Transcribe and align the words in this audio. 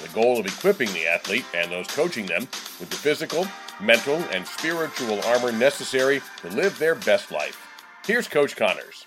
the 0.00 0.08
goal 0.08 0.38
of 0.38 0.46
equipping 0.46 0.92
the 0.92 1.06
athlete 1.06 1.44
and 1.54 1.70
those 1.70 1.86
coaching 1.86 2.26
them 2.26 2.42
with 2.78 2.90
the 2.90 2.96
physical, 2.96 3.46
mental, 3.80 4.16
and 4.32 4.46
spiritual 4.46 5.20
armor 5.22 5.52
necessary 5.52 6.20
to 6.42 6.48
live 6.50 6.78
their 6.78 6.94
best 6.94 7.30
life. 7.30 7.66
Here's 8.06 8.28
Coach 8.28 8.56
Connors. 8.56 9.04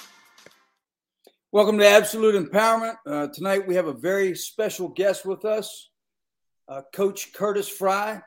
Welcome 1.51 1.77
to 1.79 1.87
Absolute 1.87 2.35
Empowerment. 2.35 2.95
Uh, 3.05 3.27
tonight 3.27 3.67
we 3.67 3.75
have 3.75 3.87
a 3.87 3.93
very 3.93 4.35
special 4.35 4.87
guest 4.87 5.25
with 5.25 5.45
us 5.45 5.89
uh, 6.67 6.81
Coach 6.93 7.33
Curtis 7.33 7.69
Frye, 7.69 8.21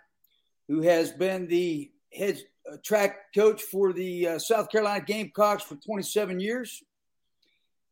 who 0.69 0.83
has 0.83 1.11
been 1.11 1.49
the 1.49 1.91
head 2.13 2.39
uh, 2.71 2.77
track 2.85 3.33
coach 3.35 3.63
for 3.63 3.93
the 3.93 4.29
uh, 4.29 4.39
South 4.39 4.71
Carolina 4.71 5.05
Gamecocks 5.05 5.63
for 5.63 5.77
27 5.77 6.41
years 6.41 6.83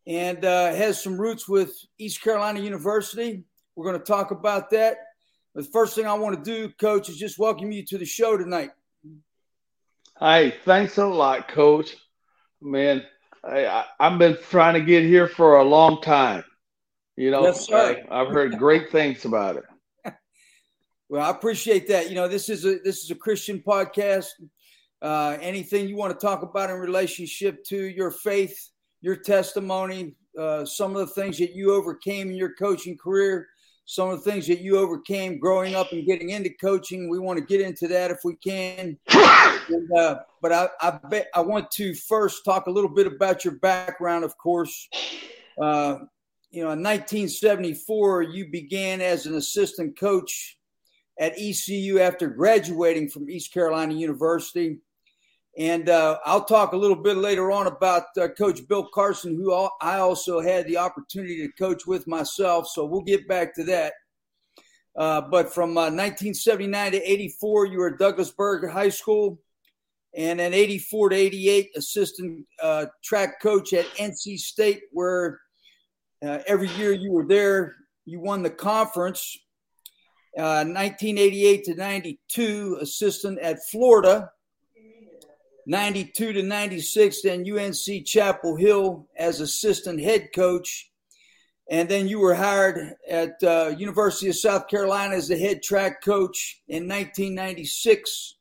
and 0.07 0.45
uh, 0.45 0.67
has 0.75 1.03
some 1.03 1.21
roots 1.21 1.49
with 1.49 1.75
East 1.99 2.23
Carolina 2.23 2.61
University. 2.61 3.45
We're 3.77 3.87
going 3.87 3.99
to 3.99 4.05
talk 4.05 4.31
about 4.31 4.71
that. 4.71 4.99
The 5.55 5.65
first 5.65 5.95
thing 5.95 6.07
I 6.07 6.15
want 6.15 6.43
to 6.43 6.51
do, 6.51 6.73
Coach, 6.81 7.09
is 7.09 7.17
just 7.17 7.39
welcome 7.39 7.73
you 7.73 7.85
to 7.87 7.99
the 7.99 8.05
show 8.05 8.37
tonight. 8.37 8.71
Hey, 10.19 10.55
thanks 10.65 10.99
a 10.99 11.07
lot, 11.07 11.49
Coach. 11.49 11.97
Man, 12.61 13.05
I, 13.43 13.85
have 14.01 14.19
been 14.19 14.39
trying 14.51 14.75
to 14.75 14.81
get 14.81 15.05
here 15.05 15.29
for 15.29 15.57
a 15.57 15.65
long 15.65 16.01
time. 16.03 16.45
You 17.17 17.31
know, 17.31 17.43
yes, 17.43 17.71
I, 17.71 18.03
I've 18.11 18.29
heard 18.29 18.59
great 18.59 18.91
things 18.91 19.25
about 19.25 19.57
it. 19.57 19.65
Well, 21.11 21.23
I 21.23 21.31
appreciate 21.31 21.87
that. 21.89 22.09
You 22.09 22.15
know, 22.15 22.29
this 22.29 22.49
is 22.49 22.65
a 22.65 22.79
this 22.83 23.05
is 23.05 23.11
a 23.11 23.15
Christian 23.15 23.63
podcast. 23.65 24.29
Uh, 25.03 25.37
anything 25.41 25.87
you 25.87 25.97
want 25.97 26.19
to 26.19 26.27
talk 26.27 26.43
about 26.43 26.71
in 26.71 26.77
relationship 26.77 27.63
to 27.65 27.77
your 27.77 28.11
faith, 28.11 28.71
your 29.03 29.15
testimony, 29.15 30.17
uh, 30.37 30.65
some 30.65 30.97
of 30.97 31.07
the 31.07 31.15
things 31.15 31.37
that 31.39 31.55
you 31.55 31.75
overcame 31.75 32.31
in 32.31 32.37
your 32.37 32.55
coaching 32.55 32.97
career, 32.97 33.49
some 33.87 34.09
of 34.09 34.23
the 34.23 34.31
things 34.31 34.47
that 34.47 34.61
you 34.61 34.79
overcame 34.79 35.39
growing 35.39 35.75
up 35.75 35.93
and 35.93 36.07
getting 36.07 36.31
into 36.31 36.51
coaching. 36.51 37.09
We 37.09 37.19
want 37.19 37.39
to 37.39 37.45
get 37.45 37.61
into 37.61 37.87
that 37.89 38.11
if 38.11 38.19
we 38.25 38.37
can. 38.37 38.99
And, 39.69 39.93
uh, 39.97 40.21
but 40.41 40.53
I, 40.53 40.69
I 40.81 40.99
bet 41.11 41.29
I 41.35 41.41
want 41.41 41.71
to 41.73 41.95
first 41.95 42.45
talk 42.45 42.67
a 42.67 42.71
little 42.71 42.91
bit 42.91 43.07
about 43.07 43.45
your 43.45 43.55
background. 43.55 44.25
Of 44.25 44.37
course, 44.39 44.89
uh, 45.61 45.99
you 46.51 46.63
know, 46.63 46.71
in 46.71 46.83
1974, 46.83 48.23
you 48.23 48.49
began 48.51 49.01
as 49.01 49.27
an 49.27 49.35
assistant 49.35 49.99
coach 49.99 50.57
at 51.19 51.35
ECU 51.39 52.01
after 52.01 52.29
graduating 52.29 53.09
from 53.09 53.29
East 53.29 53.53
Carolina 53.53 53.95
University. 53.95 54.79
And 55.57 55.89
uh, 55.89 56.19
I'll 56.25 56.45
talk 56.45 56.73
a 56.73 56.77
little 56.77 56.97
bit 56.97 57.17
later 57.17 57.53
on 57.53 57.69
about 57.69 58.05
uh, 58.21 58.29
Coach 58.29 58.67
Bill 58.69 58.89
Carson, 58.93 59.37
who 59.37 59.53
I 59.81 59.99
also 59.99 60.41
had 60.41 60.67
the 60.67 60.79
opportunity 60.79 61.47
to 61.47 61.53
coach 61.53 61.87
with 61.87 62.09
myself. 62.09 62.67
So 62.69 62.85
we'll 62.85 63.03
get 63.03 63.29
back 63.29 63.55
to 63.55 63.65
that. 63.65 63.93
Uh, 64.97 65.21
but 65.21 65.53
from 65.53 65.75
1979 65.75 66.87
uh, 66.87 66.91
to 66.91 67.11
84, 67.11 67.67
you 67.67 67.79
were 67.79 67.93
at 67.93 67.99
Douglas 67.99 68.31
Byrd 68.31 68.69
High 68.71 68.89
School. 68.89 69.41
And 70.17 70.39
then 70.39 70.55
84 70.55 71.09
to 71.09 71.17
88, 71.17 71.71
assistant 71.77 72.47
uh, 72.63 72.87
track 73.03 73.41
coach 73.43 73.73
at 73.73 73.87
NC 73.97 74.39
State, 74.39 74.83
where 74.93 75.41
uh, 76.25 76.39
every 76.47 76.69
year 76.71 76.93
you 76.93 77.11
were 77.11 77.27
there, 77.27 77.75
you 78.05 78.21
won 78.21 78.43
the 78.43 78.51
conference 78.51 79.37
1988 80.37 81.61
uh, 81.61 81.63
to 81.65 81.75
92, 81.79 82.79
assistant 82.81 83.39
at 83.41 83.59
Florida. 83.71 84.31
92 85.67 86.33
to 86.35 86.43
96, 86.43 87.23
then 87.23 87.45
UNC 87.51 88.05
Chapel 88.05 88.57
Hill 88.57 89.09
as 89.17 89.41
assistant 89.41 90.01
head 90.01 90.31
coach. 90.35 90.91
And 91.71 91.89
then 91.89 92.07
you 92.09 92.21
were 92.21 92.35
hired 92.35 92.95
at 93.09 93.43
uh, 93.43 93.75
University 93.79 94.29
of 94.29 94.37
South 94.37 94.69
Carolina 94.69 95.15
as 95.15 95.29
the 95.29 95.39
head 95.39 95.63
track 95.63 96.03
coach 96.03 96.63
in 96.69 96.87
1996. 96.87 98.37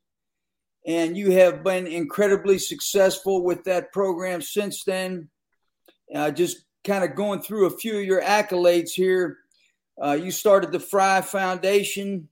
And 0.86 1.16
you 1.16 1.30
have 1.32 1.64
been 1.64 1.86
incredibly 1.86 2.58
successful 2.58 3.42
with 3.42 3.64
that 3.64 3.92
program 3.92 4.42
since 4.42 4.84
then. 4.84 5.30
Uh, 6.14 6.30
just 6.30 6.66
kind 6.84 7.02
of 7.02 7.16
going 7.16 7.40
through 7.40 7.66
a 7.66 7.78
few 7.78 7.98
of 7.98 8.04
your 8.04 8.20
accolades 8.20 8.90
here. 8.90 9.38
Uh, 10.02 10.12
you 10.12 10.30
started 10.30 10.70
the 10.70 10.80
Frye 10.80 11.22
Foundation, 11.22 12.28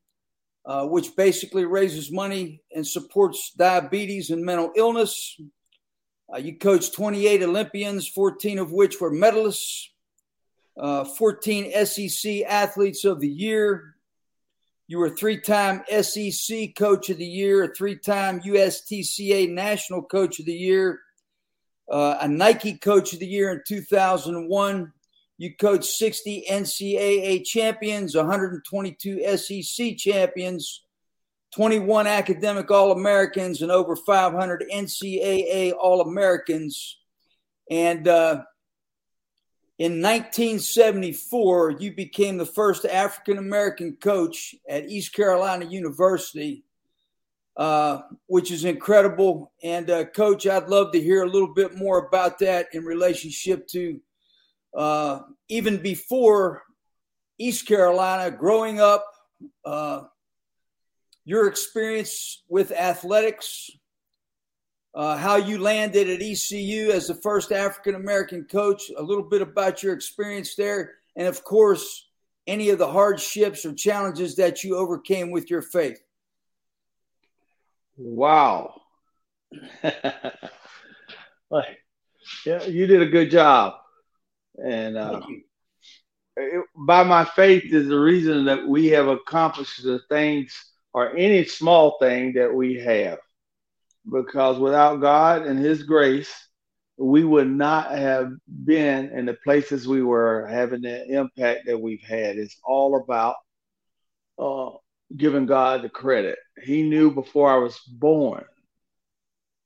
uh, 0.65 0.87
which 0.87 1.17
basically 1.17 1.65
raises 1.65 2.13
money 2.13 2.61
and 2.75 2.87
supports 2.87 3.53
diabetes 3.57 4.31
and 4.31 4.45
mental 4.45 4.73
illness. 4.77 5.41
Uh, 6.33 6.39
you 6.39 6.57
coached 6.57 6.95
28 6.95 7.43
Olympians, 7.43 8.09
14 8.09 8.59
of 8.59 8.73
which 8.73 9.01
were 9.01 9.13
medalists, 9.13 9.89
uh, 10.79 11.05
14 11.05 11.85
SEC 11.85 12.43
Athletes 12.43 13.05
of 13.05 13.21
the 13.21 13.29
Year. 13.29 13.97
You 14.87 14.99
were 14.99 15.11
three 15.11 15.41
time 15.41 15.83
SEC 16.03 16.75
Coach 16.77 17.11
of 17.11 17.19
the 17.19 17.27
Year, 17.27 17.65
a 17.65 17.75
three 17.75 17.97
time 17.97 18.41
USTCA 18.41 19.51
National 19.51 20.03
Coach 20.03 20.39
of 20.39 20.47
the 20.47 20.55
Year, 20.55 21.01
uh, 21.91 22.19
a 22.21 22.29
Nike 22.29 22.75
Coach 22.75 23.13
of 23.13 23.19
the 23.19 23.27
Year 23.27 23.51
in 23.51 23.63
2001 23.67 24.93
you 25.43 25.53
coached 25.57 25.87
60 25.87 26.45
NCAA 26.49 27.45
champions, 27.45 28.15
122 28.15 29.37
SEC 29.37 29.97
champions, 29.97 30.85
21 31.53 32.07
academic 32.07 32.71
All 32.71 32.93
Americans, 32.93 33.61
and 33.61 33.73
over 33.73 33.97
500 33.97 34.63
NCAA 34.73 35.73
All 35.77 36.01
Americans. 36.01 37.01
And 37.69 38.07
uh, 38.07 38.45
in 39.81 40.01
1974, 40.01 41.73
you 41.73 41.93
became 41.93 42.39
the 42.39 42.47
first 42.47 42.85
African 42.85 43.39
American 43.39 43.97
coach 44.01 44.55
at 44.69 44.89
East 44.89 45.13
Carolina 45.13 45.65
University, 45.65 46.63
uh, 47.57 48.03
which 48.27 48.53
is 48.53 48.65
incredible. 48.65 49.53
And, 49.61 49.91
uh, 49.91 50.05
Coach, 50.05 50.47
I'd 50.47 50.69
love 50.69 50.93
to 50.93 51.03
hear 51.03 51.25
a 51.25 51.29
little 51.29 51.53
bit 51.53 51.75
more 51.75 52.07
about 52.07 52.39
that 52.39 52.69
in 52.73 52.85
relationship 52.85 53.67
to 53.71 54.01
uh, 54.77 55.21
even 55.49 55.79
before 55.79 56.63
East 57.39 57.67
Carolina, 57.67 58.31
growing 58.31 58.81
up, 58.81 59.05
uh, 59.65 60.03
your 61.25 61.47
experience 61.47 62.43
with 62.49 62.73
athletics, 62.73 63.71
uh, 64.95 65.17
how 65.17 65.37
you 65.37 65.59
landed 65.59 66.09
at 66.09 66.21
ECU 66.21 66.91
as 66.91 67.07
the 67.07 67.15
first 67.15 67.53
African 67.53 67.95
American 67.95 68.45
coach, 68.45 68.91
a 68.97 69.03
little 69.03 69.25
bit 69.25 69.41
about 69.41 69.83
your 69.83 69.95
experience 69.95 70.55
there, 70.55 70.95
and 71.17 71.27
of 71.27 71.43
course, 71.45 72.09
any 72.47 72.71
of 72.71 72.79
the 72.79 72.91
hardships 72.91 73.65
or 73.65 73.73
challenges 73.73 74.37
that 74.37 74.65
you 74.65 74.77
overcame 74.77 75.31
with 75.31 75.49
your 75.49 75.63
faith. 75.63 76.03
Wow. 77.97 78.81
yeah, 79.85 80.33
you 82.67 82.87
did 82.87 83.03
a 83.03 83.07
good 83.07 83.31
job. 83.31 83.75
And 84.57 84.97
uh, 84.97 85.21
it, 86.37 86.65
by 86.77 87.03
my 87.05 87.25
faith 87.25 87.65
is 87.73 87.89
the 87.89 87.99
reason 87.99 88.45
that 88.47 88.67
we 88.67 88.89
have 88.89 89.09
accomplished 89.09 89.83
the 89.83 90.01
things 90.09 90.55
or 90.93 91.17
any 91.17 91.45
small 91.45 91.99
thing 91.99 92.35
that 92.35 92.53
we 92.53 92.75
have. 92.81 93.19
Because 94.11 94.59
without 94.59 95.01
God 95.01 95.43
and 95.43 95.59
His 95.59 95.85
grace, 95.85 96.33
we 96.97 97.25
would 97.25 97.49
not 97.49 97.93
have 97.93 98.33
been 98.65 99.11
in 99.11 99.27
the 99.27 99.35
places 99.35 99.89
we 99.89 100.03
were 100.03 100.47
having 100.47 100.83
the 100.83 101.07
impact 101.07 101.67
that 101.67 101.81
we've 101.81 102.03
had. 102.03 102.37
It's 102.37 102.59
all 102.65 102.97
about 102.97 103.37
uh, 104.39 104.77
giving 105.17 105.47
God 105.47 105.83
the 105.83 105.89
credit. 105.89 106.39
He 106.63 106.83
knew 106.83 107.11
before 107.11 107.51
I 107.51 107.57
was 107.57 107.79
born 107.79 108.45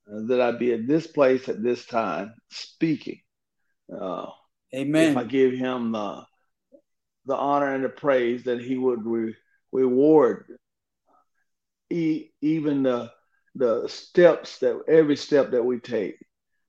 that 0.07 0.41
I'd 0.41 0.59
be 0.59 0.73
at 0.73 0.87
this 0.87 1.07
place 1.07 1.49
at 1.49 1.63
this 1.63 1.85
time 1.87 2.35
speaking. 2.51 3.21
Uh, 3.93 4.27
Amen. 4.77 5.11
If 5.13 5.17
I 5.17 5.25
give 5.25 5.53
him 5.53 5.93
the, 5.93 6.25
the 7.27 7.37
honor 7.37 7.75
and 7.75 7.85
the 7.85 7.89
praise 7.89 8.45
that 8.45 8.61
he 8.61 8.77
would 8.77 9.05
re- 9.07 9.37
reward 9.73 10.47
e- 11.91 12.29
even 12.41 12.83
the, 12.83 13.11
the 13.55 13.89
steps 13.89 14.59
that 14.61 14.81
every 14.89 15.17
step 15.17 15.51
that 15.53 15.65
we 15.65 15.79
take. 15.79 16.17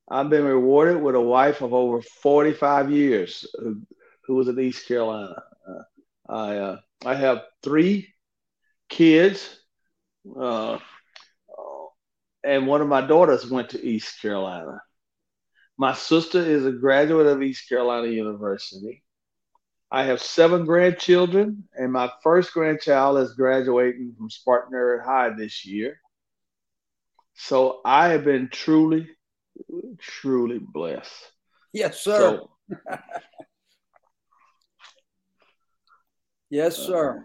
I've 0.09 0.29
been 0.29 0.45
rewarded 0.45 1.01
with 1.01 1.15
a 1.15 1.21
wife 1.21 1.61
of 1.61 1.73
over 1.73 2.01
45 2.01 2.91
years 2.91 3.45
who, 3.59 3.81
who 4.25 4.35
was 4.35 4.47
in 4.47 4.59
East 4.59 4.87
Carolina. 4.87 5.35
Uh, 5.67 6.33
I, 6.33 6.57
uh, 6.57 6.77
I 7.05 7.15
have 7.15 7.43
three 7.63 8.13
kids 8.89 9.59
Uh, 10.39 10.79
and 12.43 12.67
one 12.67 12.81
of 12.81 12.87
my 12.87 13.01
daughters 13.01 13.49
went 13.49 13.69
to 13.71 13.85
East 13.85 14.21
Carolina. 14.21 14.81
My 15.77 15.93
sister 15.93 16.39
is 16.39 16.65
a 16.65 16.71
graduate 16.71 17.27
of 17.27 17.43
East 17.43 17.69
Carolina 17.69 18.07
University. 18.07 19.03
I 19.91 20.03
have 20.03 20.21
seven 20.21 20.65
grandchildren, 20.65 21.69
and 21.73 21.93
my 21.93 22.11
first 22.23 22.51
grandchild 22.51 23.19
is 23.19 23.33
graduating 23.33 24.15
from 24.17 24.29
Spartan 24.29 24.99
High 24.99 25.29
this 25.29 25.65
year. 25.65 25.99
So 27.35 27.81
I 27.85 28.09
have 28.09 28.25
been 28.25 28.49
truly, 28.51 29.07
truly 29.99 30.59
blessed. 30.59 31.31
Yes, 31.71 32.01
sir. 32.01 32.41
So, 32.69 32.89
yes, 36.49 36.75
sir. 36.75 37.23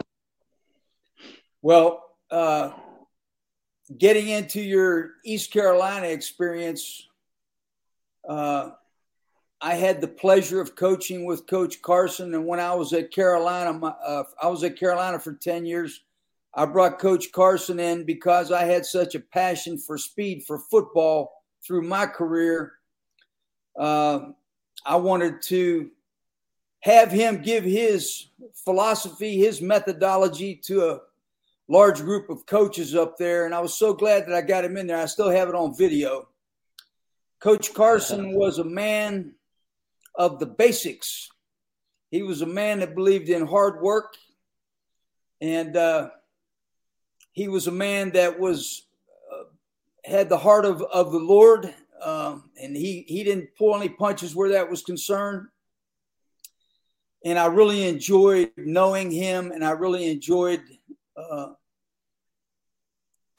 Well, 1.62 2.04
uh, 2.30 2.72
getting 3.96 4.28
into 4.28 4.60
your 4.60 5.12
East 5.24 5.50
Carolina 5.52 6.08
experience, 6.08 7.08
uh, 8.28 8.70
I 9.60 9.74
had 9.74 10.00
the 10.00 10.08
pleasure 10.08 10.60
of 10.60 10.74
coaching 10.74 11.24
with 11.24 11.46
Coach 11.46 11.82
Carson, 11.82 12.34
and 12.34 12.46
when 12.46 12.60
I 12.60 12.74
was 12.74 12.92
at 12.92 13.12
Carolina, 13.12 13.72
my, 13.72 13.88
uh, 13.90 14.24
I 14.42 14.48
was 14.48 14.64
at 14.64 14.78
Carolina 14.78 15.18
for 15.18 15.34
ten 15.34 15.64
years. 15.64 16.02
I 16.54 16.66
brought 16.66 16.98
Coach 16.98 17.32
Carson 17.32 17.80
in 17.80 18.04
because 18.04 18.52
I 18.52 18.64
had 18.64 18.84
such 18.84 19.14
a 19.14 19.20
passion 19.20 19.78
for 19.78 19.96
speed 19.96 20.44
for 20.46 20.58
football 20.58 21.32
through 21.64 21.82
my 21.82 22.06
career. 22.06 22.72
Uh, 23.78 24.32
I 24.84 24.96
wanted 24.96 25.40
to 25.42 25.90
have 26.80 27.10
him 27.10 27.40
give 27.40 27.64
his 27.64 28.26
philosophy, 28.64 29.38
his 29.38 29.62
methodology 29.62 30.56
to 30.64 30.90
a 30.90 31.00
large 31.68 32.00
group 32.00 32.28
of 32.28 32.44
coaches 32.44 32.94
up 32.94 33.16
there. 33.16 33.46
And 33.46 33.54
I 33.54 33.60
was 33.60 33.78
so 33.78 33.94
glad 33.94 34.26
that 34.26 34.34
I 34.34 34.42
got 34.42 34.64
him 34.64 34.76
in 34.76 34.88
there. 34.88 34.98
I 34.98 35.06
still 35.06 35.30
have 35.30 35.48
it 35.48 35.54
on 35.54 35.74
video. 35.74 36.28
Coach 37.42 37.74
Carson 37.74 38.34
was 38.34 38.58
a 38.58 38.64
man 38.64 39.34
of 40.14 40.38
the 40.38 40.46
basics. 40.46 41.28
He 42.12 42.22
was 42.22 42.40
a 42.40 42.46
man 42.46 42.78
that 42.78 42.94
believed 42.94 43.28
in 43.28 43.48
hard 43.48 43.82
work, 43.82 44.14
and 45.40 45.76
uh, 45.76 46.10
he 47.32 47.48
was 47.48 47.66
a 47.66 47.72
man 47.72 48.10
that 48.10 48.38
was 48.38 48.86
uh, 49.32 49.44
had 50.04 50.28
the 50.28 50.38
heart 50.38 50.64
of, 50.64 50.82
of 50.82 51.10
the 51.10 51.18
Lord, 51.18 51.74
um, 52.00 52.50
and 52.62 52.76
he 52.76 53.04
he 53.08 53.24
didn't 53.24 53.56
pull 53.58 53.74
any 53.74 53.88
punches 53.88 54.36
where 54.36 54.50
that 54.50 54.70
was 54.70 54.82
concerned. 54.82 55.48
And 57.24 57.40
I 57.40 57.46
really 57.46 57.88
enjoyed 57.88 58.52
knowing 58.56 59.10
him, 59.10 59.50
and 59.50 59.64
I 59.64 59.72
really 59.72 60.08
enjoyed. 60.08 60.62
Uh, 61.16 61.54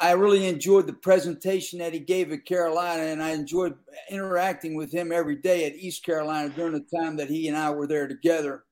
I 0.04 0.12
really 0.12 0.48
enjoyed 0.48 0.86
the 0.86 0.92
presentation 0.92 1.80
that 1.80 1.94
he 1.94 2.00
gave 2.00 2.34
at 2.34 2.44
Carolina, 2.44 3.04
and 3.04 3.24
I 3.24 3.30
enjoyed 3.30 3.76
interacting 4.10 4.76
with 4.76 4.94
him 4.94 5.14
every 5.14 5.38
day 5.38 5.66
at 5.66 5.76
East 5.76 6.04
Carolina 6.04 6.50
during 6.50 6.74
the 6.74 7.00
time 7.00 7.16
that 7.16 7.30
he 7.30 7.48
and 7.48 7.56
I 7.56 7.70
were 7.70 7.88
there 7.88 8.10
together. 8.10 8.66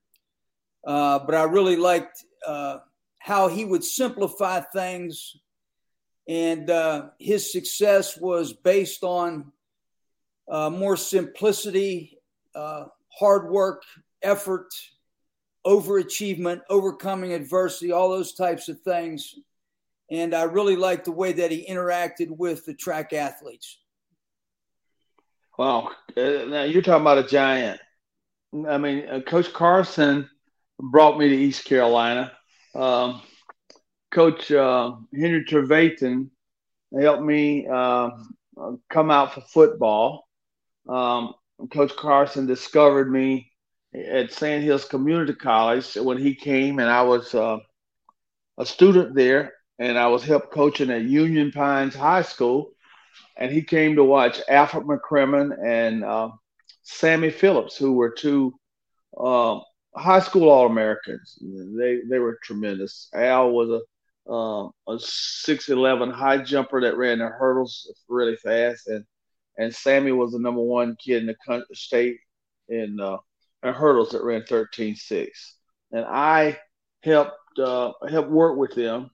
Uh, 0.86 1.20
but 1.20 1.34
I 1.34 1.44
really 1.44 1.76
liked 1.76 2.22
uh, 2.46 2.80
how 3.18 3.48
he 3.48 3.64
would 3.64 3.82
simplify 3.82 4.60
things, 4.60 5.34
and 6.28 6.68
uh, 6.68 7.06
his 7.18 7.50
success 7.50 8.18
was 8.18 8.52
based 8.52 9.02
on 9.02 9.52
uh, 10.50 10.68
more 10.68 10.98
simplicity, 10.98 12.18
uh, 12.54 12.84
hard 13.08 13.50
work, 13.50 13.84
effort, 14.20 14.68
overachievement, 15.66 16.60
overcoming 16.68 17.32
adversity, 17.32 17.90
all 17.90 18.10
those 18.10 18.34
types 18.34 18.68
of 18.68 18.78
things 18.82 19.34
and 20.12 20.34
I 20.34 20.42
really 20.42 20.76
liked 20.76 21.06
the 21.06 21.12
way 21.12 21.32
that 21.32 21.50
he 21.50 21.66
interacted 21.66 22.28
with 22.36 22.66
the 22.66 22.74
track 22.74 23.14
athletes. 23.14 23.78
Wow, 25.58 25.90
uh, 26.16 26.20
now 26.20 26.64
you're 26.64 26.82
talking 26.82 27.00
about 27.00 27.24
a 27.24 27.26
giant. 27.26 27.80
I 28.68 28.76
mean, 28.76 29.08
uh, 29.08 29.20
Coach 29.20 29.52
Carson 29.54 30.28
brought 30.78 31.18
me 31.18 31.30
to 31.30 31.34
East 31.34 31.64
Carolina. 31.64 32.30
Um, 32.74 33.22
Coach 34.10 34.52
uh, 34.52 34.92
Henry 35.18 35.44
Trevathan 35.46 36.28
helped 36.94 37.22
me 37.22 37.66
um, 37.66 38.34
come 38.90 39.10
out 39.10 39.32
for 39.32 39.40
football. 39.40 40.28
Um, 40.86 41.32
Coach 41.72 41.96
Carson 41.96 42.46
discovered 42.46 43.10
me 43.10 43.50
at 43.94 44.32
Sandhills 44.32 44.84
Community 44.84 45.34
College 45.34 45.94
when 45.94 46.18
he 46.18 46.34
came, 46.34 46.80
and 46.80 46.90
I 46.90 47.02
was 47.02 47.34
uh, 47.34 47.58
a 48.58 48.66
student 48.66 49.14
there 49.14 49.52
and 49.82 49.98
I 49.98 50.06
was 50.06 50.22
help 50.22 50.52
coaching 50.52 50.90
at 50.90 51.02
Union 51.02 51.50
Pines 51.50 51.96
High 51.96 52.22
School. 52.22 52.70
And 53.36 53.50
he 53.50 53.62
came 53.62 53.96
to 53.96 54.04
watch 54.04 54.40
Alfred 54.48 54.84
McCrimmon 54.84 55.56
and 55.60 56.04
uh, 56.04 56.30
Sammy 56.82 57.30
Phillips, 57.30 57.76
who 57.76 57.94
were 57.94 58.10
two 58.10 58.54
uh, 59.18 59.58
high 59.96 60.20
school 60.20 60.48
All 60.48 60.66
Americans. 60.66 61.36
They 61.76 62.00
they 62.08 62.20
were 62.20 62.38
tremendous. 62.44 63.08
Al 63.12 63.50
was 63.50 63.70
a 63.70 64.32
uh, 64.32 64.68
a 64.94 65.00
six 65.00 65.68
eleven 65.68 66.10
high 66.10 66.38
jumper 66.38 66.80
that 66.82 66.96
ran 66.96 67.18
the 67.18 67.26
hurdles 67.26 67.92
really 68.08 68.36
fast, 68.36 68.86
and 68.86 69.04
and 69.58 69.74
Sammy 69.74 70.12
was 70.12 70.30
the 70.32 70.38
number 70.38 70.62
one 70.62 70.96
kid 71.04 71.22
in 71.22 71.26
the 71.26 71.36
country, 71.44 71.74
state 71.74 72.18
in 72.68 73.00
uh, 73.00 73.16
in 73.64 73.74
hurdles 73.74 74.10
that 74.10 74.22
ran 74.22 74.44
thirteen 74.44 74.94
six. 74.94 75.56
And 75.90 76.04
I 76.04 76.58
helped 77.02 77.58
uh, 77.58 77.92
helped 78.08 78.30
work 78.30 78.56
with 78.58 78.74
them 78.74 79.10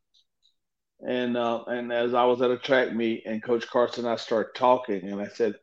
and 1.06 1.36
uh, 1.36 1.64
and 1.64 1.92
as 1.92 2.14
I 2.14 2.24
was 2.24 2.42
at 2.42 2.50
a 2.50 2.58
track 2.58 2.92
meet, 2.92 3.24
and 3.26 3.42
Coach 3.42 3.68
Carson 3.68 4.04
and 4.04 4.12
I 4.12 4.16
started 4.16 4.54
talking, 4.54 5.04
and 5.04 5.20
I 5.20 5.28
said, 5.28 5.54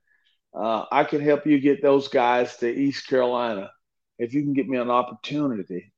uh, 0.54 0.86
I 0.92 1.04
can 1.04 1.22
help 1.22 1.46
you 1.46 1.60
get 1.60 1.82
those 1.82 2.08
guys 2.08 2.58
to 2.58 2.74
East 2.74 3.08
Carolina 3.08 3.72
if 4.18 4.34
you 4.34 4.42
can 4.44 4.54
get 4.54 4.68
me 4.68 4.78
an 4.78 4.90
opportunity 4.90 5.92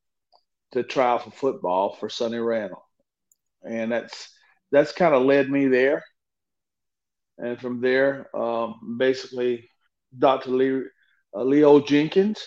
to 0.71 0.83
try 0.83 1.07
out 1.07 1.23
for 1.23 1.31
football 1.31 1.95
for 1.95 2.09
Sonny 2.09 2.39
Randle, 2.39 2.83
and 3.63 3.91
that's 3.91 4.29
that's 4.71 4.91
kind 4.91 5.13
of 5.13 5.23
led 5.23 5.49
me 5.49 5.67
there. 5.67 6.03
And 7.37 7.59
from 7.59 7.81
there, 7.81 8.35
um, 8.35 8.97
basically, 8.97 9.69
Dr. 10.17 10.49
Lee, 10.49 10.83
uh, 11.35 11.43
Leo 11.43 11.79
Jenkins 11.79 12.39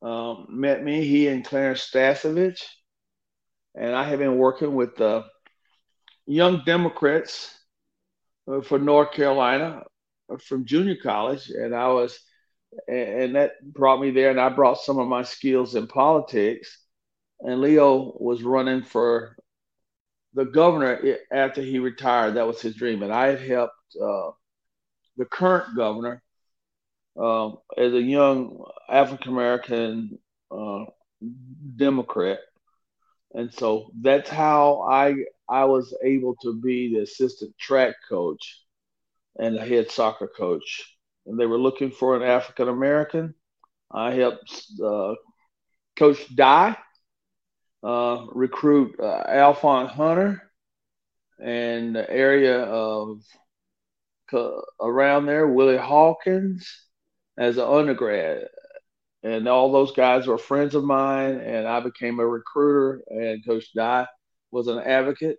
um, 0.00 0.46
met 0.48 0.82
me. 0.82 1.04
He 1.04 1.28
and 1.28 1.44
Clarence 1.44 1.90
Stasavich, 1.92 2.62
and 3.74 3.94
I 3.94 4.04
have 4.04 4.18
been 4.18 4.38
working 4.38 4.74
with 4.74 4.96
the 4.96 5.06
uh, 5.06 5.22
young 6.26 6.62
Democrats 6.64 7.54
uh, 8.50 8.60
for 8.60 8.78
North 8.78 9.12
Carolina 9.12 9.82
uh, 10.32 10.36
from 10.38 10.64
junior 10.66 10.96
college, 11.02 11.50
and 11.50 11.74
I 11.74 11.88
was, 11.88 12.18
and 12.88 13.36
that 13.36 13.52
brought 13.62 14.00
me 14.00 14.10
there, 14.10 14.30
and 14.30 14.40
I 14.40 14.48
brought 14.48 14.80
some 14.80 14.98
of 14.98 15.08
my 15.08 15.22
skills 15.22 15.74
in 15.74 15.86
politics. 15.86 16.80
And 17.40 17.60
Leo 17.60 18.16
was 18.18 18.42
running 18.42 18.82
for 18.82 19.36
the 20.34 20.44
governor 20.46 21.18
after 21.30 21.60
he 21.62 21.78
retired. 21.78 22.34
That 22.34 22.46
was 22.46 22.60
his 22.60 22.74
dream, 22.74 23.02
and 23.02 23.12
I 23.12 23.28
had 23.28 23.40
helped 23.40 23.74
uh, 24.00 24.30
the 25.16 25.26
current 25.26 25.76
governor 25.76 26.22
uh, 27.20 27.50
as 27.76 27.92
a 27.92 28.00
young 28.02 28.64
African 28.88 29.32
American 29.32 30.18
uh, 30.50 30.84
Democrat 31.76 32.40
and 33.34 33.52
so 33.52 33.90
that's 34.00 34.30
how 34.30 34.86
I 34.88 35.14
I 35.48 35.64
was 35.64 35.96
able 36.02 36.36
to 36.42 36.60
be 36.60 36.94
the 36.94 37.02
assistant 37.02 37.56
track 37.58 37.94
coach 38.08 38.62
and 39.38 39.56
the 39.56 39.64
head 39.64 39.90
soccer 39.90 40.28
coach. 40.28 40.96
And 41.26 41.38
they 41.38 41.46
were 41.46 41.58
looking 41.58 41.90
for 41.90 42.16
an 42.16 42.22
African 42.22 42.68
American. 42.68 43.34
I 43.90 44.12
helped 44.12 44.64
uh, 44.82 45.14
Coach 45.96 46.34
Dye 46.34 46.76
uh, 47.82 48.26
recruit 48.32 48.98
uh, 49.00 49.24
Alphonse 49.28 49.90
Hunter 49.92 50.42
and 51.42 51.94
the 51.94 52.08
area 52.10 52.60
of 52.60 53.22
around 54.80 55.26
there, 55.26 55.46
Willie 55.46 55.76
Hawkins 55.76 56.68
as 57.38 57.56
an 57.56 57.64
undergrad 57.64 58.48
and 59.24 59.48
all 59.48 59.72
those 59.72 59.92
guys 59.92 60.26
were 60.26 60.38
friends 60.38 60.74
of 60.74 60.84
mine 60.84 61.40
and 61.40 61.66
i 61.66 61.80
became 61.80 62.20
a 62.20 62.26
recruiter 62.26 63.02
and 63.08 63.44
coach 63.44 63.72
Dye 63.74 64.06
was 64.54 64.68
an 64.68 64.78
advocate 64.78 65.38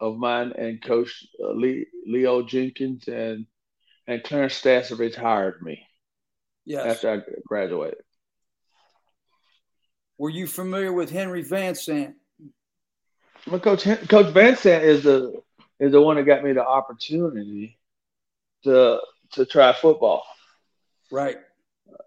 of 0.00 0.16
mine 0.16 0.52
and 0.56 0.82
coach 0.82 1.26
uh, 1.42 1.52
leo 2.06 2.42
jenkins 2.42 3.06
and 3.08 3.46
and 4.06 4.22
clarence 4.24 4.60
Stasavich 4.60 4.98
retired 4.98 5.62
me 5.62 5.86
yes. 6.64 6.86
after 6.86 7.10
i 7.10 7.18
graduated 7.46 7.98
were 10.16 10.30
you 10.30 10.46
familiar 10.46 10.92
with 10.92 11.10
henry 11.10 11.42
van 11.42 11.74
sant 11.74 12.14
well 13.46 13.60
coach 13.60 13.84
coach 14.08 14.32
van 14.32 14.56
sant 14.56 14.84
is 14.84 15.02
the 15.02 15.34
is 15.78 15.92
the 15.92 16.00
one 16.00 16.16
that 16.16 16.24
got 16.24 16.42
me 16.42 16.52
the 16.52 16.66
opportunity 16.66 17.78
to 18.64 19.00
to 19.32 19.44
try 19.44 19.72
football 19.72 20.22
right 21.10 21.36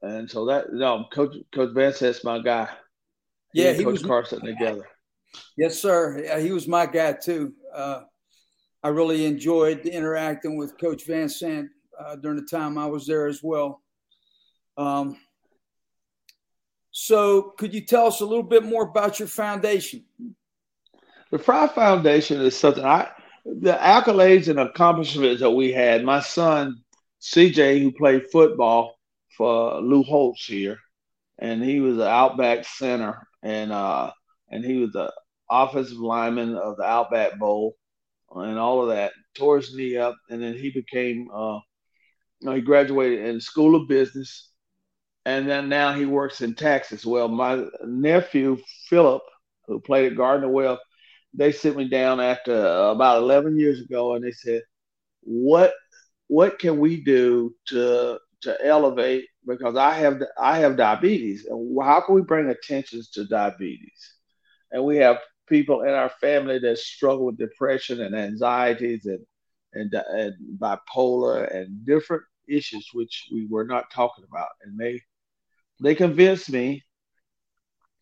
and 0.02 0.30
so 0.30 0.46
that 0.46 0.74
no, 0.74 1.06
Coach 1.12 1.36
Coach 1.54 1.74
Van 1.74 1.94
Sant's 1.94 2.24
my 2.24 2.40
guy. 2.40 2.70
He 3.54 3.64
yeah, 3.64 3.74
he 3.74 3.84
Coach 3.84 3.94
was 3.94 4.04
Carson 4.04 4.42
together. 4.42 4.88
Yes, 5.58 5.80
sir. 5.80 6.24
Yeah, 6.24 6.40
he 6.40 6.52
was 6.52 6.68
my 6.68 6.86
guy 6.86 7.14
too. 7.14 7.54
Uh, 7.74 8.02
I 8.84 8.90
really 8.90 9.26
enjoyed 9.26 9.86
interacting 9.86 10.58
with 10.58 10.80
Coach 10.80 11.06
Van 11.06 11.30
Sant 11.30 11.70
uh, 12.00 12.16
during 12.16 12.38
the 12.38 12.46
time 12.46 12.78
I 12.78 12.88
was 12.88 13.06
there 13.06 13.28
as 13.28 13.42
well. 13.44 13.82
Um, 14.78 15.18
so, 16.92 17.54
could 17.58 17.74
you 17.74 17.82
tell 17.82 18.08
us 18.08 18.22
a 18.22 18.26
little 18.26 18.44
bit 18.44 18.64
more 18.64 18.84
about 18.84 19.20
your 19.20 19.28
foundation? 19.28 20.04
The 21.32 21.40
Frye 21.40 21.68
Foundation 21.68 22.42
is 22.42 22.58
something 22.58 22.84
I, 22.84 23.10
the 23.46 23.74
accolades 23.74 24.50
and 24.50 24.60
accomplishments 24.60 25.42
that 25.42 25.52
we 25.52 25.72
had. 25.72 26.04
My 26.04 26.20
son, 26.20 26.82
CJ, 27.22 27.82
who 27.82 27.92
played 27.92 28.30
football 28.32 29.00
for 29.38 29.80
Lou 29.80 30.04
Holtz 30.04 30.46
here, 30.46 30.80
and 31.40 31.64
he 31.64 31.80
was 31.80 31.98
an 31.98 32.04
Outback 32.04 32.66
center, 32.66 33.26
and 33.42 33.72
uh, 33.72 34.12
and 34.50 34.66
he 34.66 34.78
was 34.78 34.92
the 34.92 35.14
offensive 35.52 35.98
lineman 35.98 36.56
of 36.56 36.78
the 36.78 36.84
Outback 36.84 37.38
Bowl, 37.38 37.76
and 38.36 38.58
all 38.58 38.82
of 38.82 38.90
that. 38.90 39.14
Tore 39.36 39.58
his 39.58 39.76
knee 39.76 39.98
up, 39.98 40.16
and 40.30 40.42
then 40.42 40.56
he 40.56 40.72
became. 40.72 41.30
Uh, 41.34 41.60
you 42.40 42.50
know, 42.50 42.56
he 42.56 42.62
graduated 42.62 43.26
in 43.26 43.40
School 43.40 43.76
of 43.76 43.88
Business, 43.88 44.50
and 45.26 45.48
then 45.48 45.70
now 45.70 45.94
he 45.94 46.06
works 46.06 46.42
in 46.42 46.56
taxes. 46.56 47.06
Well, 47.06 47.28
my 47.28 47.66
nephew 47.86 48.58
Philip, 48.90 49.22
who 49.68 49.80
played 49.80 50.12
at 50.12 50.18
Gardner 50.18 50.50
Webb, 50.50 50.80
they 51.34 51.52
sit 51.52 51.76
me 51.78 51.88
down 51.88 52.20
after 52.20 52.54
uh, 52.54 52.92
about 52.92 53.22
11 53.22 53.60
years 53.60 53.82
ago, 53.82 54.16
and 54.16 54.24
they 54.24 54.32
said, 54.32 54.64
"What 55.22 55.74
what 56.28 56.60
can 56.60 56.80
we 56.80 57.04
do 57.04 57.54
to 57.68 58.18
to 58.42 58.66
elevate 58.66 59.26
because 59.46 59.76
I 59.76 59.94
have 59.96 60.22
I 60.40 60.60
have 60.60 60.78
diabetes, 60.78 61.46
and 61.46 61.78
how 61.82 62.02
can 62.02 62.16
we 62.16 62.22
bring 62.22 62.50
attention 62.50 63.02
to 63.14 63.26
diabetes? 63.26 64.16
And 64.72 64.84
we 64.86 64.98
have 64.98 65.18
people 65.52 65.84
in 65.84 65.90
our 65.90 66.10
family 66.22 66.60
that 66.60 66.80
struggle 66.80 67.28
with 67.28 67.38
depression 67.38 68.02
and 68.02 68.16
anxieties 68.16 69.06
and 69.06 69.20
and, 69.74 69.94
and 69.94 70.36
bipolar 70.60 71.54
and 71.56 71.86
different 71.86 72.24
issues 72.48 72.90
which 72.94 73.28
we 73.34 73.48
were 73.48 73.66
not 73.66 73.92
talking 73.92 74.26
about, 74.30 74.50
and 74.64 74.80
they 74.80 75.02
they 75.82 75.96
convinced 75.96 76.50
me 76.50 76.84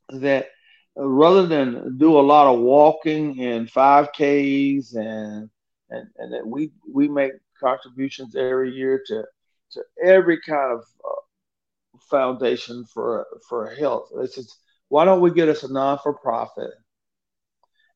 that 0.10 0.50
rather 0.96 1.48
than 1.48 1.98
do 1.98 2.20
a 2.20 2.22
lot 2.34 2.54
of 2.54 2.60
walking 2.60 3.44
and 3.44 3.68
5Ks 3.72 4.96
and 4.96 5.50
and, 5.92 6.08
and 6.18 6.34
that 6.34 6.46
we 6.48 6.72
we 6.94 7.08
make 7.08 7.34
contributions 7.60 8.36
every 8.36 8.72
year 8.72 9.02
to 9.08 9.24
to 9.72 9.84
every 10.04 10.40
kind 10.42 10.74
of 10.74 10.86
uh, 11.06 12.00
foundation 12.10 12.86
for 12.86 13.26
for 13.50 13.70
health. 13.72 14.10
It's 14.18 14.36
just, 14.36 14.56
why 14.90 15.06
don't 15.06 15.22
we 15.22 15.32
get 15.32 15.50
us 15.50 15.64
a 15.64 15.72
non 15.74 16.00
for 16.00 16.14
profit 16.14 16.72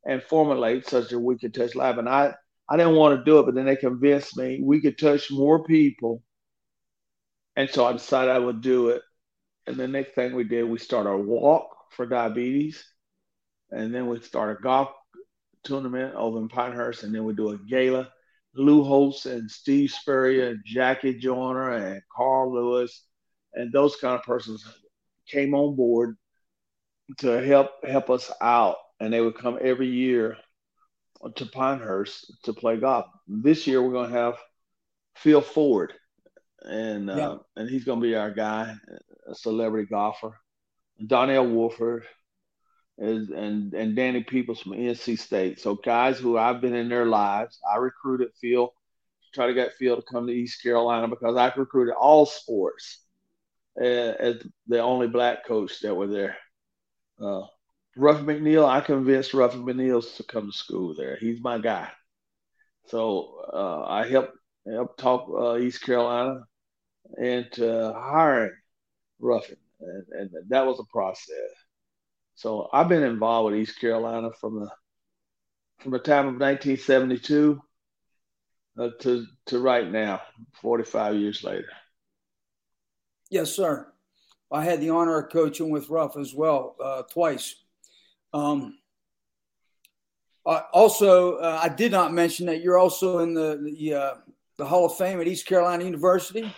and 0.06 0.22
formulate 0.24 0.88
such 0.88 1.10
that 1.10 1.20
we 1.20 1.38
could 1.38 1.54
touch 1.54 1.76
life? 1.76 1.98
And 1.98 2.10
I 2.10 2.34
I 2.70 2.78
didn't 2.78 2.96
want 2.96 3.18
to 3.18 3.24
do 3.24 3.40
it, 3.40 3.46
but 3.46 3.56
then 3.56 3.66
they 3.66 3.76
convinced 3.76 4.38
me 4.38 4.62
we 4.62 4.82
could 4.82 4.98
touch 4.98 5.32
more 5.32 5.64
people, 5.64 6.24
and 7.56 7.70
so 7.70 7.86
I 7.86 7.94
decided 7.94 8.32
I 8.32 8.40
would 8.40 8.62
do 8.62 8.90
it. 8.90 9.02
And 9.68 9.78
the 9.78 9.88
next 9.88 10.14
thing 10.14 10.36
we 10.36 10.44
did, 10.44 10.64
we 10.64 10.78
started 10.80 11.10
a 11.10 11.18
walk 11.18 11.70
for 11.92 12.06
diabetes, 12.06 12.84
and 13.72 13.94
then 13.94 14.08
we 14.08 14.20
started 14.22 14.60
a 14.60 14.62
golf 14.62 14.90
tournament 15.64 16.16
over 16.16 16.40
in 16.40 16.50
Pinehurst, 16.50 17.04
and 17.04 17.14
then 17.16 17.26
we 17.26 17.34
do 17.34 17.50
a 17.50 17.58
gala. 17.58 18.12
Lou 18.56 18.84
Holtz 18.84 19.26
and 19.26 19.50
Steve 19.50 19.90
Spurrier 19.90 20.50
and 20.50 20.60
Jackie 20.66 21.18
Joyner 21.18 21.74
and 21.74 22.02
Carl 22.16 22.54
Lewis 22.54 23.04
and 23.54 23.72
those 23.72 23.96
kind 23.96 24.16
of 24.16 24.24
persons 24.24 24.66
came 25.28 25.54
on 25.54 25.76
board 25.76 26.18
to 27.20 27.42
help 27.42 27.72
help 27.88 28.10
us 28.10 28.32
out, 28.42 28.76
and 29.04 29.14
they 29.14 29.20
would 29.20 29.38
come 29.38 29.60
every 29.62 29.88
year 29.88 30.38
to 31.36 31.46
Pinehurst 31.46 32.34
to 32.44 32.54
play 32.54 32.78
golf. 32.78 33.06
This 33.28 33.68
year 33.68 33.82
we're 33.82 33.92
going 33.92 34.10
to 34.10 34.18
have 34.18 34.38
Phil 35.16 35.42
Ford, 35.42 35.94
and 36.62 37.10
uh, 37.10 37.40
and 37.58 37.70
he's 37.70 37.84
going 37.84 38.00
to 38.00 38.08
be 38.08 38.16
our 38.16 38.32
guy, 38.32 38.74
a 39.30 39.36
celebrity 39.36 39.88
golfer. 39.90 40.40
Donnell 41.06 41.48
Wolford, 41.48 42.06
is 42.98 43.30
and 43.30 43.74
and 43.74 43.96
Danny 43.96 44.24
Peoples 44.24 44.62
from 44.62 44.72
NC 44.72 45.20
State. 45.20 45.60
So 45.60 45.76
guys 45.76 46.18
who 46.18 46.38
I've 46.38 46.62
been 46.62 46.76
in 46.76 46.88
their 46.88 47.06
lives. 47.06 47.60
I 47.70 47.78
recruited 47.78 48.30
Phil, 48.40 48.74
try 49.34 49.48
to 49.48 49.54
get 49.54 49.74
Phil 49.74 49.98
to 49.98 50.02
come 50.02 50.28
to 50.28 50.34
East 50.34 50.64
Carolina 50.64 51.10
because 51.10 51.36
I 51.36 51.52
recruited 51.58 51.94
all 51.94 52.26
sports 52.26 53.02
uh, 53.82 53.84
as 53.84 54.46
the 54.68 54.80
only 54.80 55.08
black 55.08 55.46
coach 55.46 55.82
that 55.82 55.94
were 55.94 56.08
there. 56.08 56.38
Uh, 57.22 57.44
Ruffin 57.96 58.26
McNeill, 58.26 58.68
I 58.68 58.82
convinced 58.82 59.34
Ruff 59.34 59.54
McNeill 59.54 60.04
to 60.18 60.24
come 60.24 60.52
to 60.52 60.58
school 60.58 60.96
there. 60.96 61.18
He's 61.20 61.42
my 61.42 61.60
guy. 61.60 61.90
So 62.88 63.46
uh, 63.54 63.86
I 63.88 64.08
helped 64.08 64.38
help 64.66 64.98
talk 64.98 65.30
uh, 65.30 65.58
East 65.58 65.84
Carolina 65.84 66.42
into 67.18 67.94
hiring 67.96 68.54
Ruffin, 69.20 69.58
and, 69.80 70.06
and 70.12 70.50
that 70.50 70.66
was 70.66 70.80
a 70.80 70.92
process. 70.92 71.36
So 72.36 72.70
I've 72.74 72.90
been 72.90 73.04
involved 73.04 73.52
with 73.52 73.62
East 73.62 73.80
Carolina 73.80 74.30
from 74.40 74.60
the 74.60 74.70
from 75.80 75.92
the 75.92 76.00
time 76.00 76.28
of 76.28 76.40
1972 76.40 77.62
uh, 78.80 78.90
to 79.02 79.26
to 79.48 79.60
right 79.60 79.90
now, 79.90 80.22
45 80.62 81.16
years 81.16 81.44
later. 81.44 81.70
Yes, 83.30 83.52
sir. 83.52 83.92
I 84.52 84.64
had 84.64 84.82
the 84.82 84.92
honor 84.92 85.20
of 85.20 85.32
coaching 85.32 85.70
with 85.70 85.90
Ruff 85.90 86.18
as 86.18 86.34
well 86.34 86.76
uh, 86.84 87.04
twice. 87.04 87.62
Um, 88.34 88.78
uh, 90.46 90.62
also, 90.74 91.38
uh, 91.38 91.60
I 91.62 91.70
did 91.70 91.92
not 91.92 92.13
mention 92.13 92.48
that 92.48 92.62
you're 92.62 92.78
also 92.78 93.20
in 93.20 93.34
the 93.34 93.62
the, 93.63 93.94
uh, 93.94 94.13
the 94.58 94.66
Hall 94.66 94.86
of 94.86 94.96
Fame 94.98 95.22
at 95.22 95.28
East 95.28 95.46
Carolina 95.46 95.84
University, 95.84 96.54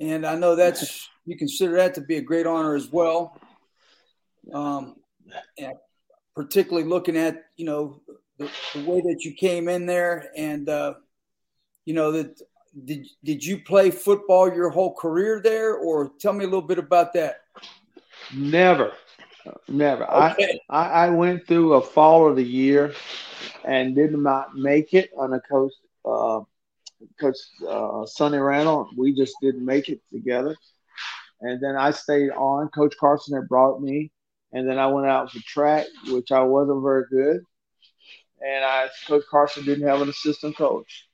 and 0.00 0.26
I 0.26 0.34
know 0.34 0.56
that's 0.56 1.08
you 1.24 1.36
consider 1.36 1.76
that 1.76 1.94
to 1.94 2.00
be 2.00 2.16
a 2.16 2.22
great 2.22 2.46
honor 2.46 2.74
as 2.74 2.90
well. 2.90 3.38
Um, 4.52 4.96
particularly 6.34 6.88
looking 6.88 7.16
at 7.16 7.44
you 7.56 7.66
know 7.66 8.00
the, 8.38 8.48
the, 8.74 8.84
way 8.84 9.00
that 9.00 9.24
you 9.24 9.34
came 9.34 9.68
in 9.68 9.86
there, 9.86 10.30
and 10.36 10.68
uh, 10.68 10.94
you 11.84 11.94
know 11.94 12.12
that 12.12 12.40
did 12.84 13.06
did 13.22 13.44
you 13.44 13.58
play 13.58 13.90
football 13.90 14.52
your 14.52 14.70
whole 14.70 14.94
career 14.94 15.40
there, 15.42 15.74
or 15.74 16.12
tell 16.20 16.32
me 16.32 16.44
a 16.44 16.48
little 16.48 16.62
bit 16.62 16.78
about 16.78 17.12
that? 17.12 17.40
Never, 18.34 18.92
never. 19.68 20.10
Okay. 20.10 20.60
I, 20.68 21.06
I 21.06 21.10
went 21.10 21.46
through 21.46 21.74
a 21.74 21.80
fall 21.80 22.28
of 22.28 22.36
the 22.36 22.44
year 22.44 22.94
and 23.64 23.94
did 23.94 24.12
not 24.12 24.54
make 24.54 24.94
it 24.94 25.10
on 25.16 25.32
a 25.32 25.40
coach. 25.40 25.72
Uh, 26.04 26.40
Coach 27.20 27.36
uh, 27.66 28.04
Sonny 28.06 28.38
Randle, 28.38 28.88
we 28.96 29.14
just 29.14 29.36
didn't 29.40 29.64
make 29.64 29.88
it 29.88 30.00
together. 30.12 30.56
And 31.40 31.62
then 31.62 31.76
I 31.76 31.92
stayed 31.92 32.30
on. 32.30 32.68
Coach 32.68 32.94
Carson 32.98 33.36
had 33.36 33.48
brought 33.48 33.80
me 33.80 34.10
and 34.52 34.68
then 34.68 34.78
I 34.78 34.86
went 34.86 35.06
out 35.06 35.30
for 35.30 35.40
track, 35.40 35.86
which 36.08 36.32
I 36.32 36.42
wasn't 36.42 36.82
very 36.82 37.04
good. 37.10 37.42
And 38.40 38.64
I, 38.64 38.88
Coach 39.06 39.24
Carson 39.30 39.64
didn't 39.64 39.86
have 39.86 40.00
an 40.00 40.08
assistant 40.08 40.56
coach. 40.56 41.06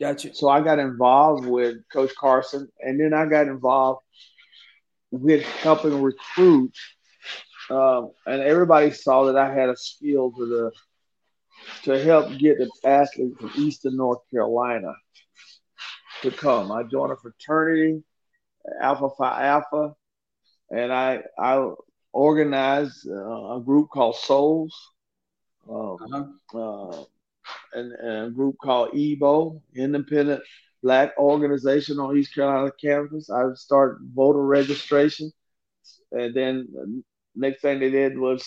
Gotcha. 0.00 0.34
So 0.34 0.48
I 0.48 0.60
got 0.60 0.78
involved 0.78 1.46
with 1.46 1.78
Coach 1.92 2.12
Carson, 2.18 2.68
and 2.80 3.00
then 3.00 3.14
I 3.14 3.26
got 3.26 3.48
involved 3.48 4.02
with 5.10 5.42
helping 5.42 6.02
recruit. 6.02 6.74
Um, 7.70 8.12
and 8.26 8.40
everybody 8.40 8.90
saw 8.90 9.26
that 9.26 9.36
I 9.36 9.52
had 9.52 9.68
a 9.68 9.76
skill 9.76 10.32
to 10.32 10.46
the 10.46 10.72
to 11.82 12.02
help 12.02 12.36
get 12.38 12.58
the 12.58 12.70
athlete 12.84 13.38
from 13.38 13.52
Eastern 13.56 13.96
North 13.96 14.20
Carolina 14.30 14.94
to 16.22 16.30
come. 16.30 16.72
I 16.72 16.82
joined 16.84 17.12
a 17.12 17.16
fraternity, 17.16 18.02
Alpha 18.80 19.08
Phi 19.16 19.46
Alpha, 19.46 19.94
and 20.70 20.92
I 20.92 21.22
I 21.38 21.70
organized 22.12 23.06
uh, 23.08 23.56
a 23.56 23.60
group 23.60 23.90
called 23.90 24.16
Souls, 24.16 24.74
um, 25.68 25.96
uh-huh. 26.12 26.58
uh, 26.58 27.04
and, 27.74 27.92
and, 27.92 28.26
a 28.26 28.30
group 28.30 28.56
called 28.62 28.90
EBO, 28.92 29.60
Independent 29.74 30.42
Black 30.82 31.12
Organization 31.18 31.98
on 31.98 32.16
East 32.16 32.34
Carolina 32.34 32.72
campus. 32.80 33.30
I 33.30 33.44
started 33.54 34.08
voter 34.14 34.44
registration, 34.44 35.30
and 36.12 36.34
then 36.34 36.68
the 36.72 37.02
next 37.38 37.62
thing 37.62 37.80
they 37.80 37.90
did 37.90 38.18
was 38.18 38.46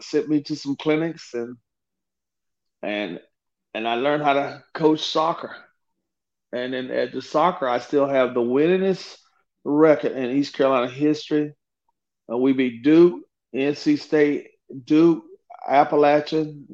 sent 0.00 0.28
me 0.28 0.42
to 0.44 0.56
some 0.56 0.76
clinics 0.76 1.34
and 1.34 1.56
and 2.82 3.20
and 3.74 3.86
I 3.86 3.94
learned 3.96 4.24
how 4.24 4.34
to 4.34 4.64
coach 4.74 5.00
soccer. 5.00 5.54
And 6.52 6.74
then 6.74 6.90
at 6.90 7.12
the 7.12 7.22
soccer, 7.22 7.68
I 7.68 7.78
still 7.78 8.06
have 8.06 8.34
the 8.34 8.40
winningest 8.40 9.16
record 9.64 10.12
in 10.12 10.36
East 10.36 10.54
Carolina 10.54 10.90
history 10.90 11.54
uh, 12.32 12.36
we 12.38 12.52
beat 12.52 12.82
Duke, 12.82 13.22
NC 13.54 13.98
State, 13.98 14.48
Duke, 14.84 15.24
Appalachian, 15.68 16.66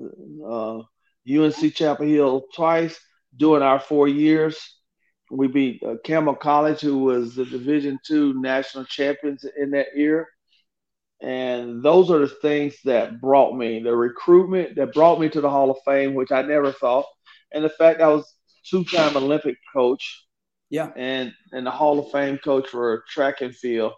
uh, 0.46 0.82
UNC 1.28 1.74
Chapel 1.74 2.06
Hill 2.06 2.44
twice 2.54 2.98
during 3.36 3.62
our 3.62 3.80
four 3.80 4.08
years. 4.08 4.58
We 5.30 5.48
beat 5.48 5.82
uh, 5.82 5.96
Campbell 6.04 6.36
College, 6.36 6.80
who 6.80 6.98
was 6.98 7.34
the 7.34 7.44
Division 7.44 7.98
two 8.06 8.40
national 8.40 8.84
champions 8.84 9.44
in 9.56 9.70
that 9.72 9.96
year, 9.96 10.28
and 11.26 11.82
those 11.82 12.08
are 12.08 12.20
the 12.20 12.28
things 12.28 12.76
that 12.84 13.20
brought 13.20 13.56
me 13.56 13.82
the 13.82 13.94
recruitment 13.94 14.76
that 14.76 14.94
brought 14.94 15.18
me 15.18 15.28
to 15.28 15.40
the 15.40 15.50
Hall 15.50 15.72
of 15.72 15.78
Fame, 15.84 16.14
which 16.14 16.30
I 16.30 16.42
never 16.42 16.70
thought, 16.70 17.04
and 17.52 17.64
the 17.64 17.68
fact 17.68 18.00
I 18.00 18.06
was 18.06 18.32
two-time 18.64 19.16
Olympic 19.16 19.56
coach, 19.74 20.24
yeah, 20.70 20.92
and 20.94 21.32
and 21.50 21.66
the 21.66 21.70
Hall 21.72 21.98
of 21.98 22.12
Fame 22.12 22.38
coach 22.38 22.68
for 22.68 23.02
track 23.08 23.40
and 23.40 23.52
field, 23.52 23.92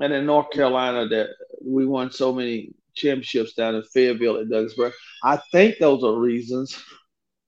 and 0.00 0.14
in 0.14 0.24
North 0.24 0.50
Carolina 0.50 1.06
that 1.08 1.28
we 1.62 1.84
won 1.84 2.10
so 2.10 2.32
many 2.32 2.72
championships 2.94 3.52
down 3.52 3.74
in 3.74 3.82
Fayetteville 3.92 4.38
at 4.38 4.48
Douglas 4.48 4.72
Byrd. 4.72 4.94
I 5.22 5.38
think 5.52 5.76
those 5.78 6.02
are 6.04 6.18
reasons 6.18 6.82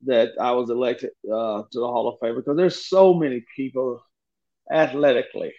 that 0.05 0.33
I 0.39 0.53
was 0.53 0.69
elected 0.69 1.13
uh, 1.25 1.63
to 1.63 1.81
the 1.81 1.87
Hall 1.87 2.09
of 2.09 2.19
Fame 2.21 2.37
because 2.37 2.59
there's 2.59 2.87
so 2.87 3.15
many 3.15 3.43
people 3.57 4.03
athletically 4.71 5.55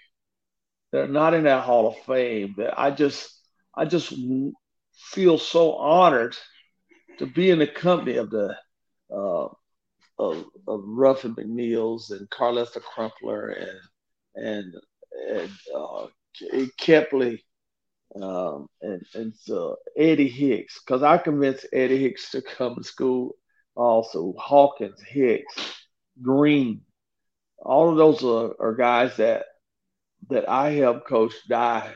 that 0.91 1.05
are 1.05 1.07
not 1.07 1.33
in 1.33 1.45
that 1.45 1.63
Hall 1.63 1.87
of 1.87 1.97
Fame 2.05 2.53
that 2.59 2.79
I 2.79 2.91
just 2.91 3.38
I 3.79 3.85
just 3.85 4.13
feel 4.93 5.37
so 5.37 5.75
honored 5.75 6.35
to 7.17 7.25
be 7.25 7.49
in 7.49 7.59
the 7.59 7.67
company 7.67 8.17
of 8.17 8.29
the 8.29 8.53
uh, 9.09 9.47
of, 10.19 10.45
of 10.67 10.83
Ruffin 10.83 11.33
McNeill's 11.33 12.11
and 12.11 12.29
Carlester 12.29 12.81
Crumpler 12.81 13.47
and 13.51 13.79
and 14.35 14.75
and 15.29 15.51
uh, 15.73 16.07
Kepley 16.77 17.39
um, 18.21 18.67
and 18.81 19.01
and 19.13 19.33
so 19.33 19.77
Eddie 19.95 20.27
Hicks. 20.27 20.81
Because 20.85 21.01
I 21.01 21.17
convinced 21.17 21.65
Eddie 21.71 21.99
Hicks 21.99 22.31
to 22.31 22.41
come 22.41 22.75
to 22.75 22.83
school. 22.83 23.37
Also 23.75 24.33
Hawkins 24.37 25.01
Hicks 25.01 25.55
Green. 26.21 26.81
All 27.59 27.89
of 27.89 27.95
those 27.95 28.25
are, 28.25 28.55
are 28.59 28.75
guys 28.75 29.15
that 29.17 29.45
that 30.29 30.49
I 30.49 30.71
helped 30.71 31.07
Coach 31.07 31.33
Dye 31.47 31.95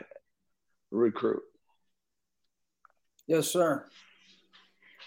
recruit. 0.90 1.44
Yes, 3.28 3.48
sir. 3.48 3.86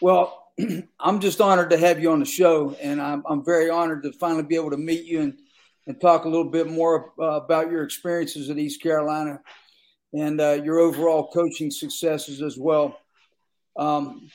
Well, 0.01 0.53
I'm 1.01 1.21
just 1.21 1.41
honored 1.41 1.71
to 1.71 1.77
have 1.77 2.01
you 2.01 2.11
on 2.13 2.21
the 2.21 2.27
show, 2.27 2.75
and 2.81 3.01
I'm, 3.01 3.23
I'm 3.29 3.45
very 3.45 3.69
honored 3.69 4.03
to 4.05 4.13
finally 4.13 4.43
be 4.43 4.57
able 4.57 4.71
to 4.71 4.79
meet 4.79 5.05
you 5.05 5.21
and, 5.21 5.39
and 5.87 6.01
talk 6.01 6.25
a 6.25 6.29
little 6.29 6.51
bit 6.51 6.71
more 6.71 7.13
uh, 7.19 7.41
about 7.43 7.71
your 7.71 7.83
experiences 7.83 8.49
at 8.49 8.59
East 8.59 8.83
Carolina 8.83 9.41
and 10.15 10.41
uh, 10.41 10.53
your 10.65 10.79
overall 10.79 11.29
coaching 11.29 11.71
successes 11.71 12.41
as 12.41 12.57
well. 12.57 12.99
Um, 13.77 14.31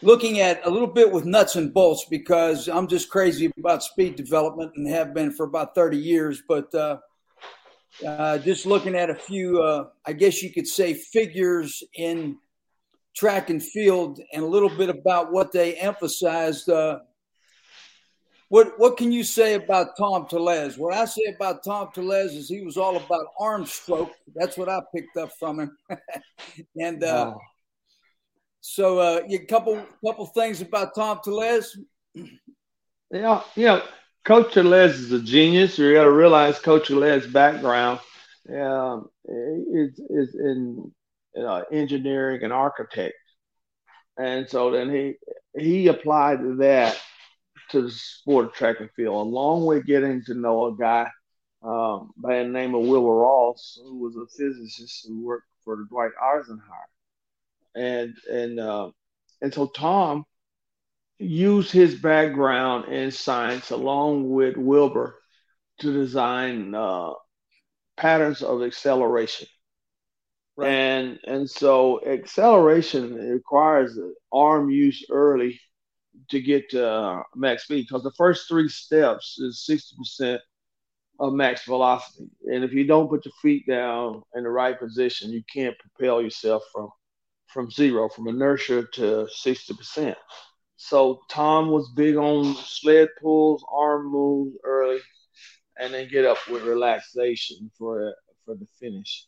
looking 0.00 0.38
at 0.38 0.64
a 0.64 0.70
little 0.70 0.86
bit 0.86 1.10
with 1.10 1.24
nuts 1.24 1.56
and 1.56 1.74
bolts 1.74 2.06
because 2.08 2.68
I'm 2.68 2.86
just 2.86 3.10
crazy 3.10 3.50
about 3.58 3.82
speed 3.82 4.14
development 4.14 4.72
and 4.76 4.86
have 4.88 5.12
been 5.12 5.32
for 5.32 5.44
about 5.44 5.74
30 5.74 5.96
years. 5.96 6.40
But 6.46 6.72
uh, 6.72 6.98
uh, 8.06 8.38
just 8.38 8.66
looking 8.66 8.94
at 8.94 9.10
a 9.10 9.14
few, 9.14 9.62
uh, 9.62 9.88
I 10.06 10.12
guess 10.12 10.42
you 10.42 10.52
could 10.52 10.66
say, 10.66 10.94
figures 10.94 11.82
in 11.94 12.38
track 13.14 13.50
and 13.50 13.62
field 13.62 14.20
and 14.32 14.44
a 14.44 14.46
little 14.46 14.68
bit 14.68 14.88
about 14.88 15.32
what 15.32 15.52
they 15.52 15.74
emphasized. 15.74 16.68
Uh, 16.68 17.00
what 18.48 18.78
what 18.78 18.96
can 18.96 19.12
you 19.12 19.24
say 19.24 19.54
about 19.54 19.96
Tom 19.98 20.26
Tellez? 20.26 20.78
What 20.78 20.94
I 20.94 21.04
say 21.04 21.34
about 21.34 21.64
Tom 21.64 21.88
Tellez 21.94 22.32
is 22.34 22.48
he 22.48 22.62
was 22.62 22.76
all 22.76 22.96
about 22.96 23.26
arm 23.38 23.66
stroke. 23.66 24.12
That's 24.34 24.56
what 24.56 24.68
I 24.68 24.80
picked 24.94 25.16
up 25.16 25.32
from 25.38 25.60
him. 25.60 25.76
and 26.80 27.02
uh, 27.04 27.32
wow. 27.34 27.40
So, 28.60 28.98
uh, 28.98 29.20
a 29.30 29.38
couple 29.46 29.82
couple 30.04 30.26
things 30.26 30.60
about 30.60 30.94
Tom 30.94 31.20
Tellez. 31.22 31.78
Yeah, 33.10 33.42
you 33.54 33.64
know, 33.64 33.82
Coach 34.24 34.56
Les 34.56 34.98
is 34.98 35.12
a 35.12 35.20
genius. 35.20 35.78
You 35.78 35.94
got 35.94 36.04
to 36.04 36.10
realize 36.10 36.58
Coach 36.58 36.90
Les' 36.90 37.26
background 37.26 38.00
um, 38.48 39.08
is 39.24 39.98
is 40.10 40.34
in 40.34 40.92
you 41.34 41.42
know, 41.42 41.64
engineering 41.72 42.42
and 42.42 42.52
architect, 42.52 43.14
and 44.18 44.48
so 44.48 44.70
then 44.70 44.90
he 44.90 45.14
he 45.58 45.88
applied 45.88 46.40
that 46.58 46.98
to 47.70 47.82
the 47.82 47.90
sport 47.90 48.46
of 48.46 48.52
track 48.52 48.80
and 48.80 48.90
field, 48.92 49.26
along 49.26 49.66
with 49.66 49.86
getting 49.86 50.22
to 50.24 50.34
know 50.34 50.66
a 50.66 50.76
guy 50.76 51.10
um, 51.62 52.10
by 52.16 52.38
the 52.38 52.48
name 52.48 52.74
of 52.74 52.82
Wilbur 52.82 53.14
Ross, 53.14 53.78
who 53.82 53.98
was 53.98 54.16
a 54.16 54.26
physicist 54.36 55.06
who 55.06 55.24
worked 55.24 55.46
for 55.64 55.76
Dwight 55.90 56.12
Eisenhower 56.22 56.88
and 57.74 58.14
and 58.30 58.60
uh, 58.60 58.90
and 59.40 59.54
so 59.54 59.66
Tom 59.66 60.24
used 61.18 61.72
his 61.72 61.94
background 61.96 62.92
in 62.92 63.10
science 63.10 63.70
along 63.70 64.30
with 64.30 64.56
Wilbur 64.56 65.18
to 65.80 65.92
design 65.92 66.74
uh, 66.74 67.10
patterns 67.96 68.42
of 68.42 68.62
acceleration. 68.62 69.48
Right. 70.56 70.68
And 70.70 71.18
and 71.24 71.48
so 71.48 72.04
acceleration 72.04 73.14
requires 73.14 73.96
arm 74.32 74.70
use 74.70 75.04
early 75.10 75.60
to 76.30 76.40
get 76.40 76.70
to 76.70 76.88
uh, 76.88 77.22
max 77.36 77.64
speed 77.64 77.86
because 77.88 78.02
the 78.02 78.12
first 78.12 78.48
three 78.48 78.68
steps 78.68 79.38
is 79.38 79.64
sixty 79.64 79.96
percent 79.96 80.40
of 81.20 81.32
max 81.32 81.64
velocity, 81.64 82.28
and 82.46 82.64
if 82.64 82.72
you 82.72 82.86
don't 82.86 83.08
put 83.08 83.24
your 83.24 83.32
feet 83.42 83.66
down 83.68 84.22
in 84.34 84.44
the 84.44 84.50
right 84.50 84.78
position, 84.78 85.30
you 85.30 85.42
can't 85.52 85.76
propel 85.78 86.22
yourself 86.22 86.62
from 86.72 86.90
from 87.48 87.70
zero, 87.70 88.08
from 88.08 88.28
inertia 88.28 88.84
to 88.92 89.26
60%. 89.44 90.14
So 90.80 91.20
Tom 91.28 91.70
was 91.70 91.90
big 91.90 92.14
on 92.16 92.54
sled 92.54 93.08
pulls, 93.20 93.64
arm 93.70 94.12
moves 94.12 94.56
early, 94.64 95.00
and 95.78 95.92
then 95.92 96.08
get 96.08 96.24
up 96.24 96.38
with 96.48 96.62
relaxation 96.62 97.70
for 97.76 98.14
for 98.44 98.54
the 98.54 98.66
finish. 98.78 99.26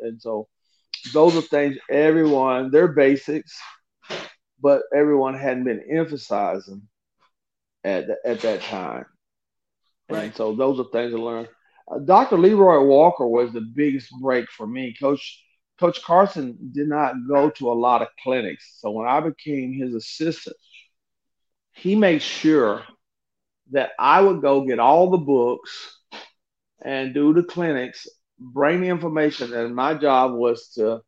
And 0.00 0.20
so 0.20 0.48
those 1.12 1.36
are 1.36 1.42
things 1.42 1.76
everyone, 1.90 2.70
they're 2.70 2.88
basics, 2.88 3.60
but 4.60 4.82
everyone 4.94 5.34
hadn't 5.34 5.64
been 5.64 5.84
emphasizing 5.90 6.88
at, 7.84 8.06
the, 8.06 8.16
at 8.24 8.40
that 8.40 8.62
time. 8.62 9.04
Right. 10.08 10.24
And 10.24 10.34
so 10.34 10.54
those 10.54 10.80
are 10.80 10.90
things 10.90 11.12
to 11.12 11.22
learn. 11.22 11.48
Uh, 11.90 11.98
Dr. 11.98 12.38
Leroy 12.38 12.82
Walker 12.82 13.26
was 13.26 13.52
the 13.52 13.60
biggest 13.60 14.10
break 14.22 14.50
for 14.50 14.66
me. 14.66 14.94
Coach 14.98 15.44
Coach 15.82 16.00
Carson 16.04 16.56
did 16.70 16.86
not 16.86 17.26
go 17.26 17.50
to 17.50 17.72
a 17.72 17.74
lot 17.74 18.02
of 18.02 18.08
clinics. 18.22 18.76
So 18.78 18.92
when 18.92 19.08
I 19.08 19.18
became 19.18 19.72
his 19.72 19.96
assistant, 19.96 20.54
he 21.72 21.96
made 21.96 22.22
sure 22.22 22.84
that 23.72 23.90
I 23.98 24.20
would 24.20 24.42
go 24.42 24.64
get 24.64 24.78
all 24.78 25.10
the 25.10 25.18
books 25.18 25.98
and 26.84 27.12
do 27.12 27.34
the 27.34 27.42
clinics, 27.42 28.06
bring 28.38 28.80
the 28.80 28.86
information, 28.86 29.52
and 29.52 29.74
my 29.74 29.94
job 29.94 30.34
was 30.34 30.68
to 30.74 31.00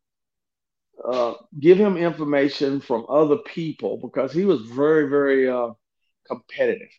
uh, 1.09 1.35
give 1.61 1.79
him 1.79 1.97
information 1.97 2.81
from 2.81 3.07
other 3.09 3.37
people 3.47 3.99
because 3.99 4.33
he 4.33 4.45
was 4.45 4.63
very, 4.63 5.09
very 5.09 5.49
uh, 5.49 5.69
competitive 6.27 6.91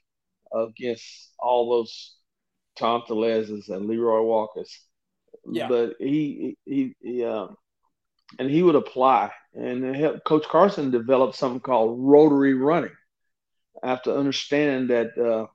against 0.53 1.33
all 1.39 1.71
those 1.71 2.15
Tom 2.77 3.03
Tellez's 3.05 3.67
and 3.67 3.85
Leroy 3.85 4.21
Walkers. 4.21 4.79
Yeah. 5.51 5.67
But 5.67 5.95
he 5.99 6.57
he, 6.63 6.95
he 7.01 7.25
um, 7.25 7.57
and 8.39 8.49
he 8.49 8.63
would 8.63 8.75
apply. 8.75 9.31
And 9.53 9.95
help, 9.95 10.23
Coach 10.23 10.45
Carson 10.47 10.91
developed 10.91 11.35
something 11.35 11.61
called 11.61 11.97
rotary 11.99 12.53
running 12.53 12.95
after 13.83 14.17
understanding 14.17 14.87
that 14.87 15.17
uh, 15.17 15.47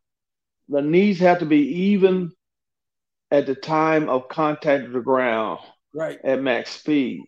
the 0.68 0.83
knees 0.83 1.18
have 1.20 1.40
to 1.40 1.46
be 1.46 1.90
even 1.90 2.33
at 3.30 3.46
the 3.46 3.54
time 3.54 4.09
of 4.09 4.28
contact 4.28 4.85
with 4.85 4.92
the 4.92 5.00
ground 5.00 5.61
right. 5.94 6.18
at 6.24 6.42
max 6.42 6.70
speed. 6.70 7.24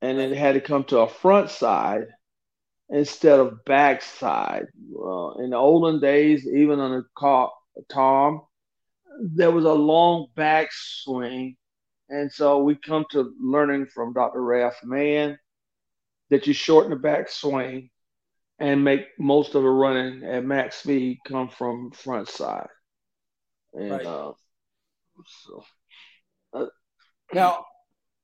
And 0.00 0.18
it 0.18 0.36
had 0.36 0.54
to 0.54 0.60
come 0.60 0.84
to 0.84 1.00
a 1.00 1.08
front 1.08 1.50
side 1.50 2.06
instead 2.90 3.40
of 3.40 3.64
back 3.64 4.02
side. 4.02 4.66
Uh, 4.96 5.32
in 5.36 5.50
the 5.50 5.56
olden 5.56 6.00
days, 6.00 6.46
even 6.46 6.78
on 6.80 6.92
the 6.92 7.04
car, 7.16 7.50
Tom, 7.90 8.42
there 9.20 9.50
was 9.50 9.64
a 9.64 9.72
long 9.72 10.26
back 10.34 10.68
swing 10.70 11.56
and 12.08 12.30
so 12.30 12.62
we 12.62 12.74
come 12.74 13.04
to 13.10 13.34
learning 13.40 13.86
from 13.86 14.12
Dr. 14.12 14.42
Ralph 14.42 14.78
Mann 14.84 15.38
that 16.30 16.46
you 16.46 16.52
shorten 16.52 16.90
the 16.90 16.96
back 16.96 17.28
swing 17.28 17.90
and 18.58 18.84
make 18.84 19.06
most 19.18 19.54
of 19.54 19.62
the 19.62 19.68
running 19.68 20.24
at 20.24 20.44
max 20.44 20.76
speed 20.76 21.18
come 21.26 21.48
from 21.48 21.90
front 21.90 22.28
side. 22.28 22.68
And 23.72 23.90
right. 23.90 24.06
uh, 24.06 24.32
so 25.26 25.64
uh, 26.52 26.66
now, 27.32 27.64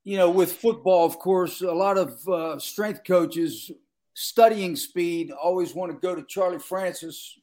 you 0.04 0.16
know, 0.16 0.30
with 0.30 0.52
football, 0.52 1.04
of 1.04 1.18
course, 1.18 1.60
a 1.60 1.72
lot 1.72 1.98
of 1.98 2.28
uh, 2.28 2.58
strength 2.58 3.00
coaches 3.06 3.70
studying 4.14 4.76
speed 4.76 5.30
always 5.30 5.74
want 5.74 5.92
to 5.92 5.98
go 5.98 6.14
to 6.14 6.22
Charlie 6.28 6.58
Francis 6.58 7.38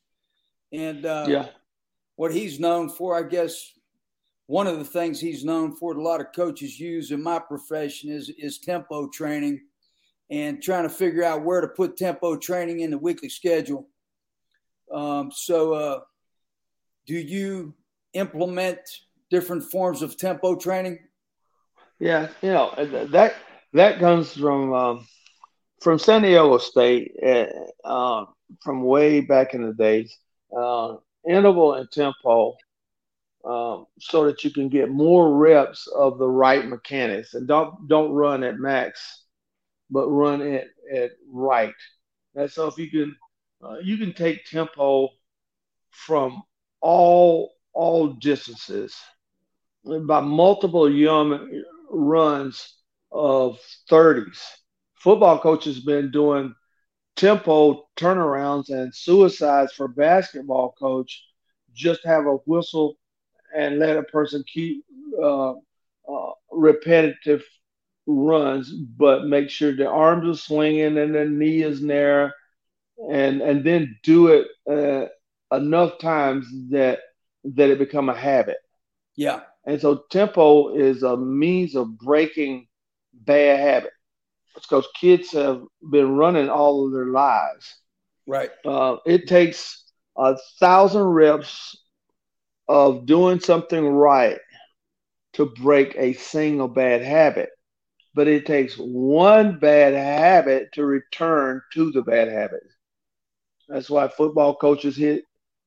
and 0.72 1.06
uh, 1.06 1.26
yeah. 1.28 1.48
what 2.16 2.32
he's 2.32 2.60
known 2.60 2.90
for, 2.90 3.18
I 3.18 3.28
guess, 3.28 3.74
one 4.48 4.66
of 4.66 4.80
the 4.80 4.86
things 4.86 5.20
he's 5.20 5.46
known 5.46 5.76
for 5.76 5.94
that 5.94 6.00
a 6.00 6.04
lot 6.04 6.22
of 6.22 6.34
coaches 6.34 6.80
use 6.80 7.12
in 7.12 7.22
my 7.22 7.38
profession 7.40 8.10
is 8.10 8.30
is 8.38 8.60
tempo 8.60 9.08
training 9.10 9.62
and 10.30 10.62
trying 10.62 10.84
to 10.84 10.90
figure 10.90 11.24
out 11.24 11.44
where 11.44 11.62
to 11.62 11.68
put 11.68 11.96
tempo 11.96 12.36
training 12.36 12.82
in 12.82 12.92
the 12.92 12.98
weekly 12.98 13.30
schedule. 13.30 13.88
Um, 14.92 15.32
so, 15.34 15.74
uh, 15.74 16.00
do 17.06 17.16
you 17.16 17.74
implement 18.14 18.80
different 19.30 19.64
forms 19.64 20.02
of 20.02 20.18
tempo 20.18 20.56
training? 20.56 21.00
Yeah, 22.00 22.30
you 22.42 22.52
know 22.52 22.74
that 22.78 23.36
that 23.74 24.00
comes 24.00 24.34
from 24.34 24.74
um, 24.74 25.08
from 25.82 26.00
San 26.00 26.22
Diego 26.22 26.58
State, 26.58 27.14
uh, 27.84 28.26
from 28.62 28.84
way 28.84 29.22
back 29.22 29.54
in 29.54 29.64
the 29.64 29.74
days. 29.74 30.18
Uh, 30.56 30.96
interval 31.28 31.74
and 31.74 31.92
tempo, 31.92 32.56
um, 33.48 33.86
so 34.00 34.26
that 34.26 34.44
you 34.44 34.52
can 34.52 34.68
get 34.68 34.92
more 34.92 35.38
reps 35.38 35.88
of 35.88 36.18
the 36.18 36.28
right 36.28 36.68
mechanics, 36.68 37.34
and 37.34 37.48
don't 37.48 37.88
don't 37.88 38.12
run 38.12 38.44
at 38.44 38.60
max, 38.60 39.24
but 39.90 40.08
run 40.10 40.42
at 40.42 40.66
at 40.94 41.12
right. 41.32 41.74
And 42.36 42.52
so 42.52 42.68
if 42.68 42.78
you 42.78 42.90
can, 42.92 43.16
uh, 43.64 43.78
you 43.82 43.98
can 43.98 44.14
take 44.14 44.46
tempo 44.46 45.10
from 45.92 46.44
all 46.82 47.54
all 47.74 48.08
distances 48.08 48.96
by 49.86 50.20
multiple 50.20 50.92
young 50.92 51.64
runs 51.90 52.76
of 53.12 53.60
30s. 53.90 54.40
Football 54.96 55.40
coaches 55.40 55.80
been 55.80 56.12
doing 56.12 56.54
tempo 57.16 57.88
turnarounds 57.96 58.70
and 58.70 58.94
suicides 58.94 59.72
for 59.72 59.88
basketball 59.88 60.76
coach. 60.78 61.24
Just 61.74 62.04
have 62.04 62.26
a 62.26 62.38
whistle 62.46 62.98
and 63.56 63.80
let 63.80 63.98
a 63.98 64.04
person 64.04 64.44
keep 64.52 64.84
uh, 65.22 65.52
uh, 65.52 66.32
repetitive 66.52 67.44
runs, 68.08 68.72
but 68.72 69.26
make 69.26 69.50
sure 69.50 69.76
the 69.76 69.88
arms 69.88 70.28
are 70.28 70.42
swinging 70.42 70.98
and 70.98 71.14
the 71.16 71.26
knee 71.26 71.62
is 71.64 71.82
there, 71.82 72.34
and 73.12 73.42
and 73.42 73.64
then 73.64 73.98
do 74.04 74.28
it 74.28 74.48
uh, 74.70 75.08
enough 75.56 75.98
times 76.00 76.48
that 76.70 77.00
that 77.44 77.70
it 77.70 77.80
become 77.80 78.10
a 78.10 78.16
habit. 78.16 78.58
Yeah. 79.16 79.42
And 79.66 79.80
so 79.82 80.04
tempo 80.10 80.76
is 80.76 81.04
a 81.04 81.18
means 81.18 81.76
of 81.76 81.98
breaking 81.98 82.68
bad 83.14 83.60
habit. 83.60 83.92
because 84.56 84.88
kids 85.00 85.32
have 85.32 85.62
been 85.92 86.16
running 86.16 86.50
all 86.50 86.86
of 86.86 86.94
their 86.94 87.08
lives. 87.08 87.78
Right. 88.28 88.52
Uh, 88.66 88.98
it 89.06 89.28
takes 89.28 89.84
a 90.18 90.38
thousand 90.60 91.04
reps 91.04 91.78
of 92.68 93.06
doing 93.06 93.40
something 93.40 93.86
right 93.88 94.40
to 95.34 95.46
break 95.46 95.96
a 95.98 96.14
single 96.14 96.68
bad 96.68 97.02
habit. 97.02 97.50
But 98.14 98.28
it 98.28 98.46
takes 98.46 98.76
one 98.76 99.60
bad 99.60 99.94
habit 99.94 100.70
to 100.74 100.86
return 100.86 101.62
to 101.74 101.92
the 101.92 102.02
bad 102.02 102.30
habit. 102.30 102.64
That's 103.70 103.90
why 103.90 104.08
football 104.08 104.56
coaches 104.56 104.98
hit 104.98 105.24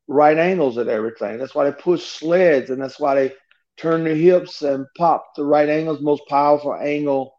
right 0.08 0.36
angles 0.36 0.78
at 0.78 0.88
everything. 0.88 1.38
That's 1.38 1.54
why 1.54 1.64
they 1.70 1.76
push 1.76 2.04
sleds 2.04 2.70
and 2.70 2.82
that's 2.82 2.98
why 2.98 3.14
they 3.14 3.32
turn 3.76 4.04
their 4.04 4.16
hips 4.16 4.62
and 4.62 4.86
pop 4.96 5.24
the 5.36 5.44
right 5.44 5.68
angles, 5.68 6.00
most 6.00 6.22
powerful 6.28 6.74
angle 6.74 7.34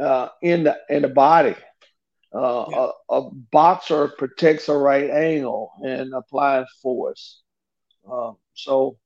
uh, 0.00 0.28
in 0.42 0.64
the 0.64 0.76
in 0.90 1.02
the 1.02 1.08
body. 1.08 1.54
Uh, 2.34 2.66
yeah. 2.68 2.88
a, 3.10 3.14
a, 3.14 3.30
boxer 3.52 4.08
protects 4.08 4.68
a 4.68 4.76
right 4.76 5.08
angle 5.08 5.70
and 5.84 6.12
applies 6.12 6.66
force. 6.82 7.42
Uh, 8.10 8.32
so 8.54 8.98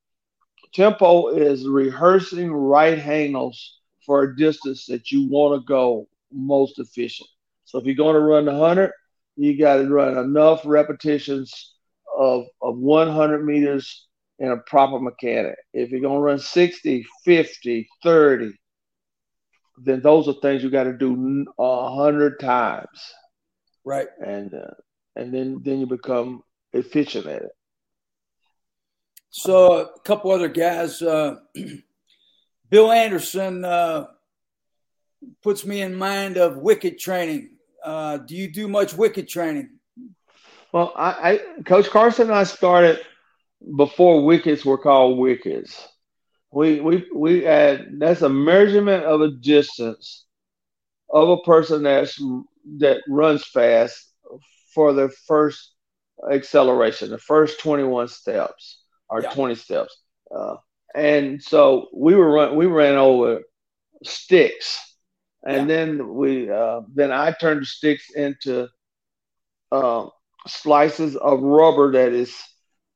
tempo 0.73 1.29
is 1.29 1.67
rehearsing 1.67 2.53
right 2.53 2.99
angles 2.99 3.79
for 4.05 4.23
a 4.23 4.37
distance 4.37 4.87
that 4.87 5.11
you 5.11 5.29
want 5.29 5.61
to 5.61 5.67
go 5.67 6.09
most 6.33 6.79
efficient. 6.79 7.29
So 7.65 7.79
if 7.79 7.85
you're 7.85 7.95
going 7.95 8.15
to 8.15 8.21
run 8.21 8.47
the 8.47 8.53
100, 8.53 8.93
you 9.37 9.59
got 9.59 9.77
to 9.77 9.89
run 9.89 10.17
enough 10.17 10.63
repetitions 10.65 11.75
of, 12.17 12.47
of 12.63 12.79
100 12.79 13.45
meters 13.45 14.07
in 14.39 14.51
a 14.51 14.57
proper 14.57 14.99
mechanic. 14.99 15.57
If 15.73 15.91
you're 15.91 16.01
going 16.01 16.17
to 16.17 16.23
run 16.23 16.39
60, 16.39 17.07
50, 17.25 17.89
30, 18.03 18.53
then 19.85 20.01
those 20.01 20.29
are 20.29 20.35
things 20.35 20.63
you 20.63 20.71
got 20.71 20.85
to 20.85 20.93
do 20.93 21.45
a 21.59 21.95
hundred 21.95 22.41
times. 22.41 22.89
Right. 23.85 24.09
And 24.25 24.53
uh, 24.55 24.75
and 25.17 25.33
then 25.33 25.61
then 25.63 25.81
you 25.81 25.87
become 25.87 26.43
efficient 26.73 27.27
at 27.27 27.43
it. 27.43 27.51
So 29.31 29.73
a 29.73 30.01
couple 30.01 30.31
other 30.31 30.49
guys, 30.49 31.03
uh, 31.03 31.37
Bill 32.71 32.91
Anderson 32.91 33.65
uh, 33.65 34.07
puts 35.43 35.65
me 35.65 35.83
in 35.83 35.95
mind 35.95 36.37
of 36.37 36.57
wicket 36.59 36.99
training. 36.99 37.51
Uh, 37.85 38.19
do 38.19 38.35
you 38.35 38.51
do 38.51 38.69
much 38.69 38.95
wicket 38.95 39.29
training? 39.29 39.71
Well, 40.73 40.93
I, 40.97 41.41
I 41.57 41.63
Coach 41.65 41.89
Carson 41.91 42.29
and 42.29 42.37
I 42.37 42.45
started 42.45 43.01
before 43.77 44.25
wickets 44.25 44.65
were 44.65 44.79
called 44.79 45.19
wickets. 45.19 45.89
We 46.51 46.81
we 46.81 47.07
we 47.15 47.47
add 47.47 47.99
that's 47.99 48.23
a 48.23 48.29
measurement 48.29 49.05
of 49.05 49.21
a 49.21 49.31
distance 49.31 50.25
of 51.11 51.29
a 51.29 51.43
person 51.43 51.83
that's 51.83 52.21
that 52.79 53.03
runs 53.09 53.45
fast 53.45 54.13
for 54.75 54.93
the 54.93 55.09
first 55.27 55.73
acceleration, 56.31 57.11
the 57.11 57.19
first 57.19 57.61
21 57.61 58.09
steps 58.09 58.83
or 59.09 59.23
yeah. 59.23 59.31
20 59.31 59.55
steps. 59.55 59.97
Uh, 60.35 60.57
and 60.95 61.43
so 61.43 61.89
we 61.95 62.15
were 62.15 62.31
run, 62.31 62.57
we 62.57 62.67
ran 62.67 62.97
over 62.97 63.43
sticks, 64.05 64.79
and 65.47 65.69
yeah. 65.69 65.77
then 65.77 66.15
we 66.15 66.51
uh, 66.51 66.81
then 66.95 67.13
I 67.13 67.33
turned 67.33 67.63
the 67.63 67.67
sticks 67.67 68.11
into 68.15 68.69
uh, 69.71 70.07
slices 70.47 71.17
of 71.17 71.41
rubber 71.41 71.93
that 71.93 72.13
is 72.13 72.35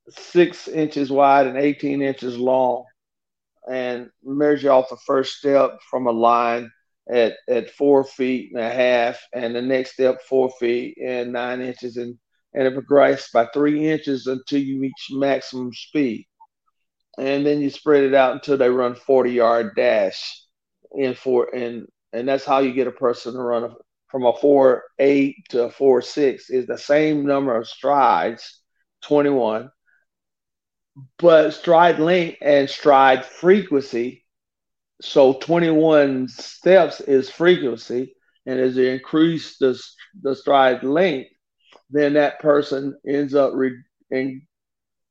six 0.08 0.68
inches 0.68 1.10
wide 1.10 1.46
and 1.46 1.56
18 1.56 2.02
inches 2.02 2.36
long 2.36 2.84
and 3.70 4.10
measure 4.24 4.72
off 4.72 4.88
the 4.88 4.96
first 5.06 5.36
step 5.36 5.78
from 5.88 6.06
a 6.06 6.10
line 6.10 6.70
at, 7.10 7.34
at 7.48 7.70
four 7.70 8.04
feet 8.04 8.50
and 8.52 8.60
a 8.60 8.70
half 8.70 9.20
and 9.32 9.54
the 9.54 9.62
next 9.62 9.92
step 9.92 10.20
four 10.28 10.50
feet 10.58 10.96
and 11.02 11.32
nine 11.32 11.60
inches 11.60 11.96
and, 11.96 12.18
and 12.54 12.66
it 12.66 12.74
progresses 12.74 13.28
by 13.32 13.46
three 13.46 13.88
inches 13.88 14.26
until 14.26 14.60
you 14.60 14.80
reach 14.80 15.08
maximum 15.10 15.72
speed 15.72 16.26
and 17.18 17.44
then 17.44 17.60
you 17.60 17.70
spread 17.70 18.04
it 18.04 18.14
out 18.14 18.32
until 18.32 18.56
they 18.56 18.70
run 18.70 18.94
40 18.94 19.32
yard 19.32 19.74
dash 19.76 20.42
in 20.94 21.14
four 21.14 21.54
and 21.54 21.86
and 22.12 22.28
that's 22.28 22.44
how 22.44 22.58
you 22.58 22.72
get 22.72 22.86
a 22.86 22.92
person 22.92 23.32
to 23.32 23.38
run 23.38 23.64
a, 23.64 23.70
from 24.08 24.24
a 24.24 24.32
four 24.34 24.84
eight 24.98 25.36
to 25.50 25.64
a 25.64 25.70
four 25.70 26.02
six 26.02 26.50
is 26.50 26.66
the 26.66 26.78
same 26.78 27.24
number 27.24 27.56
of 27.56 27.68
strides 27.68 28.60
21 29.02 29.70
but 31.18 31.52
stride 31.52 31.98
length 31.98 32.38
and 32.40 32.68
stride 32.68 33.24
frequency. 33.24 34.24
So 35.00 35.34
21 35.34 36.28
steps 36.28 37.00
is 37.00 37.30
frequency, 37.30 38.14
and 38.46 38.60
as 38.60 38.76
you 38.76 38.88
increase 38.88 39.58
the, 39.58 39.80
the 40.20 40.36
stride 40.36 40.84
length, 40.84 41.30
then 41.90 42.14
that 42.14 42.40
person 42.40 42.98
ends 43.06 43.34
up 43.34 43.52
re- 43.54 43.82
in, 44.10 44.42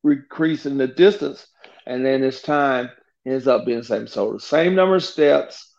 increasing 0.04 0.78
the 0.78 0.88
distance, 0.88 1.46
and 1.86 2.06
then 2.06 2.22
his 2.22 2.42
time 2.42 2.90
ends 3.26 3.48
up 3.48 3.66
being 3.66 3.80
the 3.80 3.86
same. 3.86 4.08
So 4.08 4.34
the 4.34 4.40
same 4.40 4.76
number 4.76 4.96
of 4.96 5.04
steps, 5.04 5.74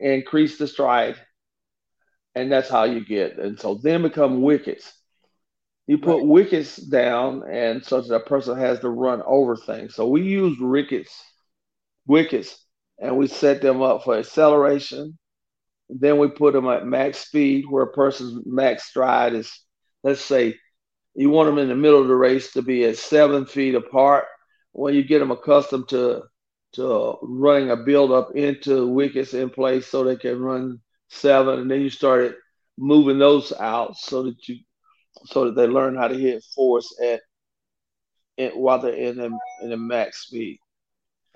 increase 0.00 0.58
the 0.58 0.66
stride, 0.66 1.16
and 2.34 2.50
that's 2.50 2.68
how 2.68 2.84
you 2.84 3.04
get. 3.04 3.38
And 3.38 3.58
so 3.58 3.78
then 3.82 4.02
become 4.02 4.42
wickets. 4.42 4.92
You 5.86 5.98
put 5.98 6.18
right. 6.18 6.26
wickets 6.26 6.76
down, 6.76 7.42
and 7.50 7.84
so 7.84 8.00
that 8.00 8.26
person 8.26 8.58
has 8.58 8.80
to 8.80 8.88
run 8.88 9.22
over 9.26 9.54
things. 9.54 9.94
So 9.94 10.08
we 10.08 10.22
use 10.22 10.56
wickets, 10.58 11.14
wickets, 12.06 12.58
and 12.98 13.18
we 13.18 13.26
set 13.26 13.60
them 13.60 13.82
up 13.82 14.04
for 14.04 14.16
acceleration. 14.16 15.18
Then 15.90 16.18
we 16.18 16.28
put 16.28 16.54
them 16.54 16.66
at 16.68 16.86
max 16.86 17.18
speed, 17.18 17.66
where 17.68 17.84
a 17.84 17.92
person's 17.92 18.46
max 18.46 18.84
stride 18.84 19.34
is, 19.34 19.52
let's 20.04 20.20
say, 20.20 20.56
you 21.14 21.30
want 21.30 21.48
them 21.48 21.58
in 21.58 21.68
the 21.68 21.74
middle 21.74 22.00
of 22.00 22.08
the 22.08 22.14
race 22.14 22.52
to 22.52 22.62
be 22.62 22.84
at 22.84 22.96
seven 22.96 23.46
feet 23.46 23.74
apart. 23.74 24.26
When 24.72 24.94
you 24.94 25.02
get 25.02 25.18
them 25.18 25.30
accustomed 25.32 25.88
to 25.88 26.24
to 26.74 27.16
running 27.22 27.70
a 27.70 27.76
build 27.76 28.10
up 28.10 28.34
into 28.34 28.88
wickets 28.88 29.32
in 29.32 29.48
place, 29.48 29.86
so 29.86 30.02
they 30.04 30.16
can 30.16 30.40
run 30.40 30.80
seven, 31.08 31.60
and 31.60 31.70
then 31.70 31.80
you 31.80 31.90
started 31.90 32.34
moving 32.76 33.18
those 33.18 33.52
out 33.52 33.96
so 33.96 34.24
that 34.24 34.48
you 34.48 34.58
so 35.26 35.44
that 35.44 35.54
they 35.54 35.66
learn 35.66 35.96
how 35.96 36.08
to 36.08 36.18
hit 36.18 36.42
force 36.54 36.92
at, 37.00 37.20
at 38.36 38.56
while 38.56 38.80
they're 38.80 38.92
in 38.92 39.16
the 39.16 39.38
in 39.62 39.70
the 39.70 39.76
max 39.76 40.26
speed. 40.26 40.58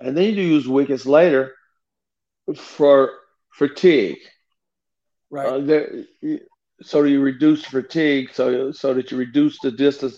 And 0.01 0.15
then 0.15 0.25
you 0.25 0.35
do 0.35 0.41
use 0.41 0.67
wickets 0.67 1.05
later 1.05 1.53
for 2.55 3.11
fatigue. 3.53 4.17
Right. 5.29 5.47
Uh, 5.47 5.59
there, 5.59 6.05
so 6.81 7.03
you 7.03 7.21
reduce 7.21 7.65
fatigue, 7.65 8.29
so 8.33 8.71
so 8.71 8.93
that 8.93 9.11
you 9.11 9.17
reduce 9.17 9.59
the 9.59 9.71
distance 9.71 10.17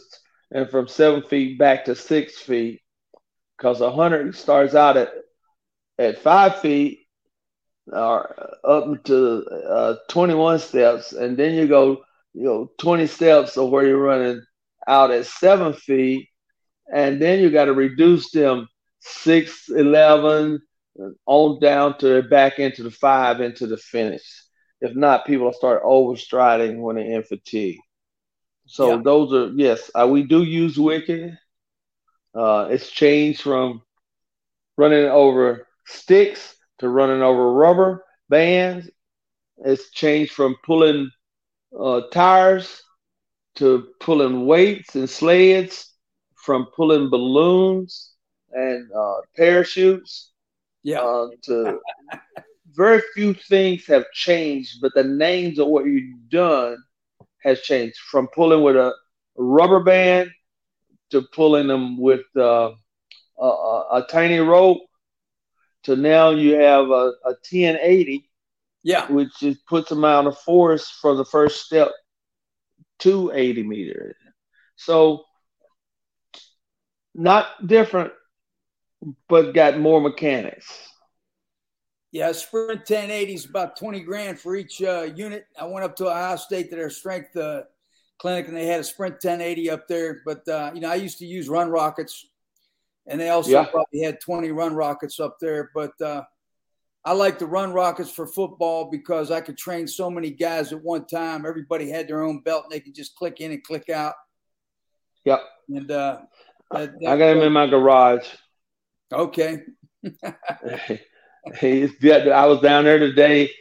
and 0.52 0.70
from 0.70 0.88
seven 0.88 1.24
feet 1.24 1.58
back 1.58 1.86
to 1.86 1.96
six 1.96 2.40
feet, 2.40 2.82
because 3.58 3.82
a 3.82 3.92
hundred 3.92 4.36
starts 4.36 4.76
out 4.76 4.98
at 4.98 5.10
at 5.98 6.20
five 6.20 6.60
feet 6.60 7.00
or 7.88 8.56
up 8.64 9.04
to 9.04 9.44
uh, 9.46 9.96
21 10.10 10.60
steps, 10.60 11.14
and 11.14 11.36
then 11.38 11.54
you 11.56 11.68
go 11.68 12.04
you 12.34 12.44
know, 12.44 12.72
20 12.80 13.08
steps 13.08 13.58
of 13.58 13.70
where 13.70 13.86
you're 13.86 14.02
running 14.02 14.42
out 14.88 15.12
at 15.12 15.26
seven 15.26 15.74
feet. 15.74 16.30
And 16.94 17.22
then 17.22 17.40
you 17.40 17.50
got 17.50 17.66
to 17.66 17.74
reduce 17.74 18.32
them 18.32 18.68
6, 19.00 19.70
11, 19.70 20.60
on 21.26 21.60
down 21.60 21.98
to 22.00 22.22
back 22.24 22.60
into 22.60 22.84
the 22.84 22.92
five 22.92 23.42
into 23.42 23.66
the 23.68 23.78
finish. 23.78 24.41
If 24.82 24.96
not, 24.96 25.26
people 25.26 25.54
start 25.54 25.84
overstriding 25.84 26.80
when 26.80 26.96
they're 26.96 27.06
in 27.06 27.24
fatigue. 27.24 27.80
So 28.66 28.96
yeah. 28.96 29.02
those 29.04 29.34
are 29.34 29.52
yes, 29.56 29.92
uh, 29.94 30.08
we 30.08 30.24
do 30.24 30.44
use 30.44 30.78
wickets. 30.78 31.36
Uh, 32.34 32.68
it's 32.72 32.90
changed 32.90 33.42
from 33.42 33.82
running 34.78 35.06
over 35.06 35.68
sticks 35.86 36.56
to 36.80 36.90
running 36.90 37.22
over 37.22 37.54
rubber 37.54 38.04
bands. 38.30 38.90
It's 39.58 39.92
changed 39.92 40.32
from 40.32 40.56
pulling 40.64 41.12
uh, 41.78 42.02
tires 42.12 42.82
to 43.56 43.90
pulling 44.00 44.46
weights 44.46 44.96
and 44.96 45.10
sleds, 45.10 45.94
from 46.36 46.68
pulling 46.76 47.10
balloons 47.10 48.14
and 48.52 48.90
uh, 48.92 49.18
parachutes. 49.36 50.32
Yeah. 50.84 51.02
Uh, 51.02 51.28
to 51.44 51.80
very 52.76 53.02
few 53.14 53.34
things 53.34 53.86
have 53.88 54.06
changed, 54.14 54.78
but 54.82 54.94
the 54.94 55.04
names 55.04 55.60
of 55.60 55.68
what 55.68 55.86
you've 55.86 56.30
done 56.30 56.78
has 57.44 57.62
changed. 57.62 57.98
From 58.10 58.28
pulling 58.28 58.64
with 58.64 58.76
a 58.76 58.94
rubber 59.36 59.84
band 59.84 60.32
to 61.12 61.22
pulling 61.34 61.68
them 61.68 61.98
with 61.98 62.26
uh, 62.36 62.72
a, 63.40 63.46
a, 63.46 64.06
tiny 64.10 64.40
rope 64.40 64.82
to 65.84 65.96
now 65.96 66.30
you 66.30 66.54
have 66.54 66.86
a, 66.90 67.12
a 67.26 67.34
1080 67.50 68.30
yeah. 68.84 69.12
which 69.12 69.30
just 69.40 69.66
puts 69.66 69.90
them 69.90 70.06
out 70.06 70.28
of 70.28 70.38
force 70.40 70.90
for 70.90 71.16
the 71.16 71.26
first 71.26 71.66
step 71.66 71.90
to 73.00 73.32
80 73.34 73.64
meters 73.64 74.16
so 74.76 75.24
not 77.14 77.48
different 77.66 78.14
but 79.28 79.54
got 79.54 79.80
more 79.80 80.00
mechanics 80.00 80.88
yeah, 82.12 82.32
Sprint 82.34 82.80
1080 82.80 83.34
is 83.34 83.46
about 83.46 83.78
20 83.78 84.02
grand 84.02 84.38
for 84.40 84.56
each 84.56 84.82
uh, 84.82 85.08
unit. 85.16 85.46
I 85.60 85.66
went 85.66 85.86
up 85.86 85.96
to 85.98 86.10
Ohio 86.10 86.36
State 86.36 86.70
to 86.70 86.76
their 86.76 86.90
strength 86.90 87.36
uh, 87.38 87.64
clinic 88.20 88.48
and 88.48 88.56
they 88.56 88.66
had 88.66 88.82
a 88.82 88.84
Sprint 88.84 89.16
1080 89.16 89.70
up 89.70 89.88
there. 89.88 90.22
But, 90.26 90.46
uh, 90.48 90.72
you 90.74 90.82
know, 90.82 90.90
I 90.90 90.96
used 90.96 91.20
to 91.20 91.26
use 91.26 91.48
run 91.48 91.70
rockets 91.70 92.28
and 93.08 93.20
they 93.20 93.30
also 93.30 93.52
yeah. 93.52 93.66
probably 93.66 94.02
had 94.02 94.20
20 94.20 94.52
run 94.52 94.76
rockets 94.76 95.22
up 95.22 95.38
there. 95.40 95.72
But 95.74 96.00
uh, 96.02 96.24
I 97.06 97.14
like 97.14 97.40
the 97.40 97.46
run 97.46 97.72
rockets 97.72 98.12
for 98.12 98.28
football 98.28 98.92
because 98.92 99.32
I 99.32 99.40
could 99.40 99.58
train 99.58 99.88
so 99.88 100.10
many 100.10 100.32
guys 100.32 100.74
at 100.74 100.84
one 100.84 101.08
time. 101.08 101.46
Everybody 101.46 101.90
had 101.90 102.10
their 102.10 102.24
own 102.24 102.42
belt 102.42 102.66
and 102.66 102.74
they 102.74 102.82
could 102.82 102.94
just 102.94 103.16
click 103.16 103.40
in 103.40 103.54
and 103.54 103.64
click 103.64 103.90
out. 103.90 104.16
Yep. 105.24 105.40
And 105.70 105.90
uh, 105.90 106.20
that, 106.72 107.00
that, 107.00 107.10
I 107.10 107.18
got 107.18 107.34
them 107.34 107.44
in 107.44 107.54
my 107.54 107.68
garage. 107.68 108.28
Okay. 109.14 109.64
I 111.46 112.46
was 112.48 112.62
down 112.62 112.84
there 112.84 113.00
today 113.00 113.52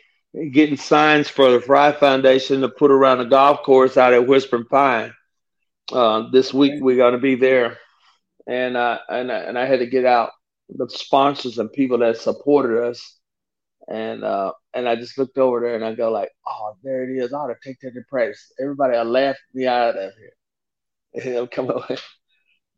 getting 0.53 0.77
signs 0.77 1.29
for 1.29 1.51
the 1.51 1.61
Frye 1.61 1.93
Foundation 1.93 2.61
to 2.61 2.69
put 2.69 2.91
around 2.91 3.19
the 3.19 3.25
golf 3.25 3.63
course 3.63 3.97
out 3.97 4.13
at 4.13 4.27
Whispering 4.27 4.67
Pine. 4.67 5.15
Uh, 5.91 6.31
this 6.31 6.55
week 6.55 6.83
we're 6.83 6.97
going 6.97 7.15
to 7.15 7.19
be 7.19 7.35
there, 7.35 7.79
and 8.47 8.77
uh, 8.77 8.99
and 9.09 9.31
and 9.31 9.59
I 9.59 9.67
had 9.67 9.81
to 9.81 9.87
get 9.87 10.05
out 10.05 10.31
the 10.69 10.89
sponsors 10.89 11.59
and 11.59 11.73
people 11.73 11.99
that 11.99 12.19
supported 12.19 12.85
us, 12.85 13.19
and 13.89 14.23
uh, 14.23 14.53
and 14.73 14.89
I 14.89 14.95
just 14.95 15.19
looked 15.19 15.39
over 15.39 15.61
there 15.61 15.75
and 15.75 15.85
I 15.85 15.95
go 15.95 16.13
like, 16.13 16.31
oh, 16.47 16.77
there 16.85 17.11
it 17.11 17.17
is. 17.17 17.33
I 17.33 17.39
ought 17.39 17.49
to 17.49 17.57
take 17.65 17.81
that 17.81 17.95
to 17.95 18.03
practice. 18.09 18.53
Everybody 18.61 18.97
laughed 18.99 19.41
me 19.53 19.67
out 19.67 19.97
of 19.97 20.13
here. 20.17 20.33
And 21.15 21.23
they'll 21.35 21.47
come. 21.47 21.71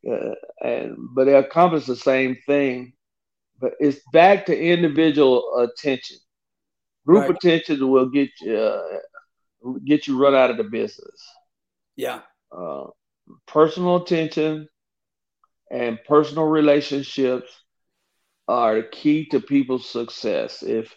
Uh, 0.05 0.35
and 0.61 0.97
but 1.15 1.27
they 1.27 1.35
accomplished 1.37 1.87
the 1.87 1.95
same 1.95 2.37
thing 2.45 2.93
but 3.63 3.75
it's 3.79 4.01
back 4.13 4.45
to 4.47 4.61
individual 4.61 5.57
attention. 5.61 6.17
Group 7.07 7.29
right. 7.29 7.31
attention 7.31 7.89
will 7.89 8.11
get 8.11 8.29
you 8.41 8.57
uh, 8.57 8.99
get 9.85 10.07
you 10.07 10.21
run 10.21 10.35
out 10.35 10.51
of 10.51 10.57
the 10.57 10.65
business. 10.65 11.21
Yeah. 11.97 12.21
Uh, 12.51 12.87
personal 13.47 14.03
attention 14.03 14.69
and 15.71 15.99
personal 16.07 16.45
relationships 16.45 17.51
are 18.49 18.75
the 18.75 18.83
key 18.83 19.27
to 19.27 19.41
people's 19.41 19.89
success. 19.89 20.65
If 20.65 20.95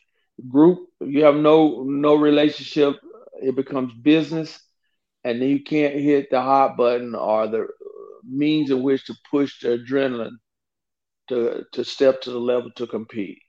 group 0.50 0.90
you 1.02 1.24
have 1.24 1.36
no 1.36 1.84
no 1.84 2.16
relationship, 2.16 2.96
it 3.44 3.56
becomes 3.56 3.94
business, 3.94 4.60
and 5.24 5.40
then 5.40 5.50
you 5.50 5.64
can't 5.64 5.94
hit 5.94 6.32
the 6.32 6.42
hot 6.42 6.78
button 6.78 7.14
or 7.14 7.48
the 7.48 7.68
means 8.28 8.72
in 8.72 8.82
which 8.82 9.06
to 9.06 9.16
push 9.30 9.62
the 9.62 9.78
adrenaline 9.78 10.38
to 11.30 11.64
to 11.74 11.84
step 11.84 12.22
to 12.22 12.32
the 12.32 12.40
level 12.40 12.72
to 12.76 12.88
compete. 12.88 13.40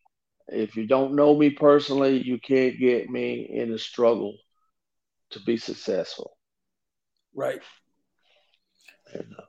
If 0.49 0.77
you 0.77 0.87
don't 0.87 1.15
know 1.15 1.37
me 1.37 1.51
personally, 1.51 2.23
you 2.23 2.39
can't 2.39 2.79
get 2.79 3.11
me 3.11 3.49
in 3.53 3.73
the 3.73 3.79
struggle 3.79 4.37
to 5.31 5.41
be 5.41 5.57
successful. 5.57 6.37
Right. 7.35 7.61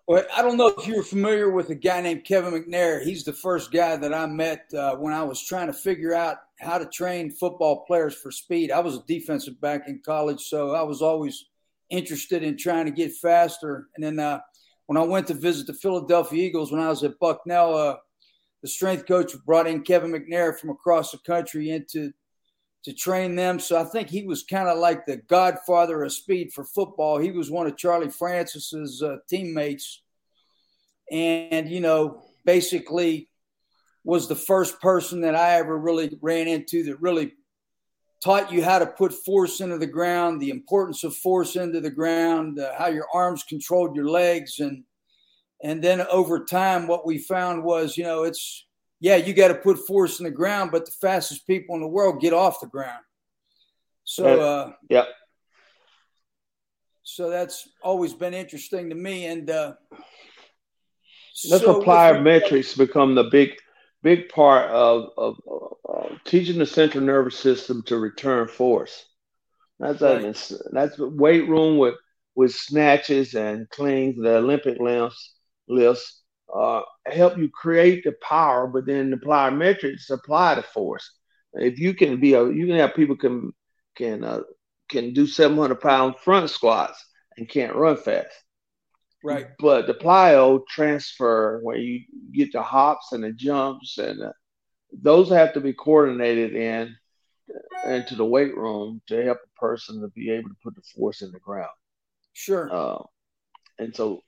Well, 0.07 0.23
I 0.35 0.41
don't 0.41 0.57
know 0.57 0.73
if 0.77 0.87
you're 0.87 1.03
familiar 1.03 1.49
with 1.49 1.69
a 1.69 1.75
guy 1.75 2.01
named 2.01 2.23
Kevin 2.23 2.53
McNair. 2.53 3.03
He's 3.03 3.23
the 3.23 3.33
first 3.33 3.71
guy 3.71 3.97
that 3.97 4.13
I 4.13 4.25
met 4.25 4.71
uh, 4.73 4.95
when 4.95 5.13
I 5.13 5.23
was 5.23 5.43
trying 5.43 5.67
to 5.67 5.73
figure 5.73 6.13
out 6.13 6.37
how 6.59 6.77
to 6.77 6.85
train 6.85 7.31
football 7.31 7.83
players 7.85 8.15
for 8.15 8.31
speed. 8.31 8.71
I 8.71 8.79
was 8.79 8.95
a 8.95 9.03
defensive 9.07 9.59
back 9.59 9.87
in 9.87 10.01
college, 10.05 10.41
so 10.41 10.75
I 10.75 10.83
was 10.83 11.01
always 11.01 11.45
interested 11.89 12.43
in 12.43 12.57
trying 12.57 12.85
to 12.85 12.91
get 12.91 13.13
faster. 13.13 13.87
And 13.95 14.03
then 14.03 14.19
uh, 14.19 14.39
when 14.85 14.97
I 14.97 15.03
went 15.03 15.27
to 15.27 15.33
visit 15.33 15.67
the 15.67 15.73
Philadelphia 15.73 16.45
Eagles 16.45 16.71
when 16.71 16.81
I 16.81 16.89
was 16.89 17.03
at 17.03 17.19
Bucknell, 17.19 17.75
uh, 17.75 17.95
the 18.61 18.67
strength 18.67 19.07
coach 19.07 19.33
brought 19.45 19.67
in 19.67 19.83
Kevin 19.83 20.11
McNair 20.11 20.57
from 20.57 20.69
across 20.69 21.11
the 21.11 21.19
country 21.19 21.69
into 21.69 22.11
to 22.83 22.93
train 22.93 23.35
them. 23.35 23.59
So 23.59 23.79
I 23.79 23.83
think 23.83 24.09
he 24.09 24.23
was 24.23 24.43
kind 24.43 24.69
of 24.69 24.77
like 24.77 25.05
the 25.05 25.17
godfather 25.17 26.03
of 26.03 26.13
speed 26.13 26.53
for 26.53 26.63
football. 26.63 27.17
He 27.17 27.31
was 27.31 27.51
one 27.51 27.67
of 27.67 27.77
Charlie 27.77 28.09
Francis's 28.09 29.03
uh, 29.03 29.17
teammates, 29.29 30.01
and 31.11 31.69
you 31.69 31.81
know, 31.81 32.23
basically 32.45 33.29
was 34.03 34.27
the 34.27 34.35
first 34.35 34.79
person 34.79 35.21
that 35.21 35.35
I 35.35 35.55
ever 35.55 35.77
really 35.77 36.17
ran 36.21 36.47
into 36.47 36.83
that 36.85 37.01
really 37.01 37.33
taught 38.23 38.51
you 38.53 38.63
how 38.63 38.79
to 38.79 38.87
put 38.87 39.13
force 39.13 39.59
into 39.59 39.77
the 39.77 39.85
ground, 39.85 40.41
the 40.41 40.49
importance 40.49 41.03
of 41.03 41.15
force 41.15 41.55
into 41.55 41.81
the 41.81 41.89
ground, 41.89 42.57
uh, 42.57 42.71
how 42.77 42.87
your 42.87 43.07
arms 43.13 43.43
controlled 43.43 43.95
your 43.95 44.09
legs, 44.09 44.59
and 44.59 44.83
and 45.61 45.83
then 45.83 46.01
over 46.01 46.45
time, 46.45 46.87
what 46.87 47.05
we 47.05 47.17
found 47.17 47.63
was, 47.63 47.97
you 47.97 48.03
know, 48.03 48.23
it's, 48.23 48.65
yeah, 48.99 49.15
you 49.15 49.33
got 49.33 49.49
to 49.49 49.55
put 49.55 49.79
force 49.79 50.19
in 50.19 50.25
the 50.25 50.31
ground, 50.31 50.71
but 50.71 50.85
the 50.85 50.91
fastest 50.91 51.47
people 51.47 51.75
in 51.75 51.81
the 51.81 51.87
world 51.87 52.21
get 52.21 52.33
off 52.33 52.59
the 52.59 52.67
ground. 52.67 53.03
So, 54.03 54.39
uh, 54.39 54.71
yeah. 54.89 55.05
So 57.03 57.29
that's 57.29 57.67
always 57.81 58.13
been 58.13 58.33
interesting 58.33 58.89
to 58.89 58.95
me. 58.95 59.25
And 59.25 59.49
uh, 59.49 59.73
that's 61.49 61.63
so 61.63 61.81
plyometrics 61.81 62.77
become 62.77 63.15
the 63.15 63.25
big, 63.25 63.51
big 64.03 64.29
part 64.29 64.69
of, 64.69 65.09
of, 65.17 65.37
of, 65.47 66.23
teaching 66.25 66.59
the 66.59 66.65
central 66.65 67.03
nervous 67.03 67.39
system 67.39 67.83
to 67.83 67.97
return 67.97 68.47
force. 68.47 69.05
That's 69.79 70.01
right. 70.01 70.35
that's 70.71 70.97
weight 70.97 71.47
room 71.47 71.77
with 71.77 71.95
with 72.35 72.53
snatches 72.53 73.35
and 73.35 73.69
cleans, 73.69 74.21
the 74.21 74.37
Olympic 74.37 74.79
lifts 74.79 75.36
lifts 75.67 76.21
uh, 76.53 76.81
help 77.05 77.37
you 77.37 77.49
create 77.49 78.03
the 78.03 78.13
power, 78.21 78.67
but 78.67 78.85
then 78.85 79.09
the 79.09 79.17
plyometrics 79.17 80.09
apply 80.09 80.55
the 80.55 80.63
force. 80.63 81.11
If 81.53 81.79
you 81.79 81.93
can 81.93 82.19
be 82.19 82.33
a, 82.33 82.49
you 82.49 82.67
can 82.67 82.75
have 82.77 82.95
people 82.95 83.17
can 83.17 83.53
can 83.95 84.23
uh, 84.23 84.41
can 84.89 85.13
do 85.13 85.27
700 85.27 85.75
pound 85.75 86.15
front 86.19 86.49
squats 86.49 87.03
and 87.37 87.49
can't 87.49 87.75
run 87.75 87.97
fast. 87.97 88.33
Right. 89.23 89.47
But 89.59 89.87
the 89.87 89.93
plyo 89.93 90.65
transfer 90.67 91.59
where 91.63 91.77
you 91.77 92.01
get 92.33 92.51
the 92.53 92.61
hops 92.61 93.11
and 93.11 93.23
the 93.23 93.31
jumps 93.31 93.97
and 93.97 94.21
uh, 94.21 94.31
those 94.93 95.29
have 95.29 95.53
to 95.53 95.59
be 95.59 95.73
coordinated 95.73 96.55
in 96.55 96.95
into 97.85 98.15
the 98.15 98.25
weight 98.25 98.55
room 98.55 99.01
to 99.07 99.23
help 99.23 99.39
a 99.43 99.59
person 99.59 100.01
to 100.01 100.07
be 100.09 100.29
able 100.29 100.49
to 100.49 100.55
put 100.63 100.75
the 100.75 100.81
force 100.95 101.21
in 101.21 101.31
the 101.31 101.39
ground. 101.39 101.69
Sure. 102.33 102.69
Uh, 102.71 103.03
and 103.79 103.95
so 103.95 104.21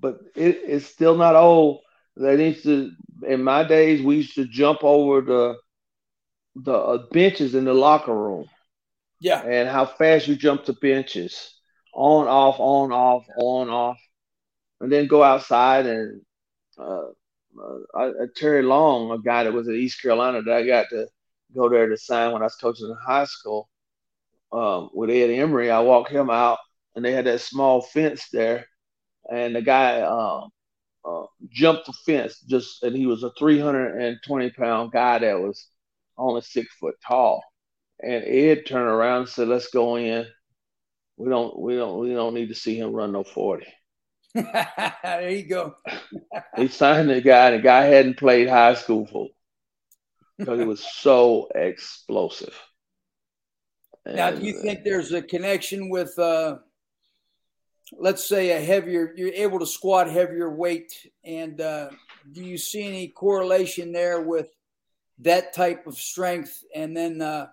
but 0.00 0.18
it, 0.34 0.60
it's 0.66 0.86
still 0.86 1.16
not 1.16 1.36
old. 1.36 1.80
They 2.16 2.36
need 2.36 2.62
to. 2.62 2.90
In 3.26 3.42
my 3.42 3.64
days, 3.64 4.02
we 4.02 4.16
used 4.16 4.34
to 4.36 4.46
jump 4.46 4.80
over 4.82 5.20
the 5.20 5.56
the 6.56 6.72
uh, 6.72 7.06
benches 7.10 7.54
in 7.54 7.64
the 7.64 7.74
locker 7.74 8.14
room. 8.14 8.46
Yeah, 9.20 9.42
and 9.42 9.68
how 9.68 9.86
fast 9.86 10.28
you 10.28 10.36
jump 10.36 10.64
the 10.64 10.74
benches, 10.74 11.54
on 11.94 12.26
off, 12.28 12.56
on 12.58 12.92
off, 12.92 13.24
on 13.38 13.68
off, 13.68 13.98
and 14.80 14.92
then 14.92 15.06
go 15.06 15.22
outside 15.22 15.86
and 15.86 16.20
uh, 16.78 17.08
uh, 17.94 18.10
Terry 18.36 18.62
Long, 18.62 19.10
a 19.10 19.18
guy 19.18 19.44
that 19.44 19.52
was 19.52 19.68
at 19.68 19.74
East 19.74 20.02
Carolina 20.02 20.42
that 20.42 20.54
I 20.54 20.66
got 20.66 20.88
to 20.90 21.06
go 21.54 21.68
there 21.68 21.88
to 21.88 21.96
sign 21.96 22.32
when 22.32 22.42
I 22.42 22.46
was 22.46 22.56
coaching 22.56 22.88
in 22.88 22.96
high 23.04 23.24
school 23.24 23.68
um, 24.52 24.90
with 24.92 25.10
Ed 25.10 25.30
Emory. 25.30 25.70
I 25.70 25.80
walked 25.80 26.10
him 26.10 26.30
out, 26.30 26.58
and 26.94 27.04
they 27.04 27.12
had 27.12 27.26
that 27.26 27.40
small 27.40 27.80
fence 27.80 28.28
there 28.32 28.66
and 29.30 29.54
the 29.54 29.62
guy, 29.62 30.00
uh, 30.00 30.46
uh, 31.04 31.26
jump 31.50 31.84
the 31.84 31.92
fence. 32.04 32.40
Just 32.40 32.82
and 32.82 32.96
he 32.96 33.06
was 33.06 33.22
a 33.22 33.32
320 33.38 34.50
pound 34.50 34.92
guy 34.92 35.18
that 35.18 35.40
was 35.40 35.68
only 36.18 36.40
six 36.40 36.74
foot 36.74 36.96
tall. 37.06 37.42
And 38.02 38.24
Ed 38.24 38.66
turned 38.66 38.88
around 38.88 39.22
and 39.22 39.28
said, 39.28 39.48
"Let's 39.48 39.68
go 39.68 39.96
in. 39.96 40.26
We 41.16 41.28
don't, 41.30 41.58
we 41.58 41.76
don't, 41.76 41.98
we 41.98 42.12
don't 42.12 42.34
need 42.34 42.48
to 42.48 42.54
see 42.54 42.78
him 42.78 42.92
run 42.92 43.12
no 43.12 43.24
40." 43.24 43.66
there 44.34 45.30
you 45.30 45.44
go. 45.44 45.74
he 46.56 46.68
signed 46.68 47.08
the 47.08 47.20
guy, 47.20 47.50
and 47.50 47.58
the 47.58 47.62
guy 47.62 47.84
hadn't 47.84 48.18
played 48.18 48.48
high 48.48 48.74
school 48.74 49.06
football 49.06 49.30
because 50.38 50.60
it 50.60 50.66
was 50.66 50.84
so 50.84 51.48
explosive. 51.54 52.54
Now, 54.04 54.30
do 54.30 54.44
you 54.44 54.60
think 54.60 54.84
there's 54.84 55.12
a 55.12 55.22
connection 55.22 55.88
with, 55.88 56.16
uh, 56.18 56.58
let's 57.92 58.26
say, 58.26 58.50
a 58.50 58.60
heavier? 58.60 59.12
You're 59.16 59.32
able 59.32 59.58
to 59.60 59.66
squat 59.66 60.10
heavier 60.10 60.50
weight, 60.50 60.92
and 61.24 61.60
uh, 61.60 61.90
do 62.32 62.44
you 62.44 62.58
see 62.58 62.84
any 62.84 63.08
correlation 63.08 63.92
there 63.92 64.20
with 64.20 64.48
that 65.20 65.54
type 65.54 65.86
of 65.86 65.96
strength 65.96 66.62
and 66.74 66.96
then 66.96 67.22
uh, 67.22 67.48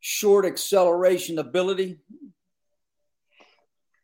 short 0.00 0.44
acceleration 0.44 1.38
ability? 1.38 1.98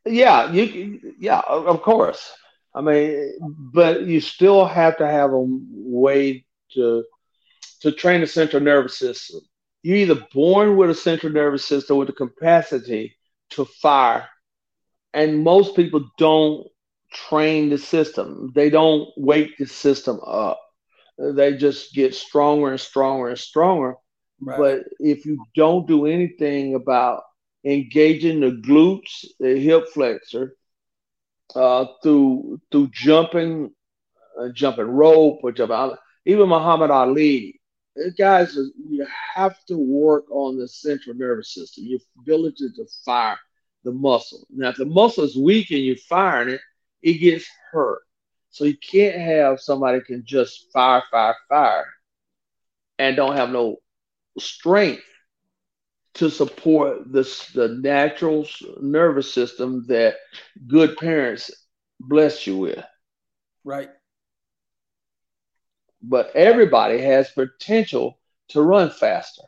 Yeah, 0.05 0.53
you. 0.53 1.15
Yeah, 1.19 1.41
of 1.47 1.83
course. 1.83 2.33
I 2.75 2.81
mean, 2.81 3.39
but 3.41 4.03
you 4.03 4.21
still 4.21 4.67
have 4.67 4.99
to 4.99 5.07
have 5.07 5.33
a 5.33 5.45
way 5.45 6.45
to 6.75 7.05
to 7.81 7.93
train 7.93 8.21
the 8.21 8.27
central 8.27 8.63
nervous 8.63 8.99
system 8.99 9.41
you're 9.87 9.99
either 9.99 10.27
born 10.35 10.77
with 10.77 10.91
a 10.91 10.95
central 10.97 11.33
nervous 11.33 11.65
system 11.65 11.97
with 11.97 12.09
the 12.09 12.13
capacity 12.13 13.17
to 13.51 13.65
fire, 13.65 14.29
and 15.17 15.43
most 15.43 15.75
people 15.75 16.05
don't 16.19 16.69
train 17.11 17.71
the 17.71 17.79
system. 17.79 18.53
They 18.55 18.69
don't 18.69 19.09
wake 19.17 19.57
the 19.57 19.67
system 19.67 20.21
up. 20.25 20.61
They 21.19 21.57
just 21.57 21.95
get 21.95 22.15
stronger 22.15 22.71
and 22.71 22.81
stronger 22.81 23.29
and 23.29 23.39
stronger. 23.39 23.95
Right. 24.39 24.59
But 24.59 24.81
if 25.01 25.25
you 25.25 25.43
don't 25.55 25.89
do 25.89 26.05
anything 26.05 26.75
about 26.75 27.23
engaging 27.65 28.41
the 28.41 28.51
glutes, 28.51 29.25
the 29.41 29.59
hip 29.59 29.89
flexor, 29.95 30.55
uh, 31.55 31.87
through 32.03 32.61
through 32.71 32.91
jumping, 32.93 33.71
uh, 34.39 34.49
jumping 34.53 34.85
rope 34.85 35.41
or 35.43 35.51
jumping, 35.51 35.97
even 36.27 36.51
Muhammad 36.51 36.91
Ali, 36.91 37.59
guys, 38.19 38.55
you 38.55 39.07
have 39.35 39.57
to 39.69 39.79
work 39.79 40.31
on 40.31 40.59
the 40.59 40.69
central 40.69 41.17
nervous 41.17 41.55
system, 41.55 41.85
your 41.87 42.01
ability 42.21 42.69
to 42.77 42.85
fire 43.03 43.39
the 43.87 43.93
muscle. 43.93 44.47
Now, 44.51 44.69
if 44.69 44.77
the 44.77 44.85
muscle 44.85 45.25
is 45.25 45.37
weak 45.37 45.71
and 45.71 45.81
you're 45.81 45.97
firing 45.97 46.51
it, 46.51 46.61
it 47.03 47.15
gets 47.15 47.47
hurt. 47.73 48.03
So 48.51 48.65
you 48.65 48.77
can't 48.77 49.17
have 49.17 49.61
somebody 49.61 50.01
can 50.01 50.25
just 50.27 50.71
fire, 50.73 51.03
fire, 51.11 51.37
fire, 51.49 51.87
and 52.99 53.17
don't 53.17 53.37
have 53.37 53.51
no 53.51 53.77
strength 54.39 55.03
to 56.15 56.31
support 56.31 57.13
this 57.13 57.49
the 57.49 57.69
natural 57.69 58.47
nervous 58.81 59.33
system 59.33 59.85
that 59.89 60.17
good 60.67 60.97
parents 60.99 61.51
bless 62.01 62.47
you 62.47 62.59
with. 62.59 62.85
Right 63.65 63.91
but 66.09 66.35
everybody 66.37 67.01
has 67.01 67.31
potential 67.31 68.19
to 68.49 68.63
run 68.63 68.91
faster. 68.91 69.43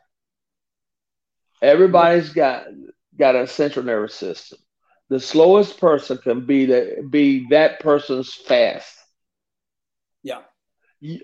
Everybody's 1.61 2.29
got 2.29 2.65
got 3.19 3.35
a 3.35 3.47
central 3.47 3.85
nervous 3.85 4.15
system. 4.15 4.57
The 5.09 5.19
slowest 5.19 5.79
person 5.79 6.17
can 6.17 6.45
be 6.45 6.65
the 6.65 7.07
be 7.09 7.47
that 7.49 7.79
person's 7.79 8.33
fast. 8.33 8.95
Yeah. 10.23 10.41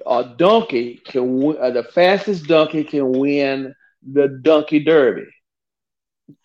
A 0.07 0.33
donkey 0.37 1.01
can 1.05 1.57
uh, 1.57 1.71
the 1.71 1.83
fastest 1.83 2.47
donkey 2.47 2.83
can 2.83 3.11
win 3.11 3.73
the 4.01 4.39
donkey 4.41 4.83
derby, 4.83 5.27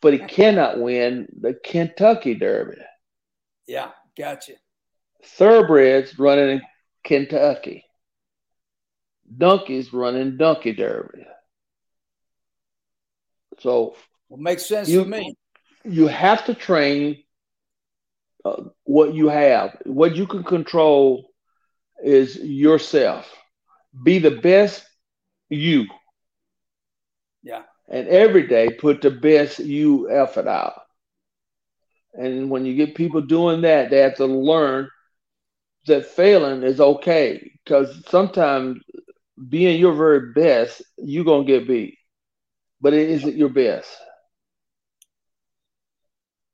but 0.00 0.12
he 0.12 0.18
cannot 0.18 0.80
win 0.80 1.28
the 1.40 1.54
Kentucky 1.54 2.34
Derby. 2.34 2.78
Yeah, 3.66 3.90
gotcha. 4.18 4.54
Thoroughbreds 5.24 6.18
running 6.18 6.50
in 6.50 6.62
Kentucky 7.04 7.84
donkeys 9.36 9.92
running 9.92 10.36
donkey 10.36 10.72
derby. 10.72 11.26
So 13.60 13.94
well, 14.30 14.40
makes 14.40 14.64
sense 14.64 14.88
you, 14.88 15.02
to 15.02 15.10
me. 15.10 15.34
You 15.84 16.06
have 16.06 16.44
to 16.46 16.54
train 16.54 17.22
uh, 18.44 18.62
what 18.84 19.12
you 19.12 19.28
have. 19.28 19.76
What 19.84 20.16
you 20.16 20.26
can 20.26 20.44
control 20.44 21.30
is 22.02 22.36
yourself. 22.36 23.28
Be 24.02 24.20
the 24.20 24.30
best 24.30 24.86
you. 25.48 25.86
Yeah. 27.42 27.62
And 27.88 28.06
every 28.06 28.46
day 28.46 28.70
put 28.70 29.02
the 29.02 29.10
best 29.10 29.58
you 29.58 30.08
effort 30.10 30.46
out. 30.46 30.74
And 32.14 32.50
when 32.50 32.64
you 32.64 32.74
get 32.74 32.94
people 32.94 33.20
doing 33.20 33.62
that, 33.62 33.90
they 33.90 33.98
have 33.98 34.16
to 34.16 34.26
learn 34.26 34.88
that 35.86 36.06
failing 36.06 36.62
is 36.62 36.80
okay. 36.80 37.50
Because 37.64 38.04
sometimes 38.08 38.80
being 39.48 39.80
your 39.80 39.94
very 39.94 40.32
best, 40.32 40.82
you're 40.98 41.24
gonna 41.24 41.44
get 41.44 41.66
beat. 41.66 41.98
But 42.80 42.94
it 42.94 43.10
isn't 43.10 43.36
your 43.36 43.48
best. 43.48 43.88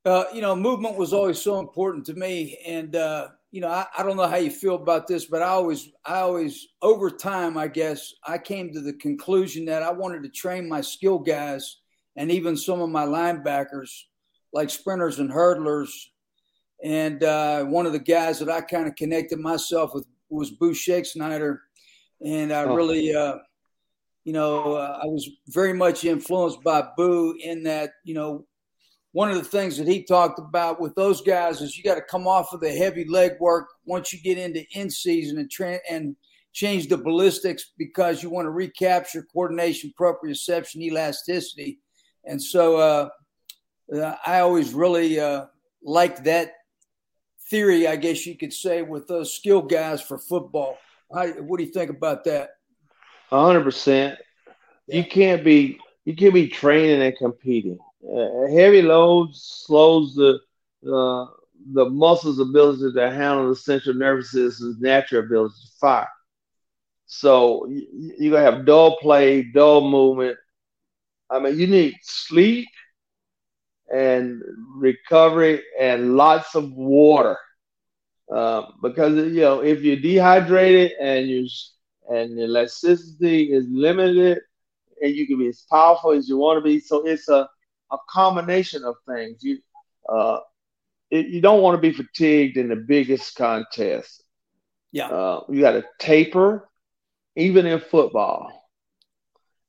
Uh, 0.07 0.25
you 0.33 0.41
know, 0.41 0.55
movement 0.55 0.97
was 0.97 1.13
always 1.13 1.43
so 1.43 1.59
important 1.59 2.07
to 2.07 2.15
me, 2.15 2.57
and 2.65 2.95
uh, 2.95 3.27
you 3.51 3.61
know, 3.61 3.69
I, 3.69 3.87
I, 3.99 4.05
don't 4.05 4.17
know 4.17 4.29
how 4.29 4.37
you 4.37 4.53
feel 4.53 4.77
about 4.77 5.09
this, 5.09 5.25
but 5.25 5.43
I 5.43 5.47
always, 5.47 5.91
I 6.05 6.21
always, 6.21 6.69
over 6.81 7.11
time, 7.11 7.59
I 7.59 7.67
guess, 7.67 8.15
I 8.25 8.39
came 8.39 8.73
to 8.73 8.81
the 8.81 8.93
conclusion 8.93 9.65
that 9.65 9.83
I 9.83 9.91
wanted 9.91 10.23
to 10.23 10.29
train 10.29 10.69
my 10.69 10.81
skill 10.81 11.19
guys 11.19 11.79
and 12.15 12.31
even 12.31 12.57
some 12.57 12.81
of 12.81 12.89
my 12.89 13.05
linebackers, 13.05 14.03
like 14.53 14.71
sprinters 14.71 15.19
and 15.19 15.29
hurdlers. 15.29 15.91
And 16.85 17.25
uh, 17.25 17.65
one 17.65 17.87
of 17.87 17.93
the 17.93 17.99
guys 17.99 18.39
that 18.39 18.49
I 18.49 18.61
kind 18.61 18.87
of 18.87 18.95
connected 18.95 19.41
myself 19.41 19.93
with 19.93 20.07
was 20.29 20.53
Boo 20.53 20.73
Schexnayder 20.73 21.59
and 22.25 22.53
I 22.53 22.65
oh. 22.65 22.77
really, 22.77 23.13
uh, 23.13 23.39
you 24.25 24.33
know, 24.33 24.75
uh, 24.75 25.01
I 25.03 25.07
was 25.07 25.29
very 25.49 25.73
much 25.73 26.05
influenced 26.05 26.63
by 26.63 26.87
Boo 26.97 27.37
in 27.43 27.65
that, 27.65 27.91
you 28.05 28.15
know, 28.15 28.47
one 29.17 29.31
of 29.31 29.37
the 29.37 29.43
things 29.43 29.79
that 29.79 29.89
he 29.89 30.03
talked 30.03 30.39
about 30.39 30.79
with 30.79 30.95
those 30.95 31.23
guys 31.23 31.63
is 31.63 31.75
you 31.75 31.83
got 31.83 31.95
to 31.95 32.03
come 32.03 32.29
off 32.29 32.53
of 32.53 32.61
the 32.61 32.71
heavy 32.71 33.07
leg 33.07 33.33
work 33.41 33.67
once 33.87 34.13
you 34.13 34.21
get 34.21 34.37
into 34.37 34.63
in 34.79 34.91
season 34.91 35.39
and 35.39 35.51
tra- 35.51 35.81
and 35.89 36.15
change 36.53 36.89
the 36.89 36.99
ballistics 36.99 37.73
because 37.79 38.23
you 38.23 38.29
want 38.29 38.45
to 38.45 38.51
recapture 38.51 39.27
coordination, 39.33 39.91
proprioception, 39.99 40.83
elasticity, 40.83 41.79
and 42.27 42.43
so 42.43 42.77
uh, 42.77 43.09
uh, 43.97 44.17
I 44.27 44.41
always 44.41 44.75
really 44.75 45.19
uh, 45.19 45.47
liked 45.83 46.25
that 46.25 46.53
theory, 47.49 47.89
I 47.89 47.97
guess 47.97 48.27
you 48.27 48.37
could 48.37 48.53
say, 48.53 48.83
with 48.83 49.09
those 49.09 49.35
skill 49.35 49.63
guys 49.63 50.03
for 50.03 50.19
football. 50.19 50.77
How, 51.11 51.27
what 51.29 51.57
do 51.57 51.65
you 51.65 51.73
think 51.73 51.89
about 51.89 52.25
that? 52.25 52.51
hundred 53.31 53.65
percent. 53.65 54.19
You 54.89 55.07
can't 55.07 55.43
be 55.43 55.79
you 56.05 56.15
can't 56.15 56.35
be 56.35 56.49
training 56.49 57.01
and 57.01 57.17
competing. 57.17 57.79
Uh, 58.05 58.47
heavy 58.53 58.83
loads 58.83 59.41
slows 59.67 60.15
the 60.15 60.39
uh, 60.93 61.27
the 61.73 61.89
muscles' 61.91 62.39
ability 62.39 62.93
to 62.95 63.11
handle 63.11 63.49
the 63.49 63.57
central 63.57 63.95
nervous 63.95 64.31
system's 64.31 64.81
natural 64.81 65.25
ability 65.25 65.55
to 65.63 65.73
fire. 65.81 66.09
So 67.07 67.67
you, 67.69 68.13
you're 68.19 68.33
gonna 68.33 68.51
have 68.57 68.67
dull 68.67 68.97
play, 68.99 69.43
dull 69.43 69.89
movement. 69.89 70.37
I 71.31 71.39
mean, 71.41 71.59
you 71.59 71.67
need 71.67 71.95
sleep 72.03 72.67
and 73.93 74.43
recovery 74.77 75.63
and 75.79 76.17
lots 76.17 76.55
of 76.55 76.73
water. 76.73 77.37
Uh, 78.35 78.63
because 78.83 79.15
you 79.17 79.41
know 79.41 79.63
if 79.63 79.83
you're 79.83 79.97
dehydrated 79.97 80.93
and 81.01 81.27
you 81.29 81.47
and 82.09 82.37
the 82.39 82.45
elasticity 82.45 83.53
is 83.53 83.67
limited, 83.71 84.39
and 85.01 85.15
you 85.15 85.27
can 85.27 85.39
be 85.39 85.49
as 85.49 85.65
powerful 85.71 86.13
as 86.13 86.29
you 86.29 86.37
want 86.37 86.59
to 86.59 86.63
be. 86.63 86.79
So 86.81 87.07
it's 87.07 87.29
a 87.29 87.49
a 87.93 87.99
combination 88.11 88.85
of 88.85 88.97
things. 89.09 89.43
You 89.43 89.59
uh, 90.09 90.39
it, 91.11 91.27
you 91.27 91.41
don't 91.41 91.63
want 91.63 91.77
to 91.77 91.81
be 91.81 91.93
fatigued 91.93 92.57
in 92.57 92.69
the 92.69 92.77
biggest 92.77 93.35
contest. 93.37 94.23
Yeah, 94.93 95.11
uh, 95.11 95.41
you 95.49 95.61
got 95.61 95.73
to 95.73 95.85
taper, 95.99 96.69
even 97.37 97.67
in 97.67 97.81
football. 97.81 98.53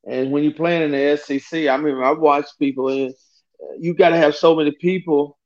And 0.08 0.30
when 0.32 0.42
you're 0.44 0.52
playing 0.52 0.82
in 0.82 0.92
the 0.92 1.16
SEC, 1.16 1.68
I 1.68 1.76
mean, 1.76 1.96
I've 2.02 2.18
watched 2.18 2.58
people 2.58 2.88
in. 2.88 3.14
You 3.78 3.94
got 3.94 4.10
to 4.10 4.16
have 4.16 4.34
so 4.34 4.54
many 4.54 4.72
people 4.72 5.38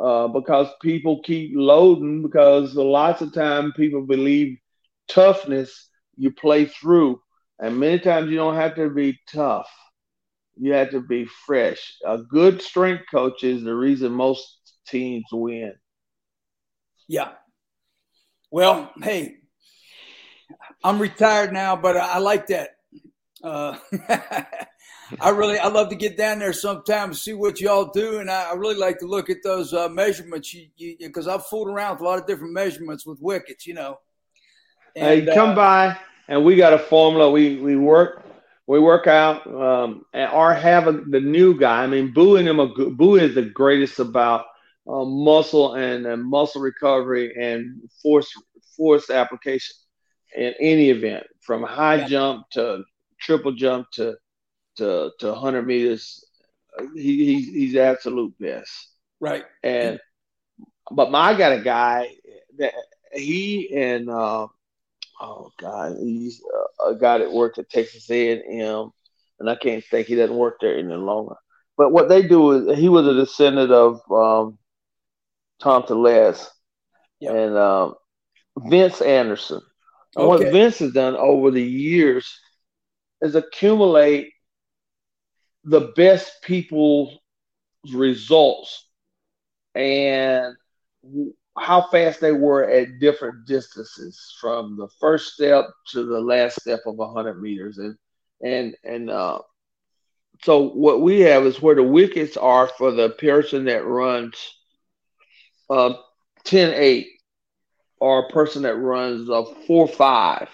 uh, 0.00 0.28
because 0.28 0.68
people 0.82 1.22
keep 1.22 1.52
loading 1.54 2.22
because 2.22 2.74
lots 2.74 3.22
of 3.22 3.32
time 3.32 3.72
people 3.72 4.02
believe 4.06 4.56
toughness 5.08 5.88
you 6.16 6.30
play 6.32 6.64
through 6.64 7.20
and 7.60 7.78
many 7.78 7.98
times 7.98 8.30
you 8.30 8.36
don't 8.36 8.54
have 8.56 8.74
to 8.74 8.88
be 8.90 9.18
tough 9.32 9.68
you 10.56 10.72
have 10.72 10.90
to 10.90 11.00
be 11.00 11.24
fresh 11.46 11.96
a 12.04 12.18
good 12.18 12.62
strength 12.62 13.04
coach 13.10 13.44
is 13.44 13.62
the 13.62 13.74
reason 13.74 14.12
most 14.12 14.74
teams 14.86 15.24
win 15.32 15.72
yeah 17.08 17.32
Well, 18.54 18.92
hey, 19.02 19.38
I'm 20.84 21.00
retired 21.00 21.52
now, 21.52 21.74
but 21.74 21.96
I, 21.96 22.18
like 22.18 22.46
that. 22.46 22.76
Uh, 23.42 23.76
I 25.20 25.30
really, 25.30 25.58
I 25.58 25.66
love 25.66 25.88
to 25.88 25.96
get 25.96 26.16
down 26.16 26.38
there 26.38 26.52
sometimes, 26.52 27.20
see 27.20 27.32
what 27.32 27.60
y'all 27.60 27.90
do, 27.92 28.20
and 28.20 28.30
I, 28.30 28.50
I 28.50 28.54
really 28.54 28.76
like 28.76 29.00
to 29.00 29.06
look 29.06 29.28
at 29.28 29.38
those 29.42 29.74
uh, 29.74 29.88
measurements. 29.88 30.54
You, 30.54 30.68
because 31.00 31.26
I've 31.26 31.44
fooled 31.46 31.66
around 31.66 31.94
with 31.94 32.02
a 32.02 32.04
lot 32.04 32.20
of 32.20 32.28
different 32.28 32.52
measurements 32.52 33.04
with 33.04 33.18
wickets, 33.20 33.66
you 33.66 33.74
know. 33.74 33.98
And, 34.94 35.26
hey, 35.26 35.34
come 35.34 35.50
uh, 35.50 35.54
by, 35.56 35.98
and 36.28 36.44
we 36.44 36.54
got 36.54 36.74
a 36.74 36.78
formula. 36.78 37.32
We 37.32 37.56
we 37.56 37.74
work 37.74 38.23
we 38.66 38.80
work 38.80 39.06
out 39.06 39.46
um, 39.46 40.04
or 40.14 40.54
have 40.54 40.86
a, 40.86 40.92
the 40.92 41.20
new 41.20 41.58
guy. 41.58 41.82
I 41.82 41.86
mean, 41.86 42.12
Boo 42.12 42.36
and 42.36 42.48
him, 42.48 42.96
Boo 42.96 43.16
is 43.16 43.34
the 43.34 43.42
greatest 43.42 43.98
about 43.98 44.46
uh, 44.88 45.04
muscle 45.04 45.74
and, 45.74 46.06
and, 46.06 46.24
muscle 46.24 46.60
recovery 46.60 47.34
and 47.40 47.80
force 48.02 48.32
force 48.76 49.10
application 49.10 49.76
in 50.36 50.54
any 50.60 50.90
event, 50.90 51.24
from 51.40 51.62
high 51.62 51.96
yeah. 51.96 52.06
jump 52.06 52.50
to 52.50 52.84
triple 53.20 53.52
jump 53.52 53.90
to 53.92 54.16
to 54.76 55.10
to 55.20 55.26
100 55.28 55.66
meters. 55.66 56.24
He, 56.94 57.24
he's 57.24 57.48
he's 57.48 57.76
absolute 57.76 58.34
best. 58.38 58.88
Right. 59.20 59.44
And 59.62 60.00
but 60.90 61.10
my 61.10 61.36
got 61.36 61.52
a 61.52 61.60
guy 61.60 62.10
that 62.58 62.72
he 63.12 63.74
and 63.74 64.10
uh, 64.10 64.48
oh 65.20 65.50
god, 65.58 65.96
he's 65.98 66.42
a 66.86 66.94
guy 66.94 67.18
that 67.18 67.32
worked 67.32 67.58
at 67.58 67.70
Texas 67.70 68.10
A&M, 68.10 68.90
and 69.40 69.50
I 69.50 69.56
can't 69.56 69.84
think 69.84 70.06
he 70.06 70.14
doesn't 70.14 70.36
work 70.36 70.58
there 70.60 70.78
any 70.78 70.94
longer. 70.94 71.36
But 71.76 71.92
what 71.92 72.08
they 72.08 72.22
do 72.22 72.52
is 72.52 72.78
he 72.78 72.88
was 72.88 73.06
a 73.06 73.14
descendant 73.14 73.72
of 73.72 74.00
um, 74.10 74.58
Tom 75.60 75.84
Tellez 75.84 76.48
yep. 77.20 77.34
and 77.34 77.56
um, 77.56 77.94
Vince 78.58 79.00
Anderson. 79.00 79.60
And 80.16 80.26
okay. 80.26 80.44
what 80.44 80.52
Vince 80.52 80.78
has 80.78 80.92
done 80.92 81.16
over 81.16 81.50
the 81.50 81.62
years 81.62 82.32
is 83.20 83.34
accumulate 83.34 84.30
the 85.64 85.92
best 85.96 86.42
people's 86.42 87.16
results 87.92 88.86
and 89.74 90.54
how 91.56 91.82
fast 91.88 92.20
they 92.20 92.32
were 92.32 92.64
at 92.64 92.98
different 92.98 93.46
distances 93.46 94.34
from 94.40 94.76
the 94.76 94.88
first 95.00 95.34
step 95.34 95.66
to 95.88 96.04
the 96.04 96.20
last 96.20 96.60
step 96.60 96.80
of 96.86 96.96
100 96.96 97.40
meters. 97.40 97.78
And 97.78 97.96
and 98.42 98.76
and 98.84 99.10
uh, 99.10 99.38
so 100.42 100.68
what 100.70 101.00
we 101.00 101.20
have 101.20 101.46
is 101.46 101.62
where 101.62 101.74
the 101.74 101.82
wickets 101.82 102.36
are 102.36 102.66
for 102.66 102.90
the 102.90 103.10
person 103.10 103.64
that 103.66 103.86
runs 103.86 104.36
uh, 105.70 105.94
10 106.44 106.74
8 106.74 107.06
or 108.00 108.26
a 108.26 108.28
person 108.28 108.62
that 108.62 108.76
runs 108.76 109.28
a 109.28 109.44
4 109.66 109.88
5 109.88 110.48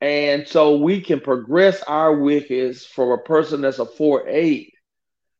and 0.00 0.46
so 0.46 0.76
we 0.76 1.00
can 1.00 1.20
progress 1.20 1.82
our 1.82 2.14
wickets 2.14 2.84
from 2.86 3.10
a 3.10 3.18
person 3.18 3.62
that's 3.62 3.80
a 3.80 3.86
4 3.86 4.28
8 4.28 4.72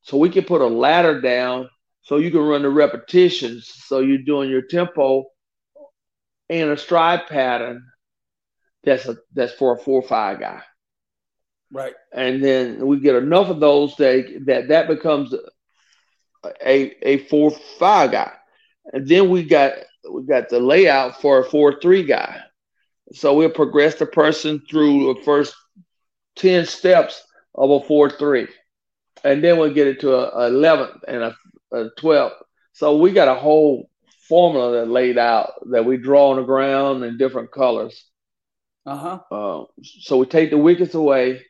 so 0.02 0.16
we 0.16 0.30
can 0.30 0.44
put 0.44 0.60
a 0.60 0.66
ladder 0.66 1.20
down 1.20 1.68
so 2.08 2.16
you 2.16 2.30
can 2.30 2.40
run 2.40 2.62
the 2.62 2.70
repetitions. 2.70 3.70
So 3.84 4.00
you're 4.00 4.16
doing 4.16 4.48
your 4.48 4.62
tempo 4.62 5.26
in 6.48 6.70
a 6.70 6.76
stride 6.76 7.26
pattern 7.26 7.84
that's 8.82 9.06
a 9.06 9.18
that's 9.34 9.52
for 9.52 9.76
a 9.76 9.78
four 9.78 10.00
five 10.02 10.40
guy. 10.40 10.62
Right. 11.70 11.92
And 12.10 12.42
then 12.42 12.86
we 12.86 13.00
get 13.00 13.16
enough 13.16 13.48
of 13.50 13.60
those 13.60 13.94
that 13.96 14.42
that, 14.46 14.68
that 14.68 14.88
becomes 14.88 15.34
a 16.64 16.94
a 17.02 17.18
four 17.26 17.50
five 17.78 18.12
guy. 18.12 18.32
And 18.90 19.06
then 19.06 19.28
we 19.28 19.42
got 19.42 19.74
we 20.10 20.22
got 20.22 20.48
the 20.48 20.60
layout 20.60 21.20
for 21.20 21.40
a 21.40 21.44
four 21.44 21.78
three 21.78 22.04
guy. 22.04 22.40
So 23.12 23.34
we'll 23.34 23.50
progress 23.50 23.96
the 23.96 24.06
person 24.06 24.62
through 24.70 25.12
the 25.12 25.20
first 25.22 25.54
10 26.36 26.64
steps 26.64 27.22
of 27.54 27.70
a 27.70 27.80
four 27.80 28.08
three. 28.08 28.48
And 29.24 29.44
then 29.44 29.58
we'll 29.58 29.74
get 29.74 29.88
it 29.88 30.00
to 30.00 30.14
a, 30.14 30.46
a 30.46 30.50
11th 30.50 31.00
and 31.06 31.22
a 31.24 31.36
uh, 31.74 31.84
12. 31.98 32.32
So 32.72 32.98
we 32.98 33.12
got 33.12 33.28
a 33.28 33.34
whole 33.34 33.90
formula 34.28 34.80
that 34.80 34.90
laid 34.90 35.18
out 35.18 35.52
that 35.70 35.84
we 35.84 35.96
draw 35.96 36.30
on 36.30 36.36
the 36.36 36.42
ground 36.42 37.02
in 37.04 37.18
different 37.18 37.50
colors. 37.50 38.04
Uh-huh. 38.86 39.20
Uh, 39.30 39.64
so 39.82 40.18
we 40.18 40.26
take 40.26 40.50
the 40.50 40.58
wickets 40.58 40.94
away, 40.94 41.42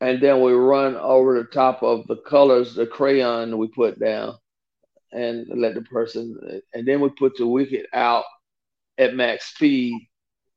and 0.00 0.20
then 0.20 0.40
we 0.40 0.52
run 0.52 0.96
over 0.96 1.38
the 1.38 1.48
top 1.48 1.82
of 1.82 2.06
the 2.06 2.16
colors, 2.16 2.74
the 2.74 2.86
crayon 2.86 3.58
we 3.58 3.68
put 3.68 4.00
down, 4.00 4.34
and 5.12 5.46
let 5.54 5.74
the 5.74 5.82
person, 5.82 6.62
and 6.72 6.86
then 6.86 7.00
we 7.00 7.08
put 7.10 7.36
the 7.36 7.46
wicket 7.46 7.86
out 7.92 8.24
at 8.98 9.14
max 9.14 9.54
speed 9.54 9.94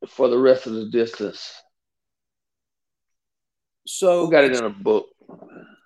for 0.07 0.27
the 0.27 0.37
rest 0.37 0.67
of 0.67 0.73
the 0.73 0.89
distance. 0.89 1.51
So 3.85 4.25
we 4.25 4.31
got 4.31 4.45
it 4.45 4.55
in 4.55 4.63
a 4.63 4.69
book. 4.69 5.07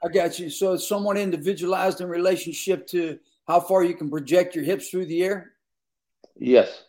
I 0.04 0.10
got 0.10 0.40
you. 0.40 0.50
So 0.50 0.74
it's 0.74 0.88
somewhat 0.88 1.18
individualized 1.18 2.02
in 2.02 2.10
relationship 2.10 2.88
to 2.88 3.20
how 3.48 3.60
far 3.60 3.84
you 3.84 3.96
can 3.96 4.10
project 4.10 4.56
your 4.56 4.66
hips 4.66 4.90
through 4.90 5.06
the 5.06 5.24
air? 5.24 5.54
Yes. 6.36 6.84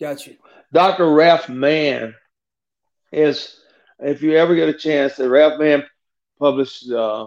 Got 0.00 0.26
you. 0.26 0.36
Dr. 0.72 1.12
Ralph 1.12 1.48
Mann 1.48 2.14
is, 3.12 3.60
if 3.98 4.22
you 4.22 4.36
ever 4.36 4.54
get 4.54 4.68
a 4.68 4.74
chance, 4.74 5.16
the 5.16 5.28
Ralph 5.28 5.58
Mann 5.58 5.84
published 6.38 6.90
uh, 6.90 7.26